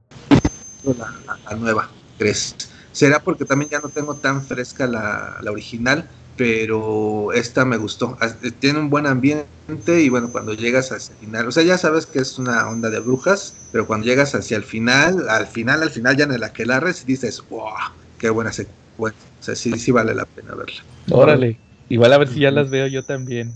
[0.83, 2.55] la, nueva, tres.
[2.91, 8.17] Será porque también ya no tengo tan fresca la, la original, pero esta me gustó.
[8.21, 11.77] Eh, Tiene un buen ambiente y bueno, cuando llegas hacia el final, o sea, ya
[11.77, 15.83] sabes que es una onda de brujas, pero cuando llegas hacia el final, al final,
[15.83, 17.69] al final ya en el aquelarres dices, wow,
[18.17, 19.29] qué buena secuencia.
[19.39, 20.81] O sea, sí, sí vale la pena verla.
[21.11, 21.59] Órale.
[21.89, 23.51] Igual a ver si ya las veo yo también.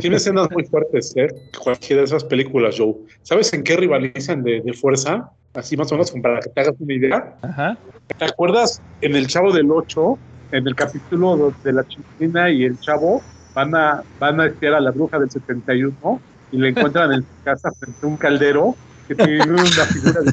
[0.00, 1.28] Tiene escenas muy fuertes, ¿eh?
[1.62, 2.94] Cualquiera de esas películas, Joe.
[3.22, 5.30] ¿Sabes en qué rivalizan de, de fuerza?
[5.54, 7.36] Así más o menos, para que te hagas una idea.
[7.42, 7.78] Ajá.
[8.16, 10.18] ¿Te acuerdas en El Chavo del 8,
[10.52, 13.20] en el capítulo de la chilena y el chavo
[13.54, 17.28] van a, van a espiar a la bruja del 71 y la encuentran en su
[17.42, 18.76] casa frente a un caldero
[19.08, 20.32] que tiene una figura de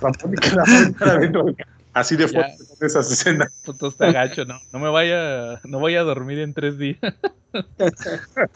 [0.00, 0.62] Ramón y que la
[1.14, 1.64] adentro del ca-
[1.98, 3.48] Así de fuerte son esas escenas.
[3.64, 4.60] Puto está gacho, ¿no?
[4.72, 6.98] No me vaya, no voy a dormir en tres días.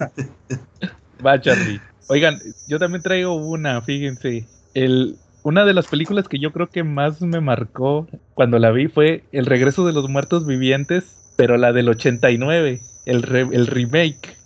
[1.25, 1.81] Va, Charlie.
[2.09, 2.39] Oigan,
[2.69, 4.47] yo también traigo una, fíjense.
[4.75, 8.89] El, una de las películas que yo creo que más me marcó cuando la vi
[8.89, 11.05] fue El regreso de los muertos vivientes,
[11.37, 14.37] pero la del 89, el, re- el remake.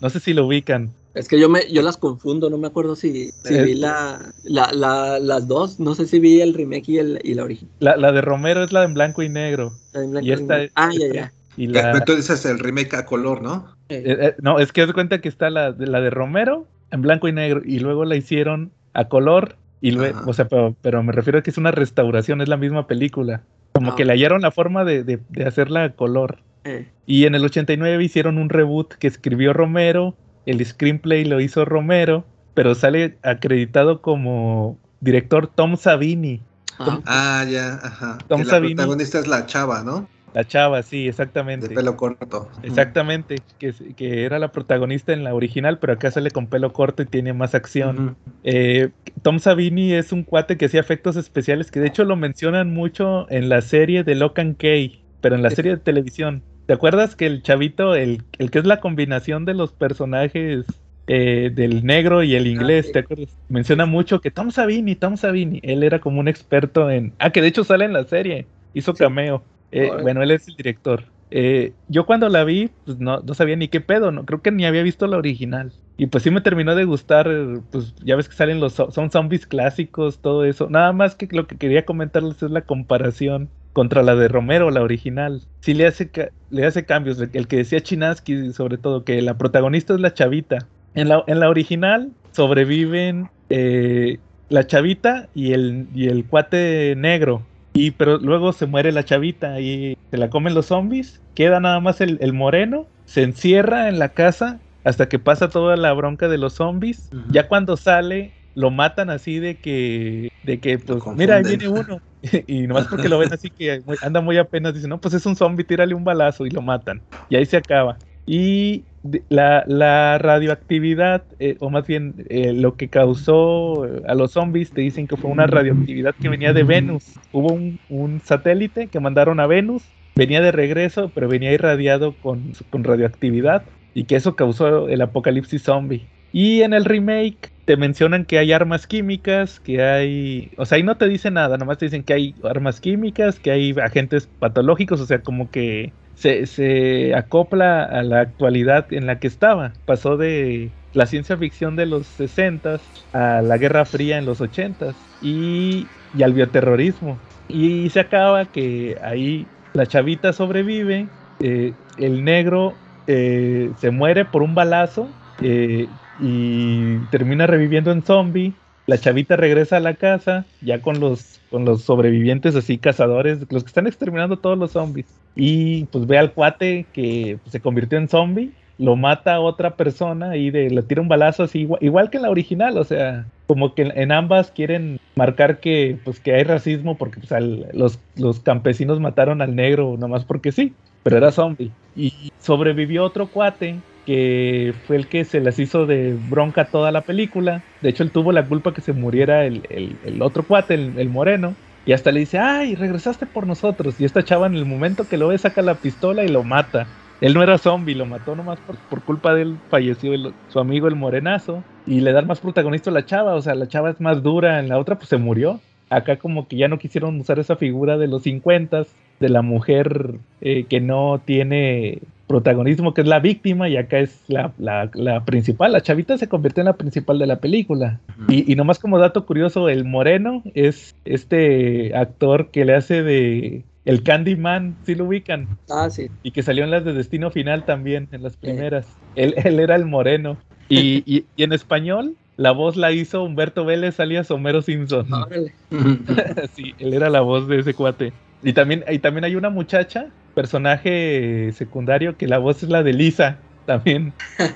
[0.00, 0.90] No sé si lo ubican.
[1.14, 4.72] Es que yo me, yo las confundo, no me acuerdo si, si vi la, la,
[4.72, 7.74] la- las dos, no sé si vi el remake y, el, y la original.
[7.80, 9.72] La, la de Romero es la en blanco y negro.
[9.92, 10.72] La en blanco Y esta- negro.
[10.76, 11.32] ah, ya, ya.
[11.56, 13.74] Y la, dices el remake a color, ¿no?
[13.90, 16.66] Eh, Eh, no, es que haz de cuenta que está la, de- la de Romero
[16.90, 20.30] en blanco y negro y luego la hicieron a color y luego, Ajá.
[20.30, 23.42] o sea, pero, pero me refiero a que es una restauración, es la misma película.
[23.72, 26.38] Como Ah, que le hallaron la forma de, de, de hacerla a color.
[26.64, 26.88] eh.
[27.04, 30.14] Y en el 89 hicieron un reboot que escribió Romero,
[30.46, 32.24] el screenplay lo hizo Romero,
[32.54, 36.40] pero sale acreditado como director Tom Savini.
[36.78, 38.18] Ah, Ah, ya, ajá.
[38.28, 38.74] Tom que la Savini.
[38.74, 40.08] protagonista es la chava, ¿no?
[40.34, 41.68] La chava, sí, De exactamente.
[41.68, 42.48] pelo corto.
[42.62, 47.02] Exactamente, que, que era la protagonista en la original, pero acá sale con pelo corto
[47.02, 48.16] y tiene más acción.
[48.42, 48.88] Eh,
[49.20, 53.30] Tom Savini es un cuate que hacía efectos especiales, que de hecho lo mencionan mucho
[53.30, 56.42] en la serie de Locan Kay, pero en la serie de televisión.
[56.72, 60.64] ¿Te acuerdas que el chavito, el, el que es la combinación de los personajes
[61.06, 62.92] eh, del negro y el inglés, sí.
[62.92, 63.28] ¿te acuerdas?
[63.50, 67.12] Menciona mucho que Tom Savini, Tom Savini, él era como un experto en...
[67.18, 69.44] Ah, que de hecho sale en la serie, hizo cameo.
[69.70, 71.04] Eh, bueno, él es el director.
[71.30, 74.50] Eh, yo cuando la vi, pues no, no sabía ni qué pedo, no, creo que
[74.50, 75.74] ni había visto la original.
[75.96, 77.28] Y pues sí me terminó de gustar,
[77.70, 80.68] pues ya ves que salen los, son zombies clásicos, todo eso.
[80.70, 84.82] Nada más que lo que quería comentarles es la comparación contra la de Romero, la
[84.82, 85.42] original.
[85.60, 86.10] Sí le hace,
[86.50, 90.58] le hace cambios, el que decía Chinaski sobre todo, que la protagonista es la chavita.
[90.94, 97.42] En la, en la original sobreviven eh, la chavita y el, y el cuate negro.
[97.74, 101.22] Y pero luego se muere la chavita y se la comen los zombies.
[101.34, 102.86] Queda nada más el, el moreno.
[103.06, 107.10] Se encierra en la casa hasta que pasa toda la bronca de los zombies.
[107.30, 112.00] Ya cuando sale, lo matan así de que, de que pues, mira, ahí viene uno.
[112.46, 115.36] y nomás porque lo ven así que anda muy apenas, dicen, no, pues es un
[115.36, 117.00] zombie, tírale un balazo y lo matan.
[117.28, 117.96] Y ahí se acaba.
[118.26, 118.84] Y
[119.28, 124.80] la radioactividad, eh, o más bien eh, lo que causó eh, a los zombies, te
[124.80, 127.14] dicen que fue una radioactividad que venía de Venus.
[127.32, 129.82] Hubo un, un satélite que mandaron a Venus,
[130.14, 135.62] venía de regreso, pero venía irradiado con, con radioactividad y que eso causó el apocalipsis
[135.62, 136.06] zombie.
[136.32, 140.50] Y en el remake te mencionan que hay armas químicas, que hay...
[140.56, 143.50] O sea, ahí no te dicen nada, nomás te dicen que hay armas químicas, que
[143.50, 149.18] hay agentes patológicos, o sea, como que se, se acopla a la actualidad en la
[149.18, 149.74] que estaba.
[149.84, 152.80] Pasó de la ciencia ficción de los 60
[153.12, 155.86] a la Guerra Fría en los 80 y,
[156.16, 157.18] y al bioterrorismo.
[157.48, 161.08] Y se acaba que ahí la chavita sobrevive,
[161.40, 162.74] eh, el negro
[163.06, 165.08] eh, se muere por un balazo
[165.40, 165.88] eh,
[166.20, 168.52] y termina reviviendo en zombie.
[168.86, 173.62] La chavita regresa a la casa ya con los, con los sobrevivientes así cazadores, los
[173.62, 175.06] que están exterminando todos los zombies.
[175.34, 180.36] Y pues ve al cuate que se convirtió en zombie, lo mata a otra persona
[180.36, 183.82] y le tira un balazo así, igual, que en la original, o sea, como que
[183.82, 187.42] en, ambas quieren marcar que pues que hay racismo porque pues,
[187.72, 191.76] los, los campesinos mataron al negro nomás porque sí, pero era zombie.
[191.94, 197.04] Y sobrevivió otro cuate que fue el que se les hizo de bronca toda la
[197.06, 197.66] película.
[197.80, 201.08] De hecho, él tuvo la culpa que se muriera el, el- otro cuate, el, el
[201.10, 201.58] moreno.
[201.84, 203.98] Y hasta le dice, ay, regresaste por nosotros.
[204.00, 206.92] Y esta chava en el momento que lo ve saca la pistola y lo mata.
[207.20, 210.12] Él no era zombie, lo mató nomás por, por culpa de él, falleció
[210.46, 211.66] su amigo el morenazo.
[211.84, 214.60] Y le dan más protagonista a la chava, o sea, la chava es más dura,
[214.60, 215.64] en la otra pues se murió.
[215.94, 218.84] Acá como que ya no quisieron usar esa figura de los 50
[219.20, 224.22] de la mujer eh, que no tiene protagonismo, que es la víctima, y acá es
[224.28, 225.72] la, la- la principal.
[225.72, 228.00] La chavita se convirtió en la principal de la película.
[228.28, 233.64] Y, y nomás como dato curioso, el moreno es este actor que le hace de,
[233.84, 235.46] el Candyman, ¿sí lo ubican?
[235.68, 236.08] Ah, sí.
[236.22, 238.86] Y que salió en las de Destino Final también, en las primeras.
[239.14, 240.38] Él, él era el moreno.
[240.68, 245.12] Y, y- y en español, la voz la hizo Humberto Vélez, alias Homero Simpson.
[245.12, 245.54] Órale.
[246.54, 248.12] sí, él era la voz de ese cuate.
[248.42, 252.92] Y también, y también hay una muchacha, personaje secundario, que la voz es la de
[252.92, 254.12] Lisa, también.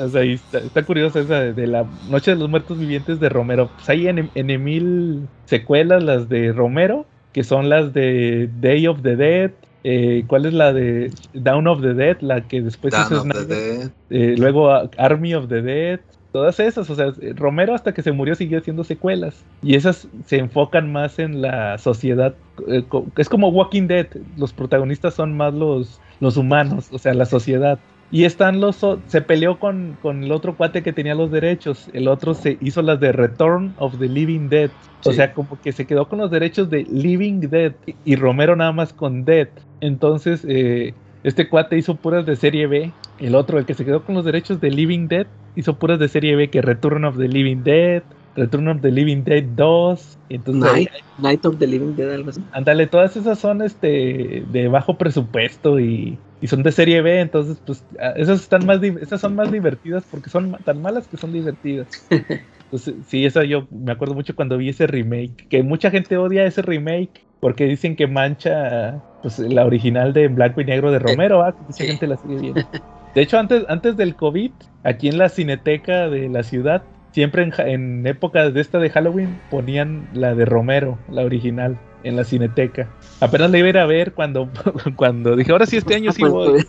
[0.00, 3.18] O sea, ahí está, está curiosa esa de, de la Noche de los Muertos Vivientes
[3.18, 3.72] de Romero.
[3.74, 9.02] Pues hay en, en Emil secuelas, las de Romero, que son las de Day of
[9.02, 9.50] the Dead.
[9.82, 12.18] eh, ¿Cuál es la de Down of the Dead?
[12.20, 13.44] La que después hizo of the.
[13.46, 13.90] Dead.
[14.10, 16.00] Eh, luego Army of the Dead,
[16.30, 20.38] todas esas, o sea, Romero hasta que se murió siguió haciendo secuelas y esas se
[20.38, 22.38] enfocan más en la sociedad,
[22.68, 22.86] eh,
[23.16, 27.84] es como Walking Dead, los protagonistas son más los, los humanos, o sea, la sociedad.
[28.10, 31.90] Y están los, o- se peleó con, con el otro cuate que tenía los derechos,
[31.92, 34.72] el otro se hizo las de Return of the Living Dead,
[35.04, 35.16] o Sí.
[35.16, 38.72] sea, como que se quedó con los derechos de Living Dead y- y Romero nada
[38.72, 39.48] más con Dead.
[39.80, 42.98] Entonces, eh, este cuate hizo puras de serie B.
[43.18, 46.08] El otro, el que se quedó con los derechos de Living Dead, hizo puras de
[46.08, 48.04] serie B que Return of the Living Dead,
[48.34, 50.20] Return of the Living Dead 2.
[50.28, 52.42] Entonces, Night, Night of the Living Dead, algo así.
[52.50, 57.60] ándale, todas esas son este de bajo presupuesto y, y son de serie B, entonces
[57.64, 57.86] pues
[58.16, 61.88] esas están más esas son más divertidas porque son tan malas que son divertidas.
[62.70, 66.44] Entonces, sí, eso yo me acuerdo mucho cuando vi ese remake, que mucha gente odia
[66.46, 70.98] ese remake porque dicen que mancha pues la original de en blanco y negro de
[70.98, 71.86] Romero, ah, mucha Sí.
[71.86, 72.68] gente la sigue viendo.
[73.14, 74.50] De hecho, antes, antes del COVID,
[74.84, 76.82] aquí en la cineteca de la ciudad,
[77.12, 82.16] siempre en, en épocas de esta de Halloween ponían la de Romero, la original, en
[82.16, 82.88] la cineteca.
[83.20, 84.48] Apenas la iba a ir a ver cuando,
[84.96, 86.64] cuando dije, ahora sí este año sí voy.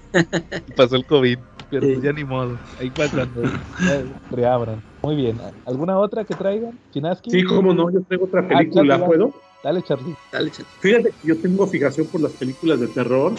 [0.76, 1.38] pasó el COVID,
[1.70, 1.94] pero Sí.
[1.94, 2.57] pues ya ni modo.
[2.80, 3.44] Ahí fue cuando
[4.32, 4.82] reabran.
[5.03, 5.38] Muy bien.
[5.68, 6.72] ¿Alguna otra que traigan?
[6.91, 7.30] ¿Chinaski?
[7.30, 9.32] Sí, cómo no, yo tengo otra Ah, película, ¿puedo?
[9.64, 10.15] Dale, Charlie.
[10.31, 10.68] dale, chale.
[10.80, 13.34] Fíjate que yo tengo fijación por las películas de terror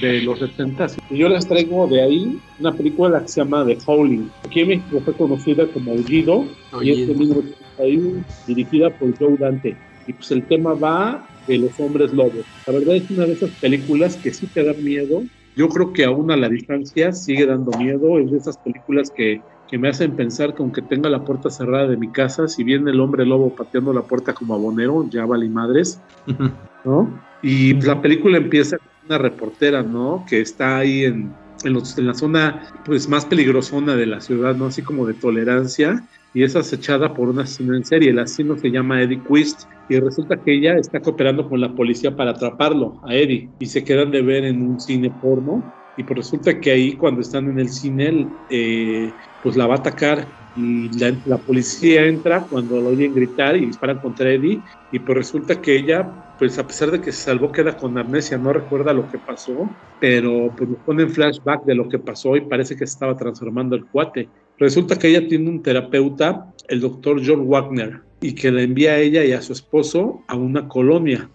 [0.00, 3.78] de los 70 y yo les traigo de ahí una película que se llama The
[3.84, 4.30] Howling.
[4.44, 6.46] Aquí en México fue conocida como Aullido
[6.80, 9.76] y es de Oye, 1981, dirigida por Joe Dante.
[10.06, 12.44] Y pues el tema va de los hombres lobos.
[12.66, 15.24] La verdad es una de esas películas que sí te dan miedo.
[15.56, 18.18] Yo creo que aún a la distancia sigue dando miedo.
[18.18, 21.88] Es de esas películas que, que me hacen pensar que aunque tenga la puerta cerrada
[21.88, 25.48] de mi casa, si viene el hombre lobo pateando la puerta como abonero, ya vale
[25.48, 26.00] madres.
[26.84, 27.26] ¿no?
[27.42, 30.24] Y la película empieza con una reportera, ¿no?
[30.28, 31.34] Que está ahí en,
[31.64, 34.66] en, los- en la zona pues más peligrosona de la ciudad, ¿no?
[34.66, 38.10] Así como de tolerancia y es acechada por un asesino en serie.
[38.10, 42.14] El asesino se llama Eddie Quist y resulta que ella está cooperando con la policía
[42.14, 45.75] para atraparlo, a Eddie, y se quedan de ver en un cine porno.
[45.96, 49.78] Y pues resulta que ahí cuando están en el cine, eh, pues la va a
[49.78, 54.98] atacar y la, la policía entra cuando lo oyen gritar y disparan contra Eddie y
[55.00, 58.52] pues resulta que ella, pues a pesar de que se salvó, queda con amnesia, no
[58.52, 62.76] recuerda lo que pasó, pero pues nos ponen flashback de lo que pasó y parece
[62.76, 64.28] que estaba transformando el cuate.
[64.58, 68.98] Resulta que ella tiene un terapeuta, el doctor John Wagner, y que le envía a
[68.98, 71.30] ella y a su esposo a una colonia.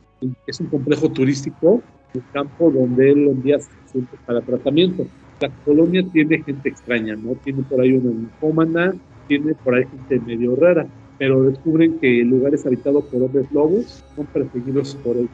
[0.47, 1.83] Es un complejo turístico,
[2.13, 5.05] un campo donde él envía sus pacientes para tratamiento.
[5.39, 7.33] La colonia tiene gente extraña, ¿no?
[7.43, 8.93] Tiene por ahí una linfómana,
[9.27, 13.51] tiene por ahí gente medio rara, pero descubren que el lugar es habitado por hombres
[13.51, 15.29] lobos, son perseguidos por él.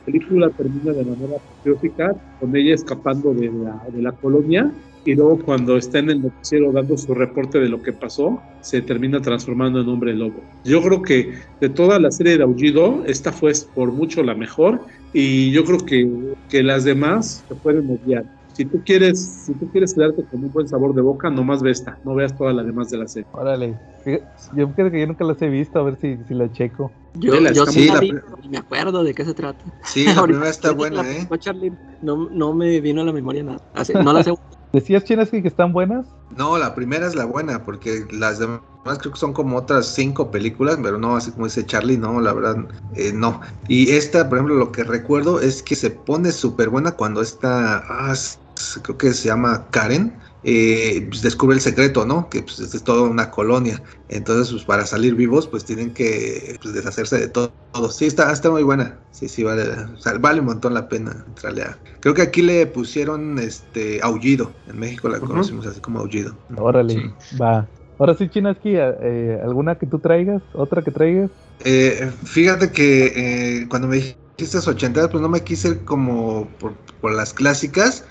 [0.00, 4.70] La película termina de manera patriótica, con ella escapando de la, de la colonia,
[5.04, 8.80] y luego cuando está en el noticiero dando su reporte de lo que pasó, se
[8.82, 10.42] termina transformando en hombre lobo.
[10.64, 14.80] Yo creo que de toda la serie de Aullido, esta fue por mucho la mejor,
[15.12, 16.10] y yo creo que,
[16.48, 18.24] que las demás se pueden obviar.
[18.54, 21.72] Si tú quieres, si tú quieres quedarte con un buen sabor de boca, nomás ve
[21.72, 23.26] esta, no veas todas las demás de la serie.
[23.32, 23.74] Órale.
[24.56, 26.92] Yo creo que yo nunca las he visto, a ver si, si la checo.
[27.14, 27.32] Yo,
[27.66, 28.12] sí la vi,
[28.48, 29.64] me acuerdo de qué se trata.
[29.84, 31.26] Sí, la primera está buena, la ¿eh?
[32.00, 33.58] no, no me vino a la memoria nada.
[33.72, 34.32] Así- no la sé.
[34.74, 36.04] ¿Decías, Chinaski, que están buenas?
[36.36, 38.58] No, la primera es la buena, porque las demás
[38.98, 42.32] creo que son como otras cinco películas, pero no, así como dice Charlie, no, la
[42.32, 42.56] verdad,
[42.96, 43.40] eh, no.
[43.68, 47.84] Y esta, por ejemplo, lo que recuerdo es que se pone súper buena cuando esta,
[47.88, 48.14] ah,
[48.82, 50.12] creo que se llama Karen,
[50.44, 52.28] eh, pues descubre el secreto, ¿no?
[52.28, 53.82] Que pues, es toda una colonia.
[54.08, 57.54] Entonces, pues para salir vivos, pues tienen que pues, deshacerse de todo.
[57.72, 57.90] todo.
[57.90, 59.00] Sí, está, está muy buena.
[59.10, 61.80] Sí, sí, vale, o sea, vale un montón la pena entrarle a...
[62.00, 64.54] Creo que aquí le pusieron este Aullido.
[64.66, 65.26] En México la Ujú.
[65.28, 66.36] conocimos así como Aullido.
[66.56, 67.36] Órale, Sí.
[67.40, 67.68] va.
[67.98, 70.42] Ahora sí, Chinaski, eh, ¿alguna que tú traigas?
[70.52, 71.30] ¿Otra que traigas?
[71.64, 76.74] Eh, fíjate que eh, cuando me dijiste 80, pues no me quise ir como por,
[77.00, 78.04] por las clásicas,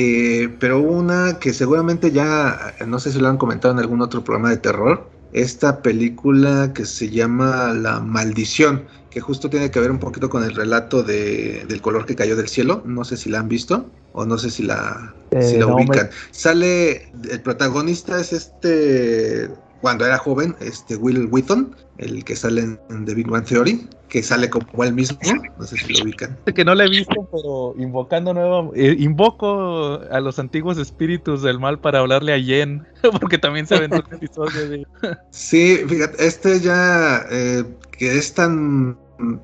[0.00, 4.22] eh, pero una que seguramente ya, no sé si lo han comentado en algún otro
[4.22, 9.90] programa de terror, esta película que se llama La Maldición, que justo tiene que ver
[9.90, 12.80] un poquito con el relato de, del color que cayó del cielo.
[12.84, 15.74] No sé si la han visto o no sé si la, si Eh, la no,
[15.74, 16.10] ubican.
[16.30, 23.04] Sale, el protagonista es este, cuando era joven, este Will Wheaton, el que sale en,
[23.04, 25.18] The Big Bang Theory, que sale como él mismo,
[25.58, 26.36] no sé si lo ubican.
[26.54, 31.58] Que no la he visto, pero invocando nuevo, eh, invoco a los antiguos espíritus del
[31.58, 32.86] mal para hablarle a Jen,
[33.20, 34.86] porque también se aventó un episodio de...
[35.30, 38.96] Sí, fíjate, este ya eh, que es tan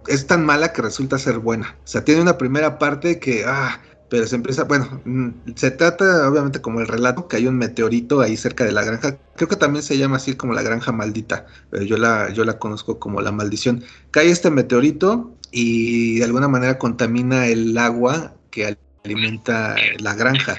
[0.07, 1.77] es tan mala que resulta ser buena.
[1.85, 3.81] O sea, tiene una primera parte que ah,
[4.15, 8.21] pero se empieza, bueno, mm, se trata obviamente como el relato que hay un meteorito
[8.21, 9.19] ahí cerca de la granja.
[9.35, 12.61] Creo que también se llama así como la granja maldita, pero yo la yo la
[12.61, 13.83] conozco como la maldición.
[14.13, 20.59] Cae este meteorito y de alguna manera contamina el agua que alimenta la granja.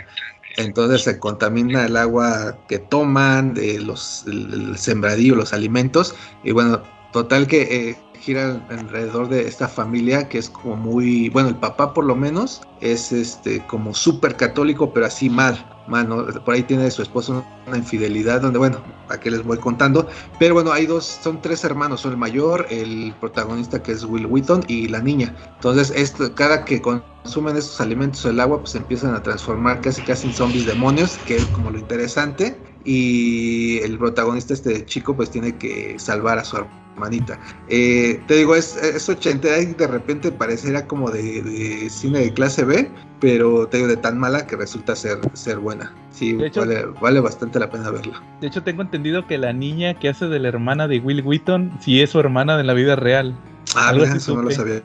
[0.57, 6.14] Entonces se contamina el agua que toman, de los, el, los alimentos.
[6.44, 6.84] Y bueno,
[7.14, 11.93] total que eh, gira alrededor de esta familia que es como muy, bueno, el papá
[11.93, 15.64] por lo menos es este como súper católico, pero así mal.
[15.88, 18.80] Mano, por ahí tiene su esposo una infidelidad donde, bueno,
[19.10, 20.07] aquí les voy contando.
[20.39, 24.26] Pero bueno, hay dos, son tres hermanos, son el mayor, el protagonista que es Will
[24.26, 25.35] Wheaton y la niña.
[25.53, 30.26] Entonces, esto, cada que consumen estos alimentos el agua, pues empiezan a transformar casi casi
[30.27, 32.57] en zombies demonios, que es como lo interesante.
[32.84, 36.57] Y el protagonista, este chico, pues tiene que salvar a su
[36.96, 37.38] hermanita.
[37.70, 42.34] Eh, te digo, es, es 80 y de repente pareciera como de, de, cine de
[42.34, 42.90] clase B,
[43.20, 45.94] pero te digo, de tan mala que resulta ser, ser buena.
[46.12, 48.22] Sí, hecho, vale, vale, bastante la pena verla.
[48.42, 51.78] De hecho, tengo entendido que la niña que hace de la hermana de Will Wheaton,
[51.82, 53.36] sí es su hermana de la vida real.
[53.76, 54.82] Ah, algo mira, eso no lo sabía.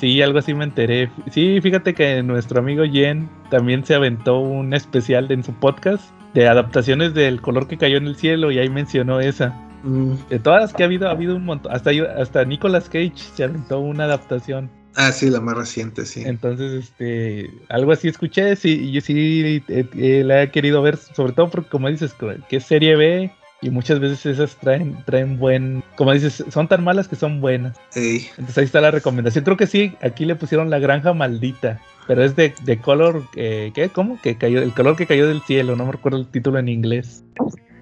[0.00, 1.10] Sí, algo así me enteré.
[1.30, 6.48] Sí, fíjate que nuestro amigo Jen también se aventó un especial en su podcast de
[6.48, 9.54] adaptaciones del color que cayó en el cielo y ahí mencionó esa.
[9.84, 10.14] Mm.
[10.30, 11.72] De todas las que ha habido, ha habido un montón.
[11.72, 14.70] Hasta, hasta Nicolas Cage se aventó una adaptación.
[14.96, 16.22] Ah, sí, la más reciente, sí.
[16.24, 21.32] Entonces, este, algo así escuché, sí, yo sí eh, eh, la he querido ver, sobre
[21.32, 22.14] todo porque, como dices,
[22.48, 26.84] que es serie B y muchas veces esas traen, traen buen, como dices, son tan
[26.84, 27.76] malas que son buenas.
[27.90, 28.28] Sí.
[28.30, 29.44] Entonces ahí está la recomendación.
[29.44, 33.72] Creo que sí, aquí le pusieron la granja maldita, pero es de, de color, eh,
[33.74, 33.88] ¿qué?
[33.88, 34.20] ¿Cómo?
[34.20, 37.24] Que cayó, el color que cayó del cielo, no me recuerdo el título en inglés.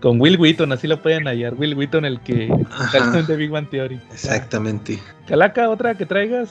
[0.02, 1.54] Con Will Wheaton, así lo pueden hallar.
[1.54, 2.52] Will Wheaton, el que
[2.92, 4.00] está de Big Bang Theory.
[4.12, 4.98] Exactamente.
[5.28, 6.50] Calaca, otra que traigas.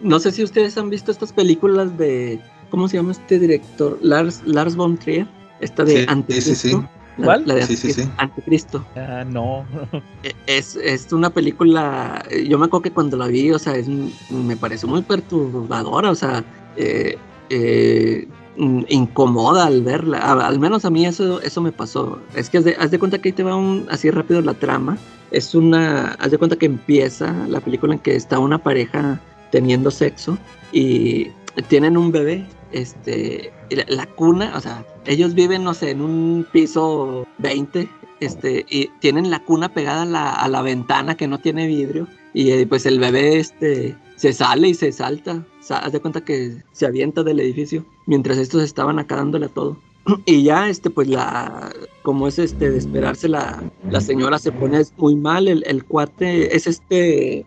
[0.00, 2.40] No sé si ustedes han visto estas películas de.
[2.70, 3.98] ¿Cómo se llama este director?
[4.00, 5.26] Lars, Lars von Trier.
[5.60, 6.54] Esta de sí, Anticristo.
[6.54, 6.86] Sí, sí, sí.
[7.16, 7.42] La, ¿Cuál?
[7.46, 8.08] La de sí, sí, sí.
[8.16, 8.86] Anticristo.
[8.94, 9.66] Ah, no.
[10.46, 12.24] es, es una película.
[12.48, 16.12] Yo me acuerdo que cuando la vi, o sea, es, me pareció muy perturbadora.
[16.12, 16.44] O sea,
[16.76, 17.18] eh,
[17.50, 20.18] eh, incomoda al verla.
[20.18, 22.20] Al menos a mí eso, eso me pasó.
[22.34, 23.54] Es que haz de, cuenta que ahí te va
[23.90, 24.98] así rápido la trama.
[25.30, 26.12] Es una.
[26.12, 29.20] Haz de cuenta que empieza la película en que está una pareja
[29.50, 30.38] teniendo sexo
[30.72, 31.28] y
[31.68, 32.46] tienen un bebé.
[32.72, 37.88] Este, la, la, cuna, o sea, ellos viven, no sé, en un piso 20,
[38.20, 42.08] este, y tienen la cuna pegada a la, a la ventana que no tiene vidrio,
[42.34, 46.62] y eh, pues el bebé, este, se sale y se salta, haz de cuenta que
[46.72, 49.76] se avienta del edificio, mientras estos estaban acá dándole a todo.
[50.24, 51.72] Y ya, este, pues la,
[52.02, 56.56] como es este, de esperarse, la, la señora se pone muy mal, el, el cuate
[56.56, 57.44] es este,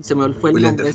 [0.00, 0.92] se me fue el nombre,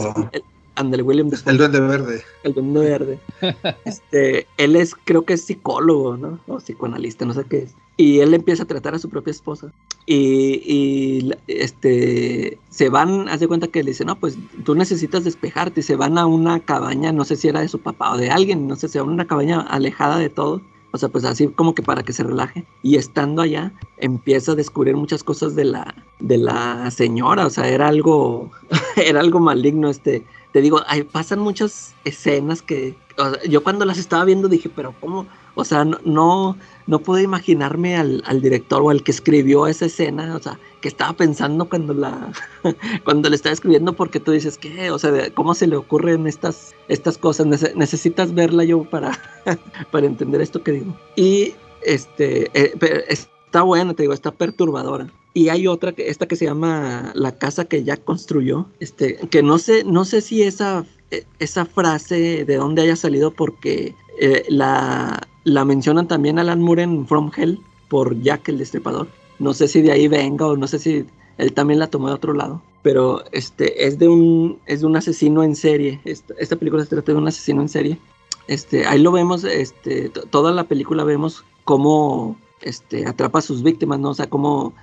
[0.76, 1.30] Andel William.
[1.46, 2.24] El Duende Verde.
[2.44, 3.20] El Duende Verde.
[3.86, 6.40] este, él es, creo que es psicólogo, ¿no?
[6.48, 7.76] O psicoanalista, no sé qué es.
[7.98, 9.72] Y él empieza a tratar a su propia esposa.
[10.06, 15.82] Y, y este, se van, hace cuenta que le dice, no, pues tú necesitas despejarte.
[15.82, 18.32] Y se van a una cabaña, no sé si era de su papá o de
[18.32, 20.62] alguien, no sé, se van a una cabaña alejada de todo.
[20.94, 22.66] O sea, pues así como que para que se relaje.
[22.82, 27.46] Y estando allá, empieza a descubrir muchas cosas de la, de la señora.
[27.46, 28.52] O sea, era algo,
[28.96, 33.86] era algo maligno este te digo, hay, pasan muchas escenas que o sea, yo cuando
[33.86, 35.26] las estaba viendo dije, pero ¿cómo?
[35.56, 36.58] O sea, no,
[36.88, 40.88] no, puedo imaginarme al, al, director o al que escribió esa escena, o sea, que
[40.88, 42.32] estaba pensando cuando la,
[43.04, 44.92] cuando le estaba escribiendo, porque tú dices, ¿qué?
[44.92, 47.48] O sea, ¿cómo se le ocurren estas, estas cosas?
[47.48, 49.18] Nece necesitas verla yo para,
[49.92, 50.96] para entender esto que digo.
[51.16, 52.74] Y este, eh,
[53.10, 55.08] está buena, te digo, está perturbadora.
[55.34, 59.42] Y hay otra, que esta que se llama La casa que ya construyó, este, que
[59.42, 60.86] no sé, no sé si esa,
[61.40, 67.08] esa frase de dónde haya salido porque eh, la, la mencionan también Alan Moore en
[67.08, 67.60] From Hell
[67.90, 69.08] por Jack el Destripador.
[69.40, 71.06] No sé si de ahí venga o no sé si
[71.38, 72.62] él también la tomó de otro lado.
[72.84, 76.02] Pero este, es, de un, es de un asesino en serie.
[76.04, 77.98] Esta, esta película se trata de un asesino en serie.
[78.48, 84.00] Este, ahí lo vemos, este, toda la película vemos cómo este, atrapa a sus víctimas,
[84.00, 84.10] ¿no?
[84.10, 84.74] O sea, cómo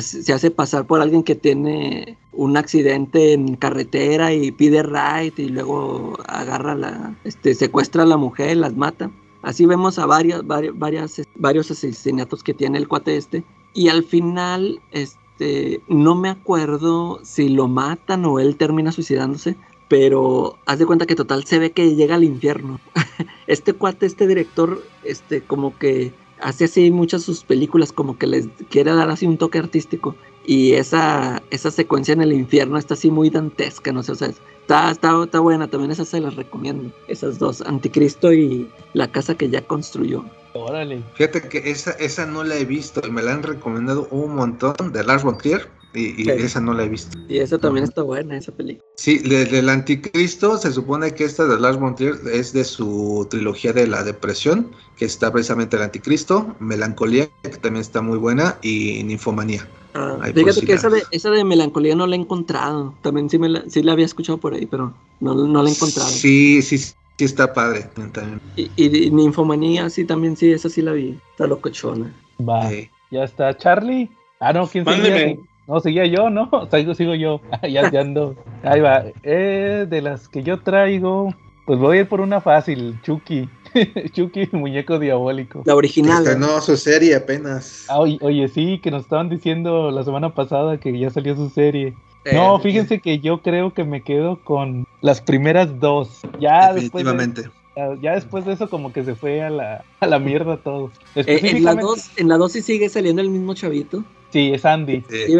[0.00, 5.48] se hace pasar por alguien que tiene un accidente en carretera y pide ride y
[5.48, 9.10] luego agarra la, este, secuestra a la mujer, las mata.
[9.42, 13.42] Así vemos a varios asesinatos que tiene el cuate este.
[13.72, 19.56] Y al final, este, no me acuerdo si lo matan o él termina suicidándose,
[19.88, 22.78] pero haz de cuenta que total se ve que llega al infierno.
[23.46, 28.48] este cuate, este director, este, como que hace así muchas sus películas, como que les
[28.68, 30.14] quiere dar así un toque artístico.
[30.44, 34.28] Y esa, esa secuencia en el infierno está así muy dantesca, no sé, o sea,
[34.28, 36.92] está, está, está buena, también esas se las recomiendo.
[37.08, 40.24] Esas dos, Anticristo y la casa que ya construyó.
[40.54, 41.02] Órale.
[41.14, 44.92] Fíjate que esa, esa no la he visto y me la han recomendado un montón
[44.92, 46.30] de Lars von Trier y, y Sí.
[46.30, 47.18] esa no la he visto.
[47.28, 48.84] Y esa también está buena, esa película.
[48.96, 53.26] Sí, de- del Anticristo se supone que esta de Lars von Trier es de su
[53.30, 58.58] trilogía de la depresión, que está precisamente el Anticristo, Melancolía, que también está muy buena,
[58.62, 59.66] y Ninfomanía.
[59.94, 62.94] Ah, por fíjate que esa de, esa de melancolía no la he encontrado.
[63.02, 65.72] También sí, me la, sí la había escuchado por ahí, pero no, no la he
[65.72, 66.08] encontrado.
[66.08, 67.90] Sí, sí, sí está padre.
[68.12, 68.40] También.
[68.54, 71.18] Y, y Ninfomanía, sí, también, sí, esa sí la vi.
[71.32, 72.14] Está locochona.
[72.48, 72.72] Va.
[72.72, 73.56] Eh, Ya está.
[73.56, 74.08] Charlie.
[74.38, 75.40] Ah, no, ¿quién Mándeme.
[75.70, 76.50] No, seguía yo, ¿no?
[76.70, 77.40] Sigo, sigo yo.
[77.62, 78.34] Ya, ya ando.
[78.64, 79.04] Ahí va.
[79.22, 81.32] Eh, de las que yo traigo,
[81.64, 82.98] pues voy a ir por una fácil.
[83.02, 83.48] Chucky.
[84.12, 85.62] Chucky, el muñeco diabólico.
[85.64, 86.26] La original.
[86.26, 86.30] ¿eh?
[86.30, 87.86] estrenó su serie apenas.
[87.88, 91.48] Ah, oye, oye, sí, que nos estaban diciendo la semana pasada que ya salió su
[91.50, 91.94] serie.
[92.24, 96.20] Eh, No, fíjense que yo creo que me quedo con las primeras dos.
[96.40, 97.42] Ya después, de, Definitivamente.
[97.76, 100.86] ya- ya después de eso como que se fue a la, a la mierda todo.
[101.14, 104.02] Eh, en la Específicamente- 2 en la dos sí sigue saliendo el mismo chavito.
[104.30, 105.02] Sí, es Andy.
[105.08, 105.34] Sí.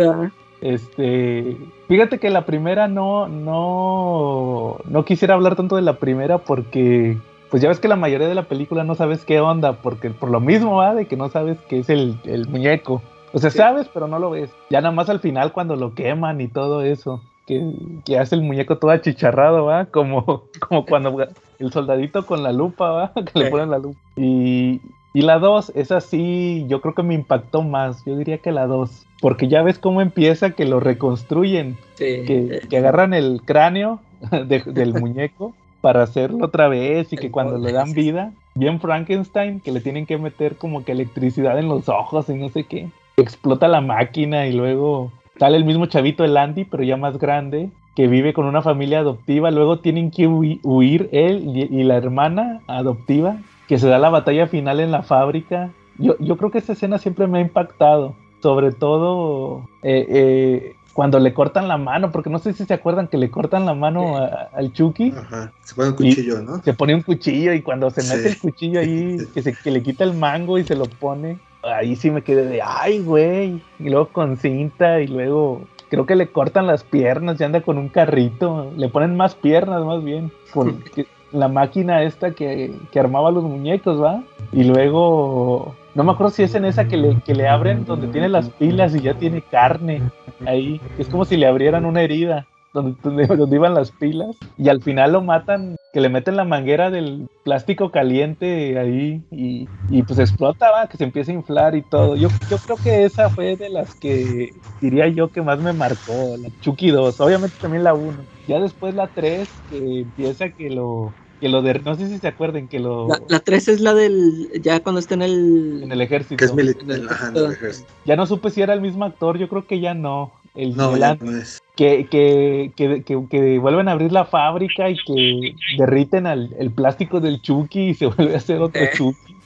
[0.60, 1.56] Este,
[1.88, 7.16] fíjate que la primera no, no, no quisiera hablar tanto de la primera porque,
[7.50, 10.30] pues ya ves que la mayoría de la película no sabes qué onda, porque por
[10.30, 13.02] lo mismo va de que no sabes qué es el, el muñeco.
[13.32, 13.58] O sea, Sí.
[13.58, 14.50] sabes, pero no lo ves.
[14.70, 17.72] Ya nada más al final cuando lo queman y todo eso, que,
[18.04, 21.26] que hace el muñeco todo achicharrado, va, como, como cuando
[21.58, 23.98] el soldadito con la lupa, va, que le ponen la lupa.
[24.16, 24.80] Y,
[25.12, 28.04] y la 2, esa sí, yo creo que me impactó más.
[28.04, 29.06] Yo diría que la 2.
[29.20, 31.76] Porque ya ves cómo empieza que lo reconstruyen.
[31.94, 32.24] Sí.
[32.26, 34.00] Que, que agarran el cráneo
[34.46, 37.12] de- del muñeco para hacerlo otra vez.
[37.12, 40.84] Y que El cuando le dan vida, bien Frankenstein, que le tienen que meter como
[40.84, 42.88] que electricidad en los ojos y no sé qué.
[43.16, 47.68] Explota la máquina y luego sale el mismo chavito, el Andy, pero ya más grande.
[47.96, 49.50] Que vive con una familia adoptiva.
[49.50, 53.36] Luego tienen que hui- huir él y, y la hermana adoptiva
[53.70, 55.70] que se da la batalla final en la fábrica.
[55.96, 61.20] Yo, yo creo que esa escena siempre me ha impactado, sobre todo eh, eh, cuando
[61.20, 64.16] le cortan la mano, porque no sé si se acuerdan que le cortan la mano
[64.16, 65.52] a- al Chucky, Ajá.
[65.62, 66.60] Se pone un cuchillo, ¿no?
[66.64, 68.12] se pone un cuchillo y cuando se Sí.
[68.16, 71.38] mete el cuchillo ahí, que, se, que le quita el mango y se lo pone,
[71.62, 75.62] ahí sí me quedé de, ay, güey, y luego con cinta y luego...
[75.90, 78.70] Creo que le cortan las piernas y anda con un carrito.
[78.76, 80.30] Le ponen más piernas, más bien.
[80.54, 84.22] Con que- la máquina esta que, que armaba los muñecos, ¿va?
[84.52, 88.08] Y luego, no me acuerdo si es en esa que le, que le abren donde
[88.08, 90.02] tiene las pilas y ya tiene carne
[90.46, 90.80] ahí.
[90.98, 94.36] Es como si le abrieran una herida donde, donde, iban las pilas.
[94.56, 99.68] Y al final lo matan, que le meten la manguera del plástico caliente ahí y,
[99.88, 100.88] y pues explota, ¿va?
[100.88, 102.16] Que se empieza a inflar y todo.
[102.16, 104.50] Yo, yo creo que esa fue de las que
[104.80, 107.20] diría yo que más me marcó, la Chucky 2.
[107.20, 108.12] Obviamente también la 1.
[108.46, 111.12] Ya después la 3, que empieza que lo...
[111.40, 113.94] Que lo de, no sé si se acuerden que lo La, la 3 es la
[113.94, 114.48] del.
[114.62, 115.80] Ya cuando está en el.
[115.82, 116.36] en el ejército.
[116.36, 116.82] Que es militar.
[116.84, 117.88] En el Ajá, en el ejército.
[118.04, 120.32] Ya no supe si era el mismo actor, yo creo que ya no.
[120.54, 121.62] El, No, ya no es.
[121.76, 126.72] que, que, que, que, que vuelven a abrir la fábrica y que derriten al, el
[126.72, 128.90] plástico del Chucky y se vuelve a hacer otro Eh.
[128.94, 129.36] Chucky.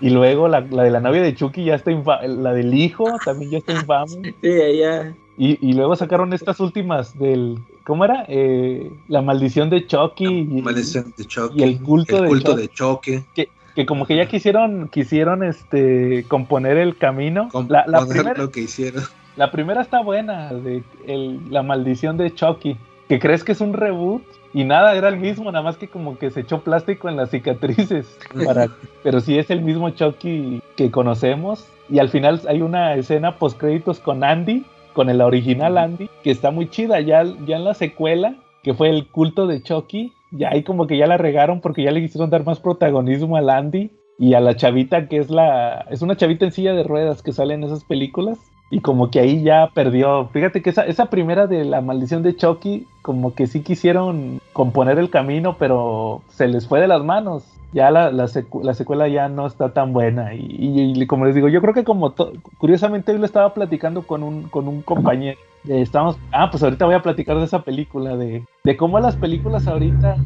[0.00, 3.06] Y luego la, la de la novia de Chucky ya está infame, la del hijo
[3.24, 4.34] también ya está infame.
[4.40, 5.14] Sí, ella.
[5.36, 8.24] Y, y luego sacaron estas últimas del, ¿cómo era?
[8.28, 11.54] Eh, la maldición de Chucky y, Maldición de choque.
[11.56, 12.62] y el culto de culto choque.
[12.62, 13.48] de choque.
[13.74, 17.48] que como que ya quisieron, quisieron este componer el camino.
[17.50, 19.02] Con- La, la primera, lo que hicieron.
[19.36, 22.76] La primera está buena, de el- la maldición de Chucky,
[23.08, 26.16] que crees que es un reboot y nada, era el mismo, nada más que como
[26.16, 28.68] que se echó plástico en las cicatrices, para,
[29.02, 33.58] pero sí es el mismo Chucky que conocemos y al final hay una escena post
[33.58, 37.74] créditos con Andy, con el original Andy, que está muy chida, ya, ya en la
[37.74, 41.82] secuela, que fue el culto de Chucky, ya ahí como que ya la regaron porque
[41.82, 45.86] ya le quisieron dar más protagonismo al Andy y a la chavita que es la
[45.90, 48.38] es una chavita en silla de ruedas que sale en esas películas
[48.70, 50.28] y como que ahí ya perdió.
[50.28, 54.98] Fíjate que esa, esa primera de la maldición de Chucky, como que sí quisieron componer
[54.98, 57.44] el camino, pero se les fue de las manos.
[57.72, 60.32] Ya la, la, secuela ya no está tan buena.
[60.34, 62.14] Y, como les digo, yo creo que como
[62.56, 65.38] curiosamente hoy lo estaba platicando con un, con un compañero.
[65.66, 69.66] estamos, ah, pues ahorita voy a platicar de esa película, de, de cómo las películas
[69.66, 70.16] ahorita,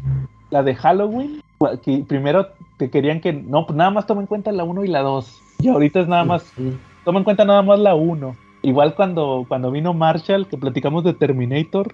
[0.51, 1.41] la de Halloween,
[1.83, 4.87] que primero te querían que, no, pues nada más toma en cuenta la 1 y
[4.87, 5.41] la 2.
[5.61, 6.53] Y ahorita es nada más,
[7.05, 8.35] toma en cuenta nada más la 1.
[8.61, 11.93] Igual cuando, cuando vino Marshall, que platicamos de Terminator,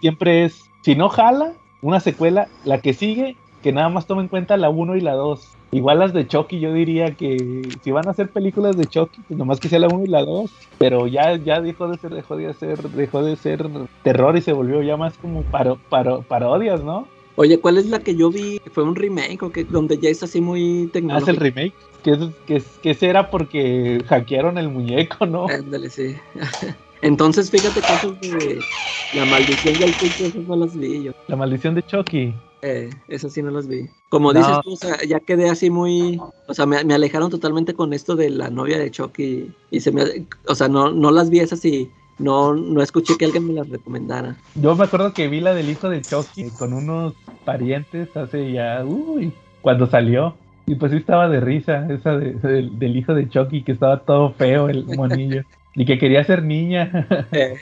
[0.00, 4.28] siempre es, si no jala, una secuela, la que sigue que nada más toma en
[4.28, 5.56] cuenta la 1 y la 2.
[5.72, 9.38] Igual las de Chucky, yo diría que si van a hacer películas de Chucky, pues
[9.38, 10.52] nomás que sea la 1 y la 2.
[10.76, 13.66] Pero ya, ya dejó de ser, dejó de ser, dejó de ser
[14.02, 17.08] terror y se volvió ya más como paro, paro, parodias, ¿no?
[17.36, 18.60] Oye, ¿cuál es la que yo vi?
[18.72, 21.30] ¿Fue un remake o que donde ya es así muy tecnológico?
[21.30, 21.74] ¿Ah, es el remake?
[22.02, 25.48] Que, que, que será porque hackearon el muñeco, ¿no?
[25.48, 26.14] Ándale, sí.
[27.02, 28.64] Entonces, fíjate eso de
[29.12, 31.12] la maldición del culto, esas no las vi yo.
[31.28, 32.34] La maldición de Chucky.
[32.62, 33.88] Eh, eso sí no los vi.
[34.08, 37.92] Como dices tú, o sea, ya quedé así muy, o sea, me, alejaron totalmente con
[37.92, 41.40] esto de la novia de Chucky y se me, o sea, no, no las vi
[41.40, 44.36] esas y no, no escuché que alguien me las recomendara.
[44.54, 47.14] Yo me acuerdo que vi la del hijo de Chucky con unos
[47.44, 49.32] parientes hace ya, uy,
[49.62, 50.36] cuando salió.
[50.66, 54.68] Y pues sí estaba de risa esa del hijo de Chucky, que estaba todo feo
[54.68, 55.44] el monillo.
[55.74, 57.06] y que quería ser niña.
[57.32, 57.56] Eh.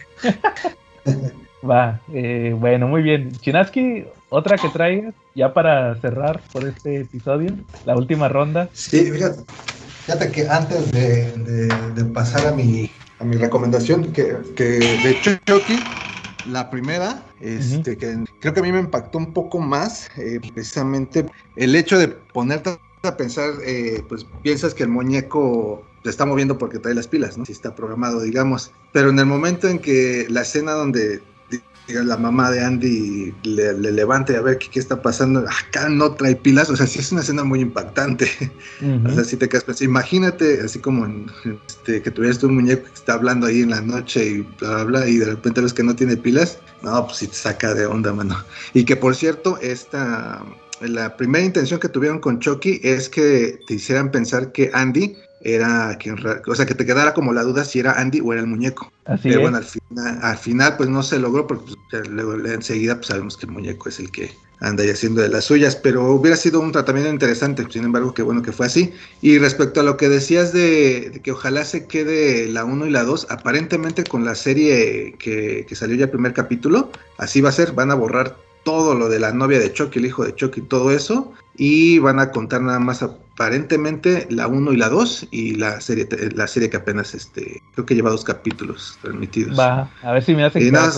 [1.69, 3.33] Va, eh, bueno, muy bien.
[3.41, 7.55] Chinaski, otra que traigas, ya para cerrar por este episodio,
[7.85, 8.69] la última ronda.
[8.73, 9.43] Sí, fíjate,
[10.05, 12.91] fíjate que antes de, pasar a mi,
[13.23, 15.17] a mi recomendación, que, que de
[15.47, 15.79] Chucky,
[16.51, 21.27] la primera, este, que creo que a mí me impactó un poco más, eh, precisamente
[21.55, 26.59] el hecho de ponerte a pensar, eh, pues piensas que el muñeco se está moviendo
[26.59, 27.45] porque trae las pilas, ¿no?
[27.45, 28.73] Si está programado, digamos.
[28.91, 31.23] Pero en el momento en que la escena donde
[31.93, 36.71] la mamá de Andy le, levante a ver qué, está pasando, acá no trae pilas,
[36.71, 38.31] o sea, sí es una escena muy impactante.
[39.05, 41.07] O sea, si te quedas pensando, imagínate así como
[41.69, 45.09] este, que tuvieras un muñeco que está hablando ahí en la noche y bla, bla,
[45.09, 48.13] y de repente ves que no tiene pilas, no, pues sí te saca de onda,
[48.13, 48.37] mano.
[48.75, 50.45] Y que por cierto, esta,
[50.81, 55.97] la primera intención que tuvieron con Chucky es que te hicieran pensar que Andy era
[55.99, 56.17] quien,
[56.47, 58.93] o sea, que te quedara como la duda si era Andy o era el muñeco.
[59.05, 59.43] Así Pero es.
[59.43, 63.37] bueno, al final, al final pues no se logró porque pues, luego enseguida pues, sabemos
[63.37, 66.61] que el muñeco es el que anda ahí haciendo de las suyas, pero hubiera sido
[66.61, 68.93] un tratamiento interesante, sin embargo, qué bueno que fue así.
[69.21, 73.03] Y respecto a lo que decías de, que ojalá se quede la 1 y la
[73.03, 77.53] 2, aparentemente con la serie que, que salió ya el primer capítulo, así va a
[77.53, 80.61] ser, van a borrar todo lo de la novia de Chucky, el hijo de Chucky,
[80.61, 85.55] todo eso, y van a contar nada más aparentemente la 1 y la 2 y
[85.55, 89.59] la serie la serie que apenas este creo que lleva dos capítulos transmitidos.
[89.59, 90.93] Va, a ver si me hace y nada,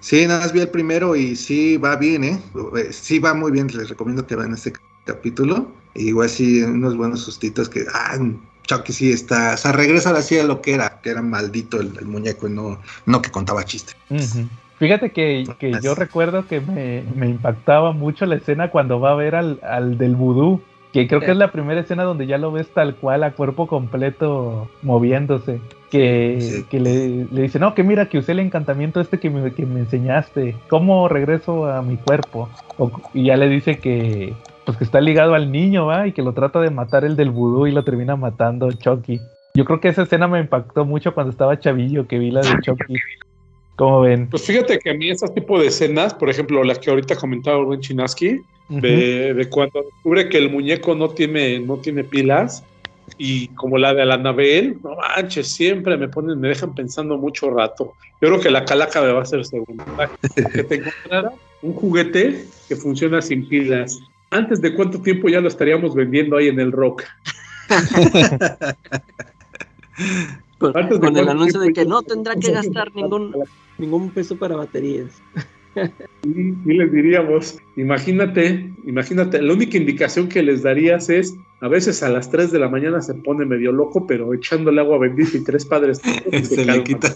[0.00, 2.40] sí, nada más vi el primero y sí va bien, ¿eh?
[2.76, 4.72] eh sí va muy bien, les recomiendo que vean este
[5.04, 5.72] capítulo.
[5.94, 8.16] igual sí, unos buenos sustitos que, ah,
[8.62, 12.48] Chucky sí está, o sea, regresa a lo que era, que era maldito el, muñeco
[12.48, 13.96] y no, no que contaba chistes.
[14.78, 19.14] Fíjate que, que yo recuerdo que me, me, impactaba mucho la escena cuando va a
[19.14, 20.60] ver al, al del vudú
[20.96, 23.66] que creo que es la primera escena donde ya lo ves tal cual a cuerpo
[23.66, 25.60] completo moviéndose.
[25.90, 29.52] Que, que le, le, dice, no, que mira, que usé el encantamiento este que me,
[29.52, 30.56] que me enseñaste.
[30.68, 32.48] ¿Cómo regreso a mi cuerpo?
[33.12, 34.32] y ya le dice que
[34.64, 36.06] pues que está ligado al niño, ¿va?
[36.08, 39.20] Y que lo trata de matar el del vudú y lo termina matando Chucky.
[39.54, 42.58] Yo creo que esa escena me impactó mucho cuando estaba chavillo, que vi la de
[42.62, 42.94] Chucky.
[43.76, 44.28] ¿Cómo ven?
[44.28, 47.58] Pues fíjate que a mí ese tipo de escenas, por ejemplo, las que ahorita comentaba
[47.58, 52.64] Rubén Chinaski, de, cuando descubre que el muñeco no tiene, no tiene pilas,
[53.18, 57.50] y como la de la Anabel, no manches, siempre me ponen, me dejan pensando mucho
[57.50, 57.94] rato.
[58.20, 59.84] Yo creo que la calaca me va a hacer segundo.
[60.34, 61.32] Que te encontrara
[61.62, 64.00] un juguete que funciona sin pilas.
[64.30, 67.04] ¿Antes de cuánto tiempo ya lo estaríamos vendiendo ahí en el rock?
[70.58, 73.34] con, el anuncio de que no tendrá que gastar ningún,
[73.78, 75.22] ningún peso para baterías.
[76.24, 82.08] Y, les diríamos, imagínate, imagínate, la única indicación que les darías es, a veces a
[82.08, 85.64] las 3 de la mañana se pone medio loco, pero echándole agua bendita y tres
[85.64, 86.00] padres.
[86.42, 87.14] se, le quita.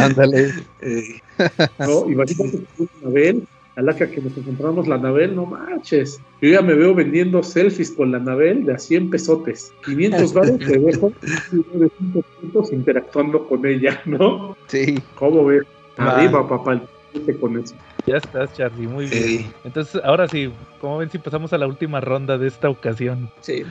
[0.00, 0.52] Ándale.
[1.78, 2.64] no, imagínate,
[3.02, 6.20] Anabel, a la que nos encontramos la Anabel, no manches.
[6.42, 9.72] Yo ya me veo vendiendo selfies con la Anabel de a 100 pesotes.
[9.84, 14.56] 500 baros te dejo de 5 puntos interactuando con ella, ¿no?
[14.66, 14.98] Sí.
[15.14, 15.62] ¿Cómo ves?
[15.96, 16.82] Arriba, papá,
[17.40, 17.74] con eso.
[18.06, 19.52] Ya estás, Charlie, muy bien.
[19.64, 20.50] Entonces, ahora sí,
[20.80, 23.30] ¿cómo ven si pasamos a la última ronda de esta ocasión?
[23.40, 23.62] Sí.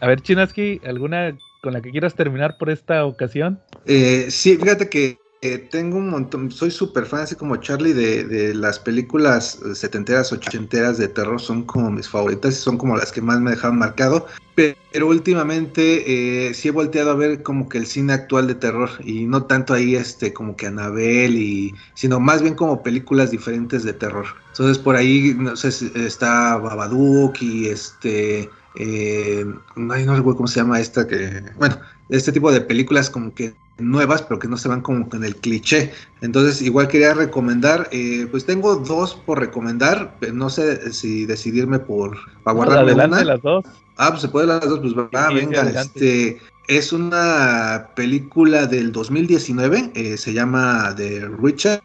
[0.00, 3.58] A, ver, Chinaski, ¿alguna con la que quieras terminar por esta ocasión.
[3.86, 8.24] Eh, sí, fíjate que eh, tengo un montón, soy súper fan, así como Charlie, de,
[8.24, 13.20] de, las películas setenteras, ochenteras de terror, son como mis favoritas son como las que
[13.20, 14.26] más me dejaron marcado.
[14.54, 18.88] Pero, últimamente eh, sí he volteado a ver como que el cine actual de terror
[19.04, 23.82] y no tanto ahí este como que Anabel y sino más bien como películas diferentes
[23.82, 24.26] de terror.
[24.50, 25.68] Entonces por ahí no sé
[26.06, 29.44] está Babadook y este eh,
[29.76, 31.76] no recuerdo cómo se llama esta que bueno
[32.08, 35.36] este tipo de películas como que nuevas, pero que no se van como con el
[35.36, 35.92] cliché.
[36.20, 42.16] Entonces, igual quería recomendar, eh, pues tengo dos por recomendar, no sé si decidirme por
[42.44, 43.64] para guardarme adelante las dos.
[43.96, 49.92] Ah, pues se puede las dos, pues va, venga, este es una película del 2019,
[49.94, 51.82] eh, se llama The Richard,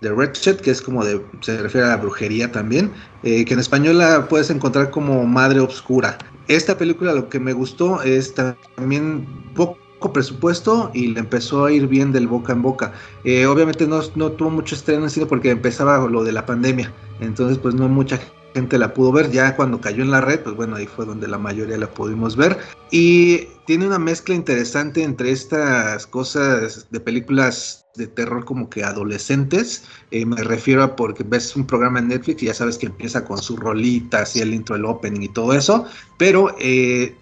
[0.00, 2.90] The Richard, que es como de, se refiere a la brujería también,
[3.22, 6.18] eh, que en español la puedes encontrar como Madre Obscura.
[6.50, 9.24] Esta película lo que me gustó es también
[9.54, 12.92] poco presupuesto y le empezó a ir bien del boca en boca.
[13.22, 14.02] Eh, obviamente no,
[14.32, 18.18] tuvo mucho estreno en porque empezaba lo de la pandemia, entonces pues no mucha
[18.54, 19.30] gente la pudo ver.
[19.30, 22.36] Ya cuando cayó en la red, pues bueno, ahí fue donde la mayoría la pudimos
[22.36, 22.58] ver.
[22.90, 29.84] Y tiene una mezcla interesante entre estas cosas de películas de terror como que adolescentes.
[30.10, 33.24] Eh, me refiero a porque ves un programa en Netflix y ya sabes que empieza
[33.24, 35.86] con sus rolitas y el intro, el opening y todo eso.
[36.18, 37.16] Pero eh,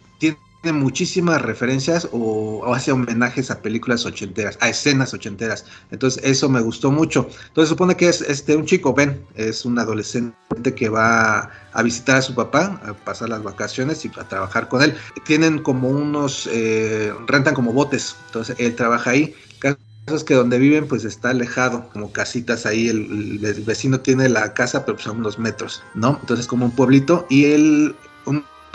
[0.73, 5.65] muchísimas referencias o, hace homenajes a películas ochenteras, a escenas ochenteras.
[5.91, 7.29] Entonces eso me gustó mucho.
[7.49, 12.17] Entonces supone que es este un chico, Ben, es un adolescente que va a visitar
[12.17, 14.95] a su papá, a pasar las vacaciones y a trabajar con él.
[15.25, 19.35] Tienen como unos, eh, rentan como botes, entonces él trabaja ahí.
[19.59, 24.55] Casos que donde viven pues está alejado, como casitas ahí, el, el vecino tiene la
[24.55, 26.19] casa pero pues a unos metros, ¿no?
[26.21, 27.95] Entonces como un pueblito y él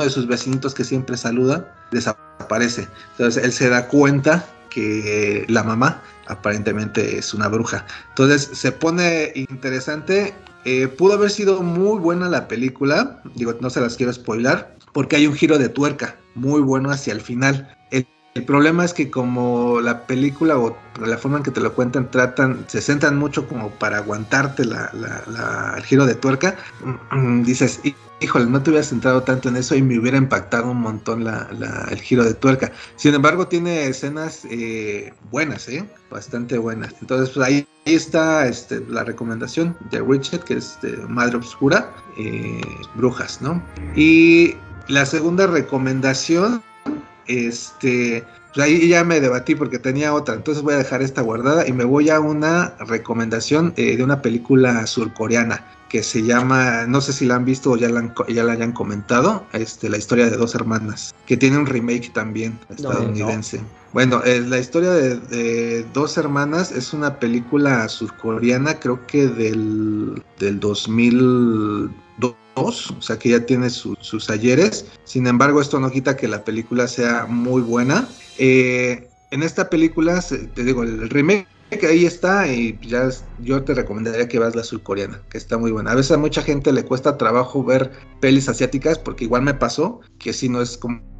[0.02, 2.88] de sus vecinitos que siempre saluda desaparece.
[3.12, 7.86] Entonces él se da cuenta que la mamá aparentemente es una bruja.
[8.10, 10.34] Entonces se pone interesante.
[10.66, 13.22] Eh, pudo haber sido muy buena la película.
[13.36, 14.76] Digo, no se las quiero spoilar.
[14.94, 17.76] Porque hay un giro de tuerca muy bueno hacia el final.
[17.92, 18.06] El,
[18.46, 22.66] problema es que como la película o la forma en que te lo cuentan tratan,
[22.68, 26.56] se centran mucho como para aguantarte la, el giro de tuerca.
[27.12, 27.80] Mm, dices,
[28.24, 32.00] híjole, no te hubiera centrado tanto en eso y me hubiera impactado un montón el
[32.00, 32.72] giro de tuerca.
[32.96, 35.84] Sin embargo, tiene escenas eh, buenas, ¿eh?
[36.10, 36.94] Bastante buenas.
[37.02, 40.78] Entonces, pues ahí, está este, la recomendación de Richard, que es
[41.10, 42.62] Madre Obscura, eh,
[42.96, 43.62] Brujas, ¿no?
[43.96, 44.56] Y
[44.88, 46.64] la segunda recomendación,
[47.28, 48.24] este,
[48.54, 51.74] pues ahí ya me debatí porque tenía otra, entonces voy a dejar esta guardada y
[51.74, 57.24] me voy a una recomendación de una película surcoreana que se llama, no sé si
[57.24, 60.56] la han visto o ya la, ya la hayan comentado, este, la historia de dos
[60.56, 63.62] hermanas, que tiene un remake también estadounidense.
[63.92, 70.60] Bueno, eh, la historia de, dos hermanas es una película surcoreana, creo que del, del
[70.60, 71.94] 2002,
[72.56, 74.88] o sea que ya tiene sus ayeres.
[75.04, 78.08] Sin embargo, esto no quita que la película sea muy buena.
[78.40, 80.24] Eh, en esta película,
[80.56, 81.46] te digo, el remake
[81.78, 83.10] que ahí está y ya
[83.40, 85.92] yo te recomendaría que veas la surcoreana, que está muy buena.
[85.92, 90.02] A veces a mucha gente le cuesta trabajo ver pelis asiáticas porque igual me pasó
[90.20, 91.13] que si no es como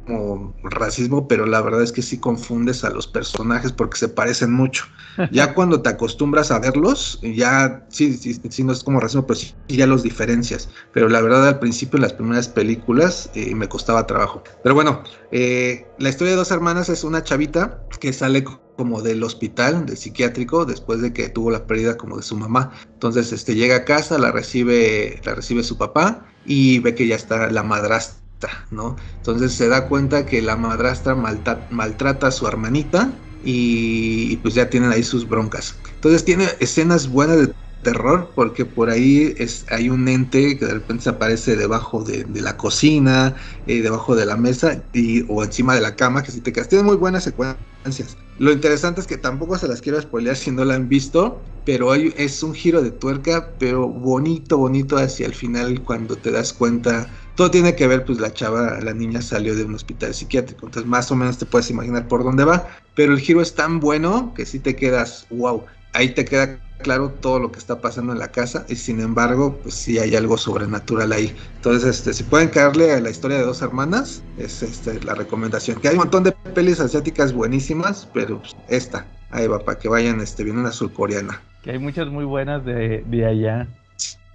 [0.62, 4.84] racismo, pero la verdad es que sí confundes a los personajes porque se parecen mucho.
[5.30, 9.38] Ya cuando te acostumbras a verlos, ya sí, sí, sí no es como racismo, pero
[9.38, 10.68] sí ya los diferencias.
[10.92, 14.42] Pero la verdad al principio en las primeras películas eh, me costaba trabajo.
[14.62, 18.44] Pero bueno, eh, la historia de dos hermanas es una chavita que sale
[18.76, 22.72] como del hospital, de psiquiátrico, después de que tuvo la pérdida como de su mamá.
[22.92, 27.16] Entonces, este, llega a casa, la recibe, la recibe su papá y ve que ya
[27.16, 28.23] está la madrastra,
[28.70, 28.96] ¿no?
[29.16, 34.90] Entonces se da cuenta que la madrastra maltrata a su hermanita y, pues ya tienen
[34.90, 35.80] ahí sus broncas.
[35.94, 37.52] Entonces tiene escenas buenas de
[37.82, 42.26] terror porque por ahí es, hay un ente que de repente se aparece debajo de,
[42.40, 46.40] la cocina, eh, debajo de la mesa y, o encima de la cama, que si
[46.40, 48.16] te quedas, tiene muy buenas secuencias.
[48.38, 51.94] Lo interesante es que tampoco se las quiero spoilear si no la han visto, pero
[51.94, 57.10] es un giro de tuerca, pero bonito, bonito hacia el final cuando te das cuenta.
[57.34, 60.88] Todo tiene que ver, pues la chava, la niña salió de un hospital psiquiátrico, entonces
[60.88, 64.32] más o menos te puedes imaginar por dónde va, pero el giro es tan bueno
[64.36, 68.18] que si te quedas, wow, ahí te queda claro todo lo que está pasando en
[68.18, 71.34] la casa y sin embargo pues sí hay algo sobrenatural ahí.
[71.56, 75.80] Entonces este si pueden caerle a la historia de dos hermanas es este la recomendación
[75.80, 79.88] que hay un montón de pelis asiáticas buenísimas pero pues, esta ahí va para que
[79.88, 81.40] vayan este viene una surcoreana.
[81.62, 83.68] Que hay muchas muy buenas de, de allá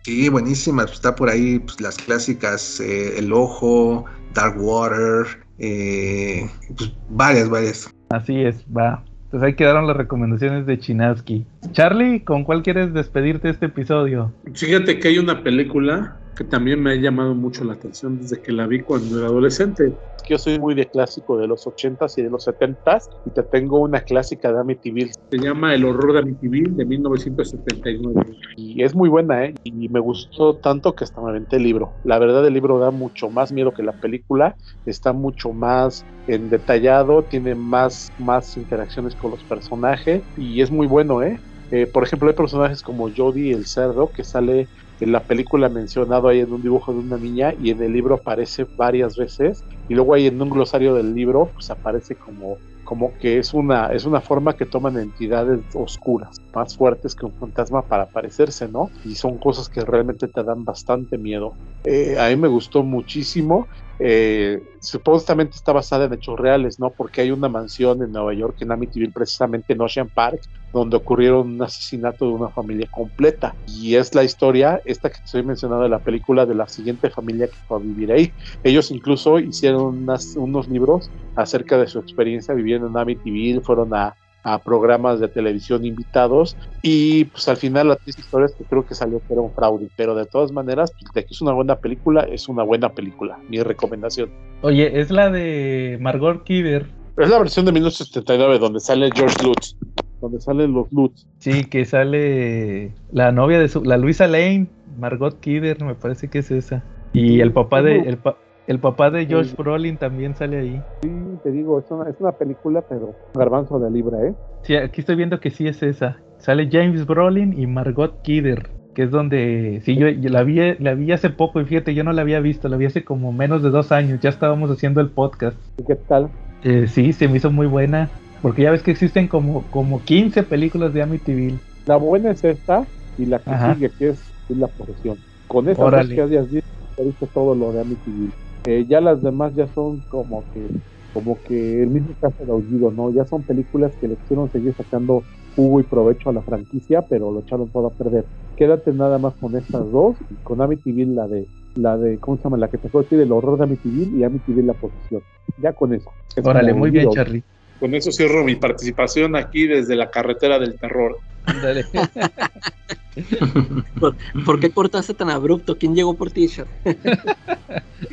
[0.04, 5.26] sí buenísimas está por ahí pues, las clásicas eh, el ojo Dark Water
[5.60, 7.94] eh, pues varias, varias.
[8.10, 9.04] Así es, va.
[9.30, 11.46] Pues ahí quedaron las recomendaciones de Chinaski.
[11.72, 14.34] Charlie, ¿con cuál quieres despedirte de este episodio?
[14.54, 18.52] Fíjate que hay una película que también me ha llamado mucho la atención desde que
[18.52, 19.94] la vi cuando era adolescente.
[20.30, 23.80] Yo soy muy de clásico de los 80s y de los 70s y te tengo
[23.80, 25.12] una clásica de Amityville.
[25.32, 29.56] Se llama El horror de Amityville de 1979 y es muy buena, ¿eh?
[29.64, 31.96] Y me gustó tanto que hasta me aventé el libro.
[32.04, 36.52] La verdad el libro da mucho más miedo que la película, está mucho más en
[36.52, 41.40] detallado, tiene más, más interacciones con los personajes y es muy bueno, ¿eh?
[41.72, 44.70] Eh, por ejemplo, hay personajes como Jody el cerdo que sale
[45.00, 48.16] en la película mencionado ahí en un dibujo de una niña y en el libro
[48.16, 53.14] aparece varias veces y luego ahí en un glosario del libro pues aparece como como
[53.20, 57.82] que es una es una forma que toman entidades oscuras más fuertes que un fantasma
[57.84, 61.54] para parecerse no y son cosas que realmente te dan bastante miedo
[61.84, 63.68] eh, a mí me gustó muchísimo
[64.02, 66.94] eh, supuestamente está basada en hechos reales, ¿no?
[66.96, 70.40] Porque hay una mansión en Nueva York, en Amityville, precisamente en Ocean Park,
[70.74, 73.56] donde ocurrieron un asesinato de una familia completa.
[73.68, 77.10] Y es la historia, esta que te estoy mencionando de la película, de la siguiente
[77.10, 78.32] familia que fue a vivir ahí.
[78.64, 84.16] Ellos incluso hicieron unas, unos libros acerca de su experiencia viviendo en Amityville, fueron a
[84.44, 88.96] a programas de televisión invitados y pues al final las tres historias que creo que
[88.96, 91.76] salió que era un fraude, pero de todas maneras, pues, de que es una buena
[91.76, 94.32] película, es una buena película, mi recomendación.
[94.62, 96.88] Oye, es la de Margot Kidder.
[97.18, 99.76] Es la versión de 1979 donde sale George Lutz,
[100.22, 101.26] donde salen los Lutz.
[101.40, 104.68] Sí, que sale la novia de su, la Luisa Lane,
[105.00, 106.84] Margot Kidder, me parece que es esa.
[107.14, 108.38] Y el papá de el, pa-
[108.68, 110.82] el papá de Josh Brolin también sale ahí.
[111.02, 111.10] Sí,
[111.44, 114.34] te digo, es una, es una película, pero garbanzo de libra, ¿eh?
[114.62, 116.18] Sí, aquí estoy viendo que sí es esa.
[116.38, 120.94] Sale James Brolin y Margot Kidder, que es donde sí yo, yo la vi la
[120.94, 123.64] vi hace poco y fíjate yo no la había visto, la vi hace como menos
[123.64, 124.20] de dos años.
[124.22, 125.58] Ya estábamos haciendo el podcast.
[125.80, 126.30] ¿Y qué tal?
[126.64, 128.10] Eh, sí, se me hizo muy buena.
[128.42, 131.60] Porque ya ves que existen como, como 15 películas de Amityville.
[131.86, 132.88] La buena es esta
[133.18, 133.74] y la que Ajá.
[133.74, 135.20] sigue, que es, es la posesión.
[135.48, 138.34] Con esas dos que hayas visto, ya viste todo lo de Amityville.
[138.66, 140.68] Eh, ya las demás ya son como que
[141.14, 143.12] como que el mismo caso de Aullido, ¿no?
[143.12, 145.24] Ya son películas que le quisieron seguir sacando
[145.56, 148.26] jugo y provecho a la franquicia, pero lo echaron todo a perder.
[148.56, 152.44] Quédate nada más con estas dos y con Amityville la de la de ¿cómo se
[152.44, 152.58] llama?
[152.58, 155.22] La que te acuerdas del horror de Amityville y Amityville la posesión.
[155.58, 156.12] Ya con eso.
[156.36, 157.10] Es Órale, muy bien.
[157.10, 157.44] Charlie.
[157.80, 161.18] Con eso cierro mi participación aquí desde la carretera del terror.
[164.00, 164.16] ¿Por,
[164.46, 165.78] por qué cortaste tan abrupto?
[165.78, 166.50] ¿Quién llegó por ti?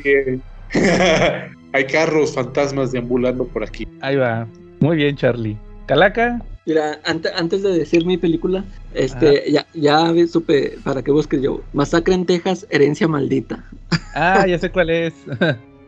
[0.03, 0.39] Eh,
[1.73, 3.87] Hay carros fantasmas deambulando por aquí.
[4.01, 4.47] Ahí va.
[4.79, 5.57] Muy bien, Charlie.
[5.85, 6.41] Calaca.
[6.65, 11.61] Mira, ante- antes de decir mi película, este, ya, ya supe para qué busques yo.
[11.71, 13.63] Masacre en Texas, herencia maldita.
[14.13, 15.13] Ah, ya sé cuál es.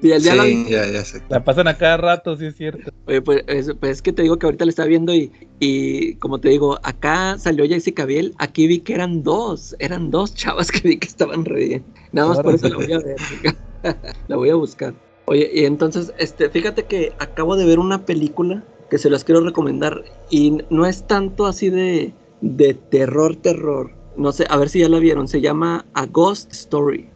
[0.01, 0.43] Sí, ya la.
[0.43, 1.21] Sí, ya, ya sé.
[1.29, 2.91] La pasan a cada rato, sí es cierto.
[3.05, 6.15] Oye, pues, es, pues es que te digo que ahorita la estaba viendo y, y
[6.15, 10.71] como te digo, acá salió Jessica Biel, aquí vi que eran dos, eran dos chavas
[10.71, 11.85] que vi que estaban re bien.
[12.11, 13.17] Nada más por eso la voy a ver.
[14.27, 14.93] la voy a buscar.
[15.25, 19.41] Oye, y entonces, este, fíjate que acabo de ver una película que se las quiero
[19.41, 23.91] recomendar y no es tanto así de, de terror, terror.
[24.17, 25.27] No sé, a ver si ya la vieron.
[25.27, 27.09] Se llama A Ghost Story.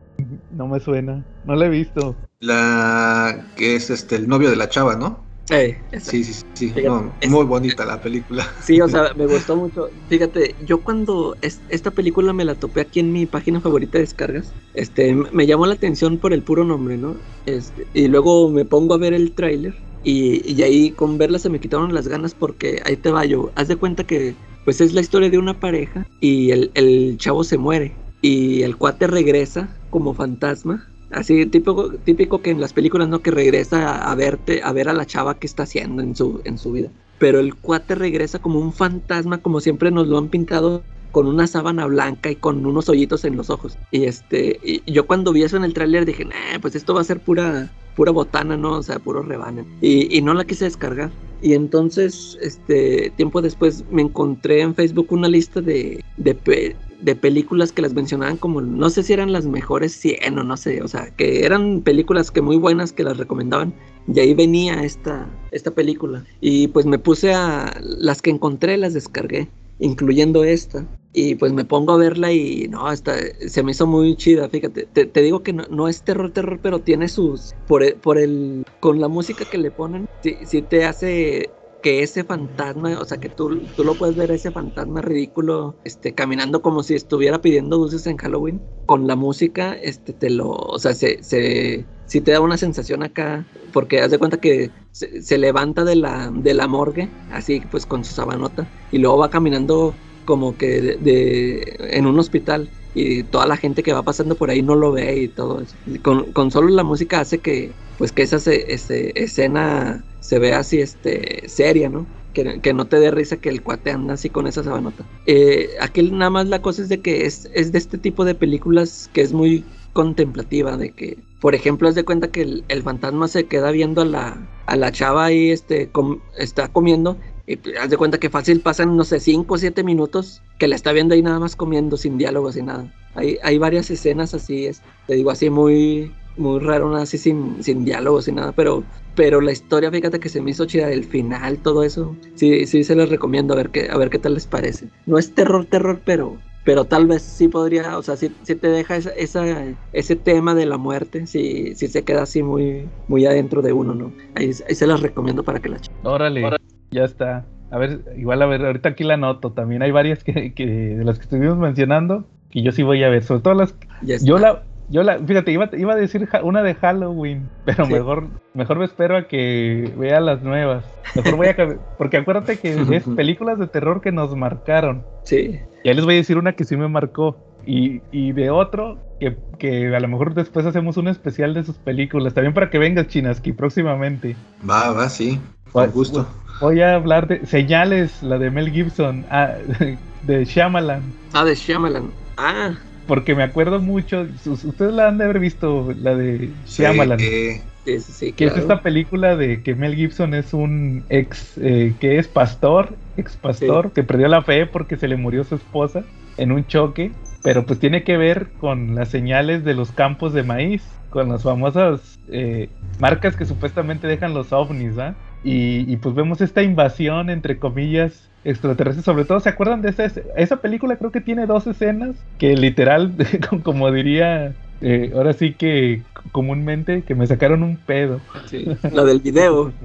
[0.52, 1.26] No me suena.
[1.46, 2.16] No la he visto.
[2.44, 5.26] La que es este el novio de la chava, ¿no?
[5.50, 5.78] Eh.
[6.00, 6.72] Sí, sí, sí.
[6.74, 8.46] Fíjate, No, es- muy bonita la película.
[8.62, 9.90] Sí, o sea, me gustó mucho.
[10.10, 14.04] Fíjate, yo cuando es- esta película me la topé aquí en mi página favorita de
[14.04, 17.16] descargas, este, me llamó la atención por el puro nombre, ¿no?
[17.46, 21.50] Este, y luego me pongo a ver el tráiler y, y ahí con verla se
[21.50, 23.52] me quitaron las ganas porque ahí te va yo.
[23.56, 27.44] Haz de cuenta que pues es la historia de una pareja y el, el chavo
[27.44, 30.93] se muere y el cuate regresa como fantasma.
[31.14, 34.94] Así típico, típico que en las películas no que regresa a, verte, a ver a
[34.94, 36.90] la chava que está haciendo en su, en su vida
[37.24, 40.84] pero el cuate regresa como un fantasma, como siempre nos lo han pintado,
[41.14, 43.78] con una sábana blanca y con unos hoyitos en los ojos.
[43.92, 47.06] Y este, yo cuando vi eso en el tráiler dije, nah, pues esto va a
[47.06, 48.74] ser pura, pura botana, ¿no?
[48.74, 49.64] O sea, puro rebane.
[49.80, 51.12] Y, y no la quise descargar.
[51.42, 57.72] Y entonces, este, tiempo después me encontré en Facebook una lista de, de, de películas
[57.72, 60.88] que las mencionaban como, no sé si eran las mejores 100 o no sé, o
[60.88, 63.74] sea, que eran películas que muy buenas que las recomendaban.
[64.14, 66.26] Y ahí venía esta, esta película.
[66.42, 67.74] Y pues me puse a...
[67.82, 69.48] Las que encontré las descargué,
[69.80, 70.86] incluyendo esta.
[71.14, 73.16] Y pues me pongo a verla y no, esta,
[73.48, 74.88] se me hizo muy chida, fíjate.
[74.92, 77.54] Te, te digo que no, no es terror, terror, pero tiene sus...
[77.68, 78.66] Por el, por el...
[78.80, 81.50] Con la música que le ponen, sí, sí te hace
[81.84, 86.16] que ese fantasma, o sea, que tú, tú lo puedes ver ese fantasma ridículo, este,
[86.16, 90.80] caminando como si estuviera pidiendo dulces en Halloween, con la música, este, te lo, o
[90.80, 95.38] sea, se, se, sí te da una sensación acá, porque haz de cuenta que se,
[95.38, 100.00] levanta de la, de la morgue, así pues con su sabanota, y luego va caminando
[100.26, 104.62] como que de- en un hospital y toda la gente que va pasando por ahí
[104.62, 105.78] no lo ve y todo eso.
[106.04, 110.60] Con, con solo la música hace que pues que esa se- ese- escena se vea
[110.60, 112.10] así este seria, ¿no?
[112.34, 115.08] Que, que no te dé risa que el cuate anda así con esa sabanota.
[115.26, 118.34] Eh, aquí nada más la cosa es de que es, es de este tipo de
[118.36, 122.82] películas que es muy contemplativa, de que, por ejemplo, haz de cuenta que el, el
[122.82, 127.58] fantasma se queda viendo a la, a la chava ahí, este, com- está comiendo y
[127.58, 130.76] pues, haz de cuenta que fácil pasan, no sé, 5 o 7 minutos que la
[130.76, 132.88] está viendo ahí nada más comiendo, sin diálogo, sin nada.
[133.16, 137.86] Hay, hay varias escenas así, es, te digo así, muy, muy raro, así sin, sin
[137.86, 138.84] diálogo, sin nada, pero,
[139.16, 142.84] pero la historia, fíjate que se me hizo chida, el final, todo eso, sí, sí
[142.84, 144.88] se los recomiendo, a ver qué, a ver qué tal les parece.
[145.06, 148.70] No es terror, terror, pero, pero tal vez sí podría, o sea, sí, sí te
[148.70, 153.26] deja esa, esa- ese tema de la muerte, sí, sí se queda así muy, muy
[153.28, 154.14] adentro de uno, ¿no?
[154.34, 155.98] Ahí, ahí se las recomiendo para que la chequen.
[156.44, 156.58] Órale,
[156.94, 157.46] ya está.
[157.72, 159.52] A ver, igual a ver, ahorita aquí la anoto.
[159.52, 163.10] También hay varias que, que de las que estuvimos mencionando que yo sí voy a
[163.10, 163.24] ver.
[163.24, 164.28] Sobre todo las Ya está.
[164.28, 167.94] Yo la, yo la, fíjate, iba, iba a decir ja- una de Halloween, pero Sí.
[167.94, 170.86] mejor, mejor me espero a que vea las nuevas.
[171.16, 171.56] Mejor voy a,
[171.98, 175.04] porque acuérdate que es películas de terror que nos marcaron.
[175.24, 177.38] Sí, Ya les voy a decir una que sí me marcó.
[177.66, 181.78] Y, y de otro, que, que a lo mejor después hacemos un especial de sus
[181.78, 182.34] películas.
[182.34, 184.36] También para que vengas, Chinaski, próximamente.
[184.70, 185.40] Va, va, sí.
[185.72, 186.28] Con gusto.
[186.64, 189.52] Voy a hablar de Señales, la de Mel Gibson, ah,
[190.24, 191.02] de Shyamalan.
[191.34, 192.10] Ah, de Shyamalan.
[192.38, 192.74] Ah,
[193.06, 197.20] Porque me acuerdo mucho, ustedes la han de haber visto, la de Sí, Shyamalan.
[197.20, 198.54] eh, sí, sí, sí, Que claro.
[198.56, 203.36] es esta película de que Mel Gibson es un ex, eh, que es pastor, ex
[203.36, 206.06] pastor, que perdió la fe porque se le murió su esposa
[206.38, 207.12] en un choque,
[207.44, 211.44] pero pues tiene que ver con las señales de los campos de maíz, con las
[211.44, 212.70] famosas eh,
[213.00, 215.14] marcas que supuestamente dejan los ovnis, ¿ah?
[215.44, 220.10] Y, y, pues vemos esta invasión, entre comillas, extraterrestres, sobre todo, ¿se acuerdan de esa,
[220.38, 220.96] esa película?
[220.96, 223.14] Creo que tiene dos escenas que literal,
[223.64, 226.02] como diría, eh, ahora sí que
[226.32, 228.22] comúnmente, que me sacaron un pedo.
[228.46, 229.72] Sí, La del video.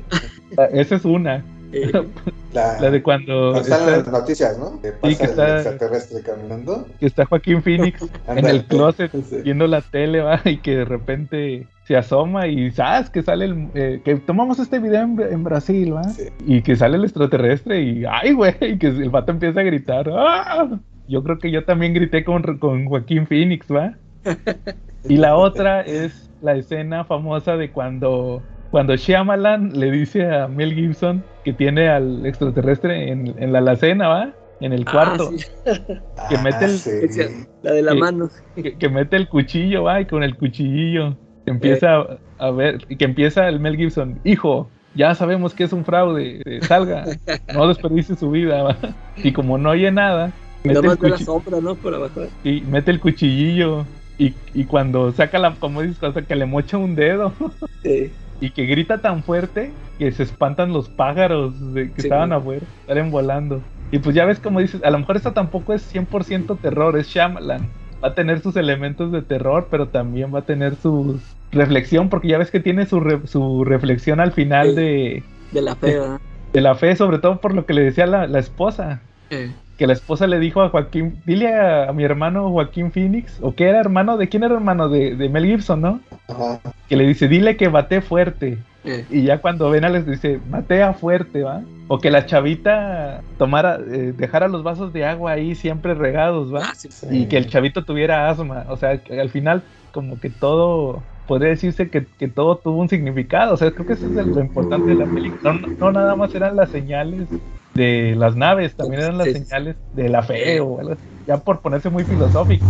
[0.57, 1.45] Ah, Esa es una.
[1.73, 1.93] Eh,
[2.55, 4.81] La, La de cuando cuando están está, las noticias, ¿no?
[4.81, 6.87] Que pasa que el está- extraterrestre caminando.
[6.99, 9.43] que está Joaquín Phoenix en el closet Sí.
[9.45, 13.69] viendo la tele, va, y que de repente se asoma y sabes que sale el,
[13.75, 16.29] eh, que tomamos este video en, en Brasil, va, Sí.
[16.47, 20.11] y que sale el extraterrestre y ay, güey, y que el vato empieza a gritar.
[20.11, 20.69] ¡Ah!
[21.07, 23.93] Yo creo que yo también grité con, con Joaquín Phoenix, va.
[25.09, 30.75] Y la otra es la escena famosa de cuando cuando Shyamalan le dice a Mel
[30.75, 34.31] Gibson que tiene al extraterrestre en, en la alacena, ¿va?
[34.61, 35.31] En el ah, cuarto.
[35.31, 35.45] sí,
[36.29, 36.91] Que mete el- sí.
[37.63, 37.99] La de la Sí.
[37.99, 38.29] mano.
[38.57, 41.17] que, que mete el cuchillo, va, y con el cuchillillo
[41.47, 42.07] empieza a,
[42.39, 46.43] a ver, y que empieza el Mel Gibson, hijo, ya sabemos que es un fraude,
[46.45, 47.05] eh, salga,
[47.55, 48.77] no desperdicie su vida, va.
[49.17, 50.33] Y como no oye nada,
[50.65, 51.75] Y mete el, ve la sombra, ¿no?
[51.77, 52.23] Por abajo.
[52.45, 53.87] y mete el cuchillillo,
[54.19, 57.33] y, y cuando saca la, como dices, o sea, que le mocha un dedo,
[57.83, 58.11] Sí.
[58.41, 62.09] Y que grita tan fuerte que se espantan los pájaros de que Sí.
[62.09, 63.69] estaban afuera, salen volando.
[63.91, 67.09] Y pues ya ves como dices, a lo mejor esta tampoco es 100% terror, es
[67.09, 67.75] Shyamalan.
[68.05, 71.21] Va a tener sus elementos de terror, pero también va a tener su
[71.51, 74.75] reflexión, porque ya ves que tiene su, re- su reflexión al final Sí.
[74.77, 76.21] de, De la fe, ¿verdad?
[76.53, 79.11] de la fe, sobre todo por lo que le decía la, la esposa.
[79.31, 83.39] Eh, Que la esposa le dijo a Joaquín, dile a, a mi hermano Joaquín Phoenix,
[83.41, 84.89] o que era hermano, ¿de quién era hermano?
[84.89, 86.01] De, de Mel Gibson, ¿no?
[86.29, 86.61] Ajá.
[86.89, 88.59] Que le dice, dile que bate fuerte.
[88.85, 89.07] eh.
[89.09, 91.63] Y ya cuando ven a les dice, matea fuerte, ¿va?
[91.87, 96.71] O que la chavita tomara, eh, dejara los vasos de agua ahí siempre regados, ¿va?
[96.71, 96.89] Ah, sí.
[97.11, 98.65] Y que el chavito tuviera asma.
[98.69, 102.89] O sea, que al final como que todo, podría decirse que, que todo tuvo un
[102.89, 103.55] significado.
[103.55, 105.53] O sea, creo que eso es lo importante de la película.
[105.53, 107.29] No, no nada más eran las señales
[107.79, 111.61] de las naves, también eran las señales de la fe o algo así, ya por
[111.61, 112.67] ponerse muy filosófico.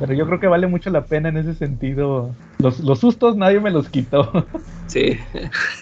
[0.00, 2.34] Pero yo creo que vale mucho la pena en ese sentido.
[2.58, 4.46] Los, los sustos nadie me los quitó.
[4.86, 5.18] Sí.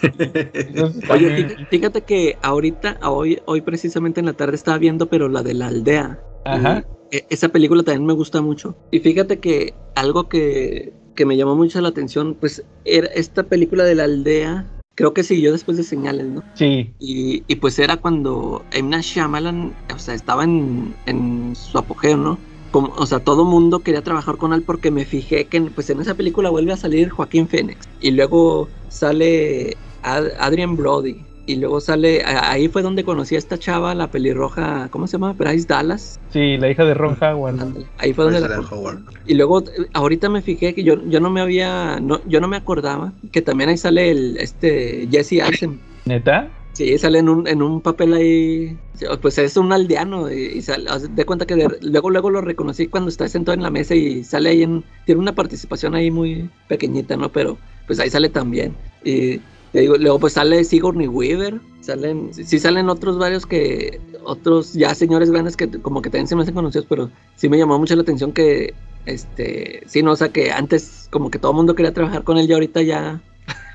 [0.01, 5.43] Entonces, Oye, fíjate que ahorita, hoy, hoy precisamente en la tarde estaba viendo, pero la
[5.43, 6.19] de la aldea.
[6.45, 6.83] Ajá.
[7.11, 8.75] Y, e- esa película también me gusta mucho.
[8.91, 13.83] Y fíjate que algo que, que me llamó mucho la atención, pues era esta película
[13.83, 14.65] de la aldea,
[14.95, 16.41] creo que siguió después de Señales, ¿no?
[16.53, 18.67] Sí, Y, y pues era cuando.
[18.71, 22.43] Night Shyamalan, o sea, estaba en, en su apogeo, ¿no?
[22.71, 26.01] Como, o sea, todo mundo quería trabajar con él porque me fijé que pues en
[26.01, 27.89] esa película vuelve a salir Joaquín Phoenix.
[27.99, 31.29] Y luego sale Ad- Adrian Brody.
[31.45, 35.33] Y luego sale, ahí fue donde conocí a esta chava, la pelirroja, ¿cómo se llama?
[35.33, 36.19] Bryce Dallas.
[36.31, 37.59] Sí, la hija de Ron Howard.
[37.97, 38.59] Ahí fue donde la.
[38.59, 38.99] Howard.
[39.25, 42.47] Y luego, eh, ahorita me fijé que yo, yo no me había, no, yo no
[42.47, 45.81] me acordaba que también ahí sale el, este, Jesse Eisenberg.
[46.05, 46.49] ¿Neta?
[46.73, 48.75] Sí, sale en un, en un papel ahí,
[49.21, 52.87] pues es un aldeano y, y sale, de cuenta que de- luego luego lo reconocí
[52.87, 56.49] cuando está sentado en la mesa y sale ahí en, tiene una participación ahí muy
[56.67, 57.31] pequeñita, ¿no?
[57.31, 58.75] Pero pues ahí sale también.
[59.05, 59.39] Y
[59.73, 64.93] te digo, luego pues sale Sigourney Weaver, salen, sí salen otros varios que, otros ya
[64.93, 67.95] señores grandes que como que también se me hacen conocidos, pero sí me llamó mucho
[67.95, 68.75] la atención que,
[69.07, 72.37] este, sí, no, o sea que antes como que todo el mundo quería trabajar con
[72.37, 73.19] él y ahorita ya,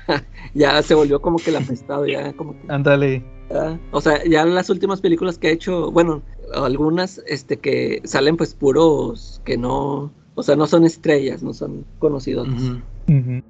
[0.53, 2.71] ya se volvió como que el apestado, ya como que...
[2.71, 3.25] Ándale.
[3.91, 6.21] O sea, ya las últimas películas que ha hecho, bueno,
[6.53, 11.85] algunas este que salen pues puros que no, o sea, no son estrellas, no son
[11.97, 12.47] conocidos.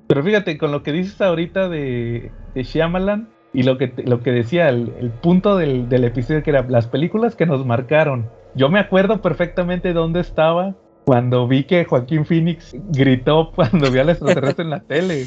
[0.08, 4.20] Pero fíjate, con lo que dices ahorita de, de Shyamalan y lo que, te- lo
[4.22, 8.30] que decía, el, el punto del, del episodio que era las películas que nos marcaron.
[8.56, 14.10] Yo me acuerdo perfectamente dónde estaba cuando vi que Joaquín Phoenix gritó cuando vio al
[14.10, 15.26] extraterrestre en la tele.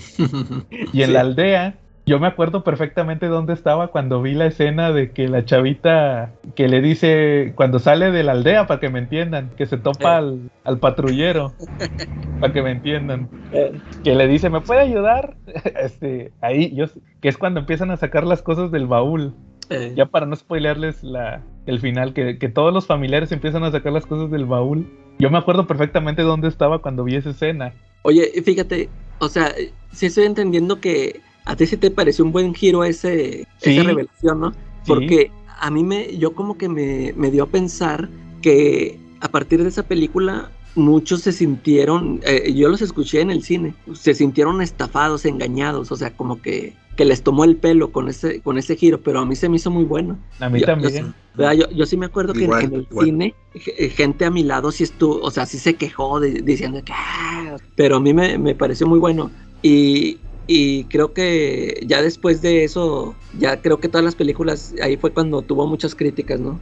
[0.92, 1.12] Y en Sí.
[1.12, 5.44] la aldea, yo me acuerdo perfectamente dónde estaba cuando vi la escena de que la
[5.44, 9.76] chavita que le dice, cuando sale de la aldea, para que me entiendan, que se
[9.78, 10.16] topa Eh.
[10.18, 11.52] al, al patrullero,
[12.40, 15.36] para que me entiendan Eh, que le dice, ¿me puede ayudar?
[15.80, 16.86] Este, ahí, yo,
[17.20, 19.34] que es cuando empiezan a sacar las cosas del baúl.
[19.70, 23.70] eh, Ya para no spoilearles la, el final, que, que todos los familiares empiezan a
[23.70, 24.86] sacar las cosas del baúl.
[25.18, 27.72] Yo me acuerdo perfectamente dónde estaba cuando vi esa escena.
[28.02, 28.88] Oye, fíjate,
[29.20, 29.52] o sea,
[29.92, 33.70] sí estoy entendiendo que a ti sí te pareció un buen giro ese, Sí.
[33.76, 34.50] esa revelación, ¿no?
[34.52, 34.56] Sí.
[34.86, 38.08] Porque a mí me, yo como que me, me dio a pensar
[38.40, 43.42] que a partir de esa película muchos se sintieron, eh, yo los escuché en el
[43.42, 48.08] cine, se sintieron estafados, engañados, o sea, como que, que les tomó el pelo con
[48.08, 50.18] ese, con ese giro, pero a mí se me hizo muy bueno.
[50.40, 50.92] A mí Yo- yo también.
[51.06, 51.52] sí- ¿verdad?
[51.52, 53.06] Yo, yo sí me acuerdo que en- Igual, en, el igual.
[53.06, 56.82] cine, ge- gente a mi lado sí estuvo, o sea, sí se quejó de- diciendo
[56.84, 59.30] que, "Ah", pero a mí me, me pareció muy bueno.
[59.62, 64.96] Y, y creo que ya después de eso, ya creo que todas las películas, ahí
[64.96, 66.60] fue cuando tuvo muchas críticas, ¿no?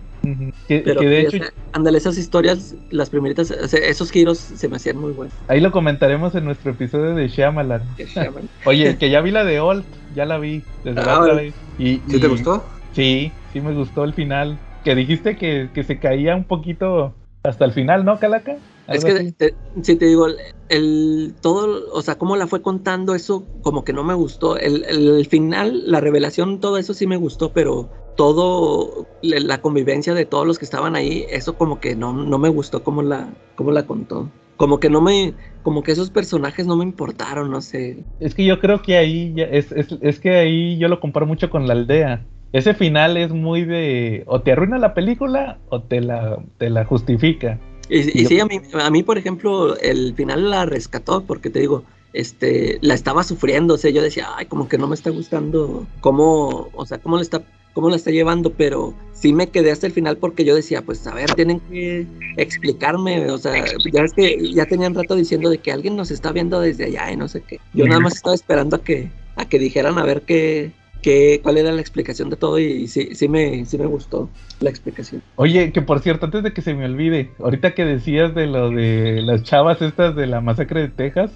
[0.69, 4.11] Que, Pero que de sí, hecho, sea, ándale, esas historias, las primeritas, o sea, esos
[4.11, 5.35] giros se me hacían muy buenos.
[5.49, 7.83] ahí lo comentaremos en nuestro episodio de Shyamalan.
[8.15, 8.49] Llaman.
[8.67, 9.85] Oye, que ya vi la de Old,
[10.15, 11.43] ya la vi desde la Ah, otra órale.
[11.43, 11.55] vez.
[11.79, 12.65] Y, ¿Sí te y- gustó?
[12.93, 14.59] Sí, sí me gustó el final.
[14.85, 18.57] Que dijiste que, que se caía un poquito hasta el final, ¿no, Calaca?
[18.91, 19.35] Es que,
[19.83, 20.37] si te digo, el,
[20.69, 24.57] el- todo, o sea, cómo la fue contando, eso como que no me gustó.
[24.59, 30.13] El, el final, la revelación, todo eso sí me gustó, pero todo, la la convivencia
[30.15, 33.37] de todos los que estaban ahí, eso como que no, no me gustó cómo la,
[33.55, 34.33] cómo la contó.
[34.57, 38.05] Como que no me, como que esos personajes no me importaron, no sé.
[38.19, 41.27] Es que yo creo que ahí ya es, es, es que ahí yo lo comparo
[41.27, 42.27] mucho con la aldea.
[42.53, 46.85] Ese final es muy de o te arruina la película o te la, te la
[46.85, 47.61] justifica.
[47.91, 51.59] Y, y sí, a mí, a mí, por ejemplo, el final la rescató, porque te
[51.59, 55.11] digo, este, la estaba sufriendo, o sea, yo decía, ay, como que no me está
[55.11, 57.43] gustando cómo, o sea, cómo le está,
[57.73, 61.07] cómo la está llevando, pero sí me quedé hasta el final porque yo decía, pues,
[61.07, 62.07] a ver, tienen que
[62.37, 66.33] explicarme, o sea, ya es que ya tenían rato diciendo de que alguien nos está
[66.33, 67.61] viendo desde allá y no sé qué.
[67.75, 71.59] Yo nada más estaba esperando a que, a que dijeran a ver qué, qué, cuál
[71.59, 75.23] era la explicación de todo y, sí, sí me, sí me gustó la explicación.
[75.37, 78.71] Oye, que por cierto, antes de que se me olvide, ahorita que decías de lo
[78.71, 81.31] de las chavas estas de la masacre de Texas,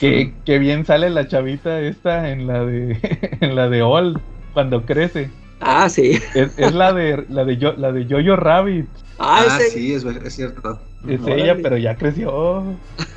[0.00, 2.98] que, que bien sale la chavita esta en la de
[3.40, 4.20] en la de Old
[4.52, 5.30] cuando crece.
[5.60, 6.18] ah, sí.
[6.34, 8.86] Es, es la de la de yo, la de Jojo Rabbit.
[9.18, 10.80] Ah, Ah, ese- sí, es, es cierto.
[11.08, 11.42] Es Órale.
[11.42, 12.64] ella, pero ya creció.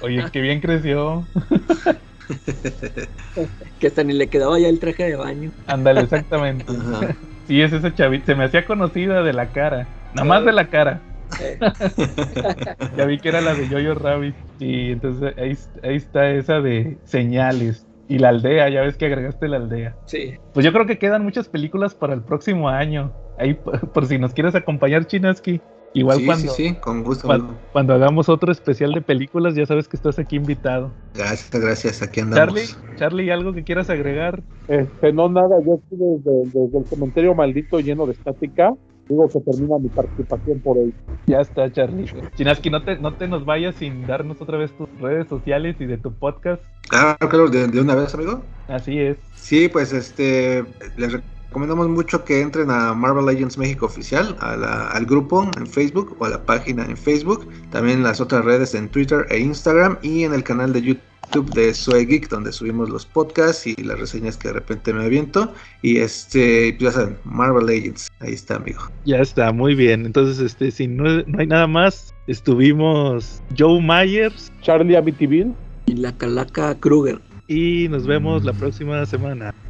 [0.01, 1.25] Oye, qué bien creció.
[3.79, 5.51] que hasta ni le quedaba ya el traje de baño.
[5.67, 6.65] Ándale, exactamente.
[6.69, 7.15] Ajá.
[7.47, 8.27] Sí, es esa chavita.
[8.27, 9.87] Se me hacía conocida de la cara.
[10.13, 11.01] Nada más de la cara.
[12.97, 14.35] Ya vi que era la de Jojo Rabbit.
[14.59, 17.85] Y entonces ahí, ahí está esa de señales.
[18.07, 19.95] Y la aldea, ya ves que agregaste la aldea.
[20.05, 20.35] sí.
[20.53, 23.13] Pues yo creo que quedan muchas películas para el próximo año.
[23.37, 25.61] Ahí por, por si nos quieres acompañar, Chinaski.
[25.93, 27.27] Igual sí, cuando, sí, sí, con gusto.
[27.27, 27.57] cuan- amigo.
[27.71, 30.91] cuando hagamos otro especial de películas, ya sabes que estás aquí invitado.
[31.15, 32.01] Gracias, gracias.
[32.01, 32.53] Aquí andamos.
[32.53, 34.43] Charlie, Charlie, ¿algo que quieras agregar?
[34.67, 38.73] Este, no, nada, yo aquí desde, desde el comentario maldito lleno de estática,
[39.07, 40.93] digo que termina mi participación por hoy.
[41.25, 42.05] Ya está, Charlie.
[42.35, 45.85] Chinaski, no te, no te nos vayas sin darnos otra vez tus redes sociales y
[45.85, 46.61] de tu podcast.
[46.87, 48.41] Claro, claro, de, de una vez, amigo.
[48.67, 49.17] Así es.
[49.35, 50.63] Sí, pues este,
[50.97, 51.19] les
[51.49, 56.15] recomendamos mucho que entren a Marvel Legends México Oficial, a la- al grupo en Facebook
[56.19, 59.97] o a la página en Facebook, también en las otras redes en Twitter e Instagram
[60.01, 63.99] y en el canal de YouTube de Soy Geek, donde subimos los podcasts y las
[63.99, 65.53] reseñas que de repente me aviento.
[65.83, 68.81] Y este, pues ya saben, Marvel Legends, ahí está, amigo.
[69.05, 70.05] Ya está, muy bien.
[70.07, 75.53] Entonces, este, si no, no hay nada más, estuvimos Joe Myers Charlie Amityville.
[75.85, 77.19] Y la calaca Kruger.
[77.47, 79.53] y nos vemos la próxima semana.